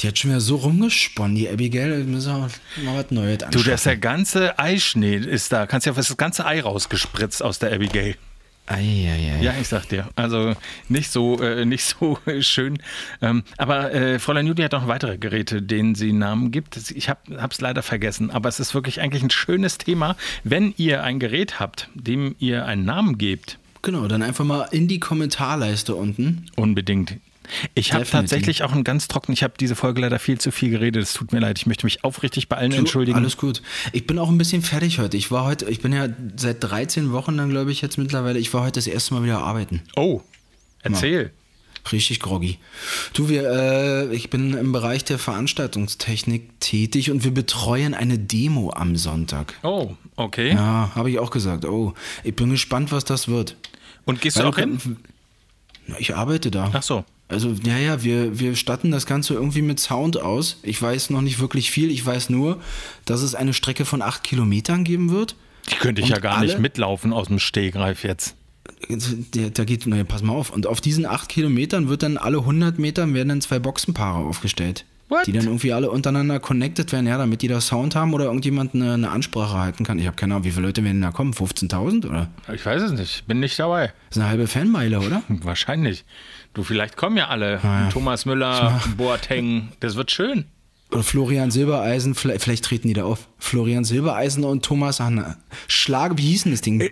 Die 0.00 0.08
hat 0.08 0.18
schon 0.18 0.30
wieder 0.30 0.40
so 0.40 0.56
rumgesponnen, 0.56 1.36
die 1.36 1.48
Abigail. 1.48 1.96
Wir 1.96 2.04
müssen 2.04 2.30
auch 2.32 2.48
mal 2.84 3.02
was 3.02 3.10
Neues 3.10 3.42
anschauen. 3.42 3.64
Du, 3.64 3.70
das 3.70 3.84
der 3.84 3.96
ganze 3.96 4.58
Eischnee 4.58 5.16
ist 5.16 5.52
da. 5.52 5.66
Kannst 5.66 5.86
ja 5.86 5.92
das 5.94 6.14
ganze 6.18 6.44
Ei 6.44 6.60
rausgespritzt 6.60 7.42
aus 7.42 7.58
der 7.58 7.72
Abigail. 7.72 8.16
Eieiei. 8.66 9.38
Ja, 9.40 9.54
ich 9.60 9.68
sag 9.68 9.88
dir. 9.88 10.08
Also 10.16 10.54
nicht 10.88 11.10
so, 11.10 11.40
äh, 11.40 11.64
nicht 11.64 11.84
so 11.84 12.18
schön. 12.40 12.78
Ähm, 13.22 13.44
aber 13.58 13.92
äh, 13.92 14.18
Fräulein 14.18 14.46
Judy 14.46 14.62
hat 14.62 14.72
noch 14.72 14.88
weitere 14.88 15.18
Geräte, 15.18 15.62
denen 15.62 15.94
sie 15.94 16.12
Namen 16.12 16.50
gibt. 16.50 16.76
Ich 16.90 17.08
habe 17.08 17.20
es 17.50 17.60
leider 17.60 17.82
vergessen. 17.82 18.30
Aber 18.30 18.48
es 18.48 18.60
ist 18.60 18.74
wirklich 18.74 19.00
eigentlich 19.00 19.22
ein 19.22 19.30
schönes 19.30 19.78
Thema, 19.78 20.16
wenn 20.44 20.74
ihr 20.76 21.02
ein 21.02 21.18
Gerät 21.18 21.60
habt, 21.60 21.88
dem 21.94 22.34
ihr 22.38 22.66
einen 22.66 22.84
Namen 22.84 23.18
gebt. 23.18 23.58
Genau, 23.82 24.08
dann 24.08 24.22
einfach 24.22 24.44
mal 24.44 24.68
in 24.72 24.88
die 24.88 24.98
Kommentarleiste 24.98 25.94
unten. 25.94 26.46
Unbedingt. 26.56 27.18
Ich 27.74 27.92
habe 27.92 28.04
tatsächlich 28.04 28.62
auch 28.62 28.72
einen 28.72 28.84
ganz 28.84 29.08
trocken. 29.08 29.32
Ich 29.32 29.42
habe 29.42 29.54
diese 29.58 29.76
Folge 29.76 30.00
leider 30.00 30.18
viel 30.18 30.38
zu 30.38 30.50
viel 30.50 30.70
geredet. 30.70 31.02
Es 31.02 31.12
tut 31.12 31.32
mir 31.32 31.40
leid. 31.40 31.58
Ich 31.58 31.66
möchte 31.66 31.86
mich 31.86 32.04
aufrichtig 32.04 32.48
bei 32.48 32.56
allen 32.56 32.72
entschuldigen. 32.72 33.18
Alles 33.18 33.36
gut. 33.36 33.62
Ich 33.92 34.06
bin 34.06 34.18
auch 34.18 34.28
ein 34.28 34.38
bisschen 34.38 34.62
fertig 34.62 34.98
heute. 34.98 35.16
Ich 35.16 35.30
war 35.30 35.44
heute, 35.44 35.68
ich 35.70 35.80
bin 35.80 35.92
ja 35.92 36.08
seit 36.36 36.62
13 36.62 37.12
Wochen 37.12 37.36
dann, 37.36 37.50
glaube 37.50 37.72
ich, 37.72 37.80
jetzt 37.80 37.98
mittlerweile. 37.98 38.38
Ich 38.38 38.52
war 38.54 38.62
heute 38.62 38.72
das 38.72 38.86
erste 38.86 39.14
Mal 39.14 39.22
wieder 39.22 39.38
arbeiten. 39.38 39.82
Oh, 39.96 40.20
erzähl. 40.82 41.32
Richtig 41.92 42.20
groggy. 42.20 42.58
Du, 43.12 43.28
wir, 43.28 43.44
äh, 43.48 44.14
ich 44.14 44.30
bin 44.30 44.54
im 44.54 44.72
Bereich 44.72 45.04
der 45.04 45.18
Veranstaltungstechnik 45.18 46.60
tätig 46.60 47.10
und 47.10 47.22
wir 47.22 47.32
betreuen 47.32 47.94
eine 47.94 48.18
Demo 48.18 48.72
am 48.74 48.96
Sonntag. 48.96 49.54
Oh, 49.62 49.94
okay. 50.16 50.52
Ja, 50.52 50.90
habe 50.94 51.10
ich 51.10 51.18
auch 51.18 51.30
gesagt. 51.30 51.64
Oh, 51.64 51.94
ich 52.24 52.34
bin 52.34 52.50
gespannt, 52.50 52.90
was 52.90 53.04
das 53.04 53.28
wird. 53.28 53.56
Und 54.04 54.20
gehst 54.20 54.36
Weil 54.36 54.44
du 54.44 54.48
auch 54.48 54.54
du 54.54 54.60
hin? 54.60 54.96
ich 55.98 56.14
arbeite 56.14 56.50
da. 56.50 56.70
Ach 56.72 56.82
so. 56.82 57.04
Also, 57.28 57.54
ja, 57.64 57.76
ja, 57.76 58.04
wir, 58.04 58.38
wir 58.38 58.54
statten 58.54 58.92
das 58.92 59.04
Ganze 59.04 59.34
irgendwie 59.34 59.62
mit 59.62 59.80
Sound 59.80 60.20
aus. 60.20 60.58
Ich 60.62 60.80
weiß 60.80 61.10
noch 61.10 61.22
nicht 61.22 61.40
wirklich 61.40 61.70
viel. 61.70 61.90
Ich 61.90 62.04
weiß 62.06 62.30
nur, 62.30 62.60
dass 63.04 63.22
es 63.22 63.34
eine 63.34 63.52
Strecke 63.52 63.84
von 63.84 64.00
acht 64.00 64.22
Kilometern 64.22 64.84
geben 64.84 65.10
wird. 65.10 65.34
Die 65.70 65.74
könnte 65.76 66.00
ich 66.00 66.08
Und 66.08 66.14
ja 66.14 66.20
gar 66.20 66.40
nicht 66.40 66.60
mitlaufen 66.60 67.12
aus 67.12 67.26
dem 67.26 67.40
Stegreif 67.40 68.04
jetzt. 68.04 68.36
Der, 68.88 69.50
da 69.50 69.64
geht, 69.64 69.86
naja, 69.86 70.04
pass 70.04 70.22
mal 70.22 70.34
auf. 70.34 70.50
Und 70.50 70.66
auf 70.66 70.80
diesen 70.80 71.06
acht 71.06 71.28
Kilometern 71.28 71.88
wird 71.88 72.02
dann 72.02 72.16
alle 72.16 72.38
100 72.38 72.78
Metern 72.78 73.14
werden 73.14 73.28
dann 73.28 73.40
zwei 73.40 73.58
Boxenpaare 73.58 74.18
aufgestellt. 74.24 74.84
What? 75.08 75.26
Die 75.26 75.32
dann 75.32 75.44
irgendwie 75.44 75.72
alle 75.72 75.88
untereinander 75.90 76.40
connected 76.40 76.90
werden, 76.90 77.06
ja, 77.06 77.16
damit 77.16 77.42
die 77.42 77.46
da 77.46 77.60
Sound 77.60 77.94
haben 77.94 78.12
oder 78.12 78.24
irgendjemand 78.24 78.74
eine, 78.74 78.94
eine 78.94 79.10
Ansprache 79.10 79.56
halten 79.56 79.84
kann. 79.84 80.00
Ich 80.00 80.06
habe 80.06 80.16
keine 80.16 80.34
Ahnung, 80.34 80.44
wie 80.44 80.50
viele 80.50 80.66
Leute 80.66 80.82
werden 80.82 81.00
da 81.00 81.12
kommen? 81.12 81.32
15.000 81.32 82.08
oder? 82.08 82.28
Ich 82.52 82.66
weiß 82.66 82.82
es 82.82 82.92
nicht. 82.92 83.24
Bin 83.28 83.38
nicht 83.38 83.56
dabei. 83.56 83.92
Das 84.08 84.16
ist 84.16 84.22
eine 84.22 84.30
halbe 84.30 84.48
Fanmeile, 84.48 84.98
oder? 84.98 85.22
Wahrscheinlich. 85.28 86.04
Du, 86.56 86.62
vielleicht 86.64 86.96
kommen 86.96 87.18
ja 87.18 87.28
alle. 87.28 87.60
ja. 87.62 87.88
Thomas 87.90 88.24
Müller, 88.24 88.80
Boateng. 88.96 89.68
Das 89.80 89.94
wird 89.96 90.10
schön. 90.10 90.46
Oder 90.90 91.02
Florian 91.02 91.50
Silbereisen, 91.50 92.14
vielleicht, 92.14 92.42
vielleicht 92.42 92.64
treten 92.64 92.88
die 92.88 92.94
da 92.94 93.04
auf. 93.04 93.28
Florian 93.38 93.84
Silbereisen 93.84 94.42
und 94.42 94.64
Thomas 94.64 94.98
Hanna. 94.98 95.36
Schlag, 95.68 96.16
wie 96.16 96.22
hieß 96.28 96.44
denn 96.44 96.52
das 96.52 96.62
Ding? 96.62 96.90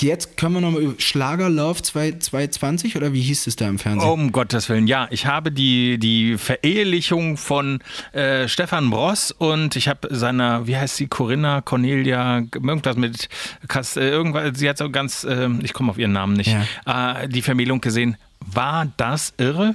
Jetzt 0.00 0.36
können 0.36 0.54
wir 0.54 0.60
nochmal 0.60 0.82
über 0.82 0.94
Schlager 0.98 1.48
Love 1.48 1.80
220 1.80 2.96
oder 2.96 3.12
wie 3.14 3.20
hieß 3.22 3.46
es 3.46 3.56
da 3.56 3.66
im 3.68 3.78
Fernsehen? 3.78 4.10
Um 4.10 4.32
Gottes 4.32 4.68
Willen, 4.68 4.86
ja. 4.86 5.06
Ich 5.10 5.24
habe 5.24 5.50
die, 5.52 5.98
die 5.98 6.36
Verehelichung 6.36 7.36
von 7.38 7.78
äh, 8.12 8.46
Stefan 8.48 8.90
Bross 8.90 9.30
und 9.30 9.74
ich 9.76 9.88
habe 9.88 10.08
seiner, 10.14 10.66
wie 10.66 10.76
heißt 10.76 10.96
sie, 10.96 11.06
Corinna, 11.06 11.60
Cornelia, 11.62 12.40
irgendwas 12.52 12.96
mit, 12.96 13.28
Kass, 13.68 13.96
äh, 13.96 14.08
irgendwas, 14.08 14.58
sie 14.58 14.68
hat 14.68 14.76
so 14.76 14.90
ganz, 14.90 15.24
äh, 15.24 15.48
ich 15.62 15.72
komme 15.72 15.90
auf 15.92 15.98
ihren 15.98 16.12
Namen 16.12 16.34
nicht, 16.34 16.54
Ja. 16.86 17.22
äh, 17.22 17.28
die 17.28 17.40
Vermählung 17.42 17.80
gesehen. 17.80 18.16
War 18.46 18.86
das 18.96 19.34
irre? 19.38 19.74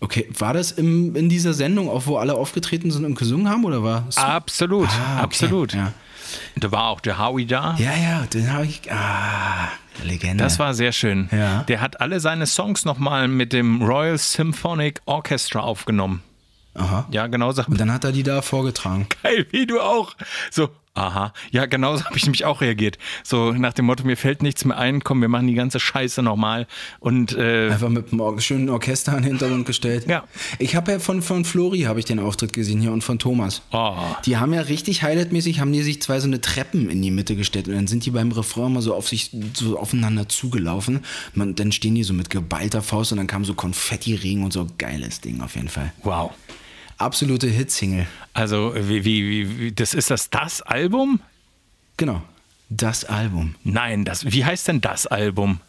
Okay, 0.00 0.28
war 0.38 0.52
das 0.54 0.70
im, 0.72 1.16
in 1.16 1.28
dieser 1.28 1.54
Sendung, 1.54 1.88
auch 1.88 2.06
wo 2.06 2.18
alle 2.18 2.34
aufgetreten 2.34 2.90
sind 2.90 3.04
und 3.04 3.16
gesungen 3.16 3.48
haben 3.48 3.64
oder 3.64 3.82
war 3.82 4.04
es? 4.08 4.16
Absolut, 4.16 4.88
Ah, 4.88 5.14
okay, 5.16 5.22
absolut. 5.24 5.74
Ja. 5.74 5.92
Da 6.56 6.70
war 6.70 6.84
auch 6.88 7.00
der 7.00 7.18
Howie 7.18 7.46
da. 7.46 7.74
ja, 7.78 7.94
ja, 7.96 8.26
den 8.26 8.52
habe 8.52 8.66
ich. 8.66 8.82
Ah, 8.92 9.68
Legende. 10.04 10.44
Das 10.44 10.58
war 10.58 10.74
sehr 10.74 10.92
schön. 10.92 11.28
Ja. 11.32 11.62
Der 11.64 11.80
hat 11.80 12.00
alle 12.00 12.20
seine 12.20 12.46
Songs 12.46 12.84
nochmal 12.84 13.26
mit 13.28 13.52
dem 13.52 13.82
Royal 13.82 14.16
Symphonic 14.18 15.00
Orchestra 15.06 15.60
aufgenommen. 15.60 16.22
Aha. 16.74 17.06
Ja, 17.10 17.26
genauso. 17.26 17.64
Und 17.66 17.80
dann 17.80 17.90
hat 17.92 18.04
er 18.04 18.12
die 18.12 18.22
da 18.22 18.40
vorgetragen. 18.42 19.06
Geil, 19.22 19.46
wie 19.50 19.66
du 19.66 19.80
auch. 19.80 20.14
So, 20.52 20.68
aha. 20.98 21.32
Ja, 21.50 21.66
genauso 21.66 22.04
habe 22.06 22.16
ich 22.16 22.24
nämlich 22.24 22.44
auch 22.44 22.60
reagiert. 22.60 22.98
So 23.24 23.52
nach 23.52 23.72
dem 23.72 23.86
Motto, 23.86 24.04
mir 24.04 24.16
fällt 24.16 24.42
nichts 24.42 24.64
mehr 24.64 24.78
ein, 24.78 25.02
komm, 25.02 25.20
wir 25.20 25.28
machen 25.28 25.46
die 25.46 25.54
ganze 25.54 25.80
Scheiße 25.80 26.22
nochmal. 26.22 26.66
Und 27.00 27.36
äh, 27.36 27.70
Einfach 27.70 27.88
mit 27.88 28.12
einem 28.12 28.40
schönen 28.40 28.68
Orchester 28.68 29.12
in 29.12 29.22
den 29.22 29.24
Hintergrund 29.24 29.66
gestellt. 29.66 30.06
Ja. 30.08 30.24
Ich 30.58 30.76
habe 30.76 30.92
ja 30.92 30.98
von, 30.98 31.22
von 31.22 31.44
Flori 31.44 31.82
habe 31.82 31.98
ich 31.98 32.04
den 32.04 32.18
Auftritt 32.18 32.52
gesehen 32.52 32.80
hier 32.80 32.92
und 32.92 33.02
von 33.02 33.18
Thomas. 33.18 33.62
Oh. 33.72 33.94
Die 34.26 34.36
haben 34.36 34.52
ja 34.52 34.62
richtig 34.62 35.02
highlightmäßig, 35.02 35.60
haben 35.60 35.72
die 35.72 35.82
sich 35.82 36.02
zwei 36.02 36.20
so 36.20 36.26
eine 36.26 36.40
Treppen 36.40 36.90
in 36.90 37.02
die 37.02 37.10
Mitte 37.10 37.36
gestellt 37.36 37.68
und 37.68 37.74
dann 37.74 37.86
sind 37.86 38.04
die 38.06 38.10
beim 38.10 38.32
Refrain 38.32 38.72
mal 38.72 38.82
so 38.82 38.94
auf 38.94 39.08
sich 39.08 39.30
so 39.54 39.78
aufeinander 39.78 40.28
zugelaufen. 40.28 41.00
Man, 41.34 41.54
dann 41.54 41.72
stehen 41.72 41.94
die 41.94 42.04
so 42.04 42.14
mit 42.14 42.30
geballter 42.30 42.82
Faust 42.82 43.12
und 43.12 43.18
dann 43.18 43.26
kam 43.26 43.44
so 43.44 43.54
Konfetti-Regen 43.54 44.44
und 44.44 44.52
so 44.52 44.66
geiles 44.78 45.20
Ding 45.20 45.40
auf 45.40 45.54
jeden 45.54 45.68
Fall. 45.68 45.92
wow. 46.02 46.32
Absolute 46.98 47.46
Hitsingle. 47.46 48.06
Also, 48.34 48.74
wie, 48.74 49.04
wie, 49.04 49.28
wie, 49.28 49.58
wie, 49.58 49.72
das 49.72 49.94
ist 49.94 50.10
das 50.10 50.30
das 50.30 50.62
Album? 50.62 51.20
Genau. 51.96 52.22
Das 52.68 53.04
Album. 53.04 53.54
Nein, 53.64 54.04
das, 54.04 54.30
wie 54.30 54.44
heißt 54.44 54.68
denn 54.68 54.80
das 54.80 55.06
Album? 55.06 55.60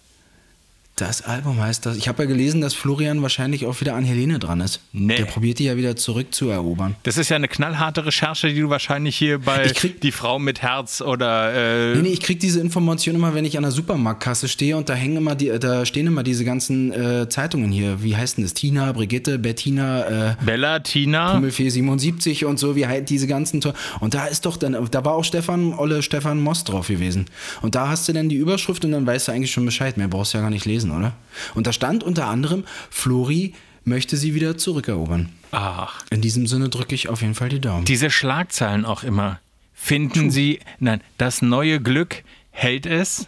Das 1.00 1.22
Album 1.22 1.62
heißt 1.62 1.86
das. 1.86 1.96
Ich 1.96 2.10
habe 2.10 2.24
ja 2.24 2.28
gelesen, 2.28 2.60
dass 2.60 2.74
Florian 2.74 3.22
wahrscheinlich 3.22 3.66
auch 3.66 3.80
wieder 3.80 3.96
an 3.96 4.04
Helene 4.04 4.38
dran 4.38 4.60
ist. 4.60 4.82
Nee. 4.92 5.16
Der 5.16 5.26
probiert 5.26 5.60
die 5.60 5.64
ja 5.64 5.78
wieder 5.78 5.96
zurückzuerobern. 5.96 6.98
Das 7.04 7.16
ist 7.16 7.30
ja 7.30 7.38
eine 7.38 7.48
knallharte 7.48 8.06
Recherche, 8.06 8.50
die 8.50 8.60
du 8.60 8.70
wahrscheinlich 8.70 9.16
hier 9.16 9.40
bei 9.40 9.72
Die 10.04 10.12
Frau 10.12 10.40
mit 10.40 10.62
Herz 10.62 11.00
oder 11.00 11.54
äh, 11.54 11.96
Nee, 11.96 12.02
nee, 12.02 12.10
ich 12.10 12.20
krieg 12.20 12.42
diese 12.42 12.60
Information 12.60 13.16
immer, 13.16 13.34
wenn 13.34 13.46
ich 13.46 13.56
an 13.56 13.64
der 13.64 13.72
Supermarktkasse 13.72 14.50
stehe 14.50 14.76
und 14.76 14.90
da 14.90 14.94
hängen 14.94 15.16
immer 15.16 15.36
die, 15.36 15.58
da 15.58 15.86
stehen 15.86 16.06
immer 16.06 16.24
diese 16.24 16.44
ganzen 16.44 16.92
äh, 16.92 17.30
Zeitungen 17.30 17.72
hier. 17.72 18.04
Wie 18.04 18.18
heißen 18.18 18.44
das? 18.44 18.54
Tina, 18.54 18.92
Brigitte, 18.92 19.40
Bettina, 19.40 20.32
äh, 20.32 20.36
Bella, 20.44 20.80
Tina. 20.80 21.32
Pummelfee 21.32 21.70
77 21.70 22.44
und 22.44 22.60
so, 22.60 22.76
wie 22.76 22.88
halt 22.88 23.10
diese 23.10 23.28
ganzen 23.28 23.62
to 23.62 23.72
Und 24.02 24.16
da 24.16 24.26
ist 24.26 24.46
doch 24.46 24.58
dann, 24.58 24.78
da 24.92 25.06
war 25.06 25.14
auch 25.14 25.24
Stefan, 25.24 25.74
Olle 25.74 26.04
Stefan 26.04 26.42
Moss 26.42 26.66
drauf 26.66 26.90
gewesen. 26.90 27.28
Und 27.62 27.76
da 27.76 27.88
hast 27.88 28.10
du 28.10 28.12
dann 28.12 28.28
die 28.28 28.36
Überschrift 28.36 28.84
und 28.84 28.92
dann 28.92 29.08
weißt 29.08 29.30
du 29.30 29.32
eigentlich 29.32 29.52
schon 29.52 29.64
Bescheid. 29.64 29.96
Mehr 29.96 30.10
brauchst 30.10 30.34
du 30.34 30.40
ja 30.40 30.42
gar 30.42 30.50
nicht 30.50 30.66
lesen, 30.66 30.89
oder? 30.92 31.14
Und 31.56 31.68
da 31.68 31.74
stand 31.74 32.04
unter 32.04 32.28
anderem, 32.28 32.64
Flori 32.90 33.54
möchte 33.84 34.18
sie 34.18 34.34
wieder 34.36 34.58
zurückerobern. 34.58 35.30
Ach, 35.52 36.04
In 36.12 36.22
diesem 36.22 36.46
Sinne 36.48 36.70
drücke 36.70 36.94
ich 36.96 37.10
auf 37.10 37.22
jeden 37.22 37.34
Fall 37.36 37.50
die 37.50 37.60
Daumen. 37.62 37.86
diese 37.86 38.10
Schlagzeilen 38.12 38.86
auch 38.86 39.04
immer. 39.04 39.40
Finden 39.74 40.30
Sie, 40.30 40.60
nein, 40.80 41.02
das 41.18 41.42
neue 41.42 41.80
Glück 41.80 42.24
hält 42.52 42.86
es? 42.86 43.28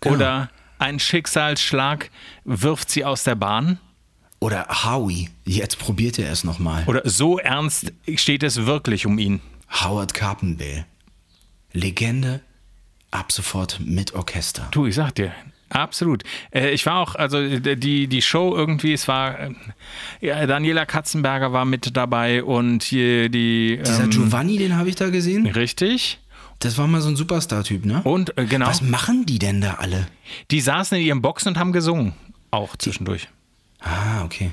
Genau. 0.00 0.14
Oder 0.14 0.50
ein 0.78 1.00
Schicksalsschlag 1.00 2.10
wirft 2.44 2.88
sie 2.90 3.04
aus 3.04 3.24
der 3.24 3.34
Bahn? 3.34 3.78
Oder 4.38 4.68
Howie, 4.84 5.28
jetzt 5.44 5.80
probiert 5.80 6.20
er 6.20 6.30
es 6.30 6.44
nochmal. 6.44 6.84
Oder 6.86 7.02
so 7.04 7.38
ernst 7.40 7.92
steht 8.14 8.44
es 8.44 8.64
wirklich 8.64 9.04
um 9.06 9.18
ihn? 9.18 9.40
Howard 9.82 10.14
Carpendale. 10.14 10.86
Legende, 11.72 12.40
ab 13.10 13.32
sofort 13.32 13.80
mit 13.80 14.14
Orchester. 14.14 14.68
Du, 14.70 14.86
ich 14.86 14.94
sag 14.94 15.14
dir. 15.16 15.32
Absolut. 15.70 16.22
Äh, 16.50 16.70
ich 16.70 16.86
war 16.86 16.96
auch, 16.96 17.14
also 17.14 17.38
äh, 17.38 17.76
die, 17.76 18.06
die 18.06 18.22
Show 18.22 18.54
irgendwie, 18.56 18.92
es 18.92 19.06
war, 19.08 19.38
äh, 19.38 19.50
ja, 20.20 20.46
Daniela 20.46 20.86
Katzenberger 20.86 21.52
war 21.52 21.64
mit 21.64 21.96
dabei 21.96 22.42
und 22.42 22.82
hier 22.82 23.28
die. 23.28 23.78
Dieser 23.84 24.04
Ähm, 24.04 24.10
Giovanni, 24.10 24.58
den 24.58 24.76
habe 24.76 24.88
ich 24.88 24.94
da 24.96 25.10
gesehen. 25.10 25.46
richtig. 25.46 26.18
Das 26.60 26.76
war 26.76 26.88
mal 26.88 27.00
so 27.00 27.08
ein 27.08 27.14
Superstar-Typ, 27.16 27.84
ne? 27.84 28.00
Und 28.02 28.36
äh, 28.36 28.44
genau, 28.46 28.66
Was 28.66 28.80
machen 28.82 29.26
die 29.26 29.38
denn 29.38 29.60
da 29.60 29.74
alle? 29.74 30.08
die 30.50 30.60
saßen 30.60 30.98
in 30.98 31.04
ihren 31.04 31.22
Boxen 31.22 31.48
und 31.50 31.58
haben 31.58 31.70
gesungen. 31.72 32.14
Auch 32.50 32.76
zwischendurch. 32.76 33.28
Ah, 33.80 34.24
okay. 34.24 34.50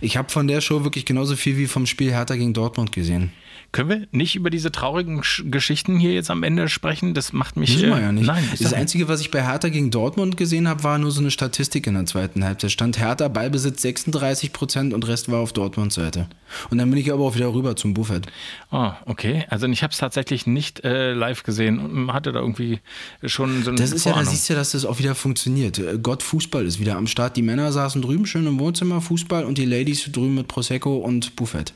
Ich 0.00 0.16
habe 0.16 0.30
von 0.30 0.46
der 0.48 0.62
Show 0.62 0.84
wirklich 0.84 1.04
genauso 1.04 1.36
viel 1.36 1.58
wie 1.58 1.66
vom 1.66 1.84
Spiel 1.84 2.10
Hertha 2.12 2.36
gegen 2.36 2.54
Dortmund 2.54 2.92
gesehen. 2.92 3.32
Können 3.74 3.88
wir 3.90 4.06
nicht 4.12 4.36
über 4.36 4.50
diese 4.50 4.70
traurigen 4.70 5.22
Sch- 5.22 5.50
Geschichten 5.50 5.98
hier 5.98 6.14
jetzt 6.14 6.30
am 6.30 6.44
Ende 6.44 6.68
sprechen? 6.68 7.12
Das 7.12 7.32
macht 7.32 7.56
mich. 7.56 7.74
Müssen 7.74 7.90
wir 7.90 7.98
äh, 7.98 8.02
ja 8.02 8.12
nicht. 8.12 8.24
Nein, 8.26 8.48
das 8.58 8.72
Einzige, 8.72 9.08
was 9.08 9.20
ich 9.20 9.32
bei 9.32 9.42
Hertha 9.44 9.68
gegen 9.68 9.90
Dortmund 9.90 10.36
gesehen 10.36 10.68
habe, 10.68 10.84
war 10.84 10.96
nur 10.98 11.10
so 11.10 11.20
eine 11.20 11.32
Statistik 11.32 11.88
in 11.88 11.94
der 11.94 12.06
zweiten 12.06 12.44
Halbzeit. 12.44 12.70
Stand 12.70 13.00
Hertha 13.00 13.26
Ballbesitz 13.26 13.82
36 13.82 14.52
Prozent 14.52 14.94
und 14.94 15.06
Rest 15.08 15.28
war 15.28 15.40
auf 15.40 15.52
Dortmunds 15.52 15.96
Seite. 15.96 16.28
Und 16.70 16.78
dann 16.78 16.88
bin 16.88 17.00
ich 17.00 17.12
aber 17.12 17.24
auch 17.24 17.34
wieder 17.34 17.52
rüber 17.52 17.74
zum 17.74 17.94
Buffett. 17.94 18.26
Oh, 18.70 18.92
okay. 19.06 19.44
Also 19.50 19.66
ich 19.66 19.82
habe 19.82 19.90
es 19.90 19.98
tatsächlich 19.98 20.46
nicht 20.46 20.84
äh, 20.84 21.12
live 21.12 21.42
gesehen 21.42 21.80
und 21.80 22.12
hatte 22.12 22.30
da 22.30 22.38
irgendwie 22.38 22.78
schon 23.24 23.64
so 23.64 23.70
eine 23.70 23.78
Das 23.80 23.90
ist 23.90 24.04
ja, 24.04 24.12
da 24.12 24.18
Vorahnung. 24.18 24.32
siehst 24.32 24.48
du 24.48 24.52
ja, 24.52 24.58
dass 24.60 24.70
das 24.70 24.84
auch 24.84 25.00
wieder 25.00 25.16
funktioniert. 25.16 25.80
Äh, 25.80 25.98
Gott 26.00 26.22
Fußball 26.22 26.64
ist 26.64 26.78
wieder 26.78 26.96
am 26.96 27.08
Start. 27.08 27.36
Die 27.36 27.42
Männer 27.42 27.72
saßen 27.72 28.00
drüben 28.00 28.24
schön 28.24 28.46
im 28.46 28.60
Wohnzimmer 28.60 29.00
Fußball 29.00 29.44
und 29.44 29.58
die 29.58 29.64
Ladies 29.66 30.04
drüben 30.12 30.36
mit 30.36 30.46
Prosecco 30.46 30.96
und 30.98 31.34
Buffett. 31.34 31.74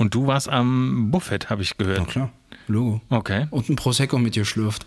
Und 0.00 0.14
du 0.14 0.26
warst 0.26 0.48
am 0.48 1.10
Buffet, 1.10 1.50
habe 1.50 1.60
ich 1.60 1.76
gehört. 1.76 1.98
Na 1.98 2.04
klar, 2.06 2.32
Logo. 2.68 3.02
Okay. 3.10 3.48
Und 3.50 3.68
ein 3.68 3.76
Prosecco 3.76 4.16
mit 4.16 4.34
dir 4.34 4.46
schlürft. 4.46 4.86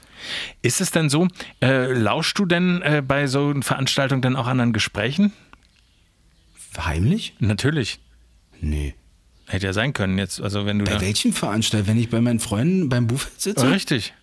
Ist 0.64 0.82
es 0.82 0.90
denn 0.90 1.08
so, 1.08 1.28
äh, 1.62 1.94
lauschst 1.94 2.40
du 2.40 2.48
denn 2.48 2.82
äh, 2.82 3.04
bei 3.08 3.28
so 3.28 3.50
einer 3.50 3.62
Veranstaltung 3.62 4.24
dann 4.24 4.36
auch 4.36 4.48
anderen 4.48 4.74
Gesprächen? 4.74 5.32
Heimlich? 6.80 7.36
Natürlich. 7.38 8.00
Nee. 8.60 8.96
Hätte 9.46 9.68
ja 9.68 9.74
sein 9.74 9.94
können 9.94 10.18
jetzt, 10.18 10.42
also 10.42 10.66
wenn 10.66 10.80
du 10.80 10.86
Bei 10.86 11.00
welchen 11.00 11.32
Veranstaltungen? 11.32 11.96
Wenn 11.96 12.02
ich 12.02 12.10
bei 12.10 12.20
meinen 12.20 12.40
Freunden 12.40 12.90
beim 12.90 13.06
Buffet 13.06 13.30
sitze? 13.38 13.70
Richtig. 13.70 14.16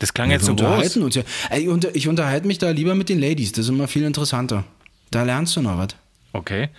Das 0.00 0.12
klang 0.12 0.32
jetzt 0.32 0.42
Wir 0.42 0.46
so 0.46 0.56
groß. 0.56 0.66
unterhalten 0.66 1.02
uns 1.04 1.14
ja. 1.14 1.22
Ich, 1.56 1.68
unter, 1.68 1.94
ich 1.94 2.08
unterhalte 2.08 2.48
mich 2.48 2.58
da 2.58 2.70
lieber 2.70 2.96
mit 2.96 3.08
den 3.08 3.20
Ladies. 3.20 3.52
Das 3.52 3.66
ist 3.66 3.68
immer 3.68 3.86
viel 3.86 4.02
interessanter. 4.02 4.64
Da 5.12 5.22
lernst 5.22 5.54
du 5.54 5.62
noch 5.62 5.78
was. 5.78 5.90
Okay. 6.32 6.70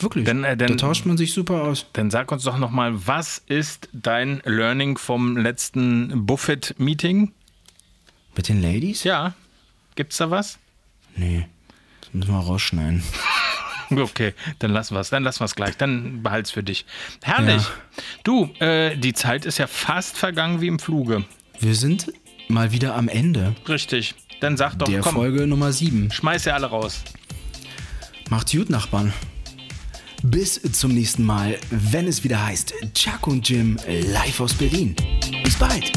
Wirklich. 0.00 0.24
Dann, 0.24 0.44
äh, 0.44 0.56
dann- 0.56 0.68
da 0.68 0.74
tauscht 0.76 1.06
man 1.06 1.16
sich 1.16 1.32
super 1.32 1.62
aus. 1.62 1.86
Dann 1.92 2.10
sag 2.10 2.30
uns 2.32 2.44
doch 2.44 2.58
nochmal, 2.58 3.06
was 3.06 3.38
ist 3.46 3.88
dein 3.92 4.40
Learning 4.44 4.96
vom 4.98 5.36
letzten 5.36 6.26
Buffet-Meeting? 6.26 7.32
Mit 8.36 8.48
den 8.48 8.62
Ladies? 8.62 9.04
Ja. 9.04 9.34
Gibt's 9.96 10.18
da 10.18 10.30
was? 10.30 10.58
Nee. 11.16 11.46
Das 12.02 12.14
müssen 12.14 12.32
wir 12.32 12.38
rausschneiden. 12.40 13.02
Okay, 13.90 14.34
dann 14.58 14.70
lassen 14.70 14.94
wir 14.94 15.00
es. 15.00 15.08
Dann 15.08 15.22
lassen 15.22 15.40
wir 15.40 15.46
es 15.46 15.54
gleich. 15.54 15.78
Dann 15.78 16.22
behalt's 16.22 16.50
für 16.50 16.62
dich. 16.62 16.84
Herrlich. 17.22 17.62
Ja. 17.62 18.02
Du, 18.22 18.50
äh, 18.60 18.94
die 18.98 19.14
Zeit 19.14 19.46
ist 19.46 19.56
ja 19.56 19.66
fast 19.66 20.18
vergangen 20.18 20.60
wie 20.60 20.66
im 20.66 20.78
Fluge. 20.78 21.24
Wir 21.58 21.74
sind 21.74 22.12
mal 22.48 22.70
wieder 22.70 22.94
am 22.94 23.08
Ende 23.08 23.54
Richtig. 23.66 24.14
Dann 24.40 24.58
sag 24.58 24.74
doch, 24.78 24.88
der 24.88 25.00
komm, 25.00 25.14
Folge 25.14 25.46
Nummer 25.46 25.72
7. 25.72 26.10
schmeiß 26.10 26.44
ja 26.44 26.52
alle 26.52 26.66
raus. 26.66 27.02
Macht's 28.28 28.52
gut, 28.52 28.68
Nachbarn. 28.68 29.14
Bis 30.22 30.60
zum 30.72 30.94
nächsten 30.94 31.24
Mal, 31.24 31.58
wenn 31.70 32.06
es 32.06 32.24
wieder 32.24 32.44
heißt 32.44 32.74
Chuck 32.94 33.26
und 33.26 33.48
Jim 33.48 33.78
live 33.86 34.40
aus 34.40 34.54
Berlin. 34.54 34.96
Bis 35.44 35.56
bald. 35.56 35.92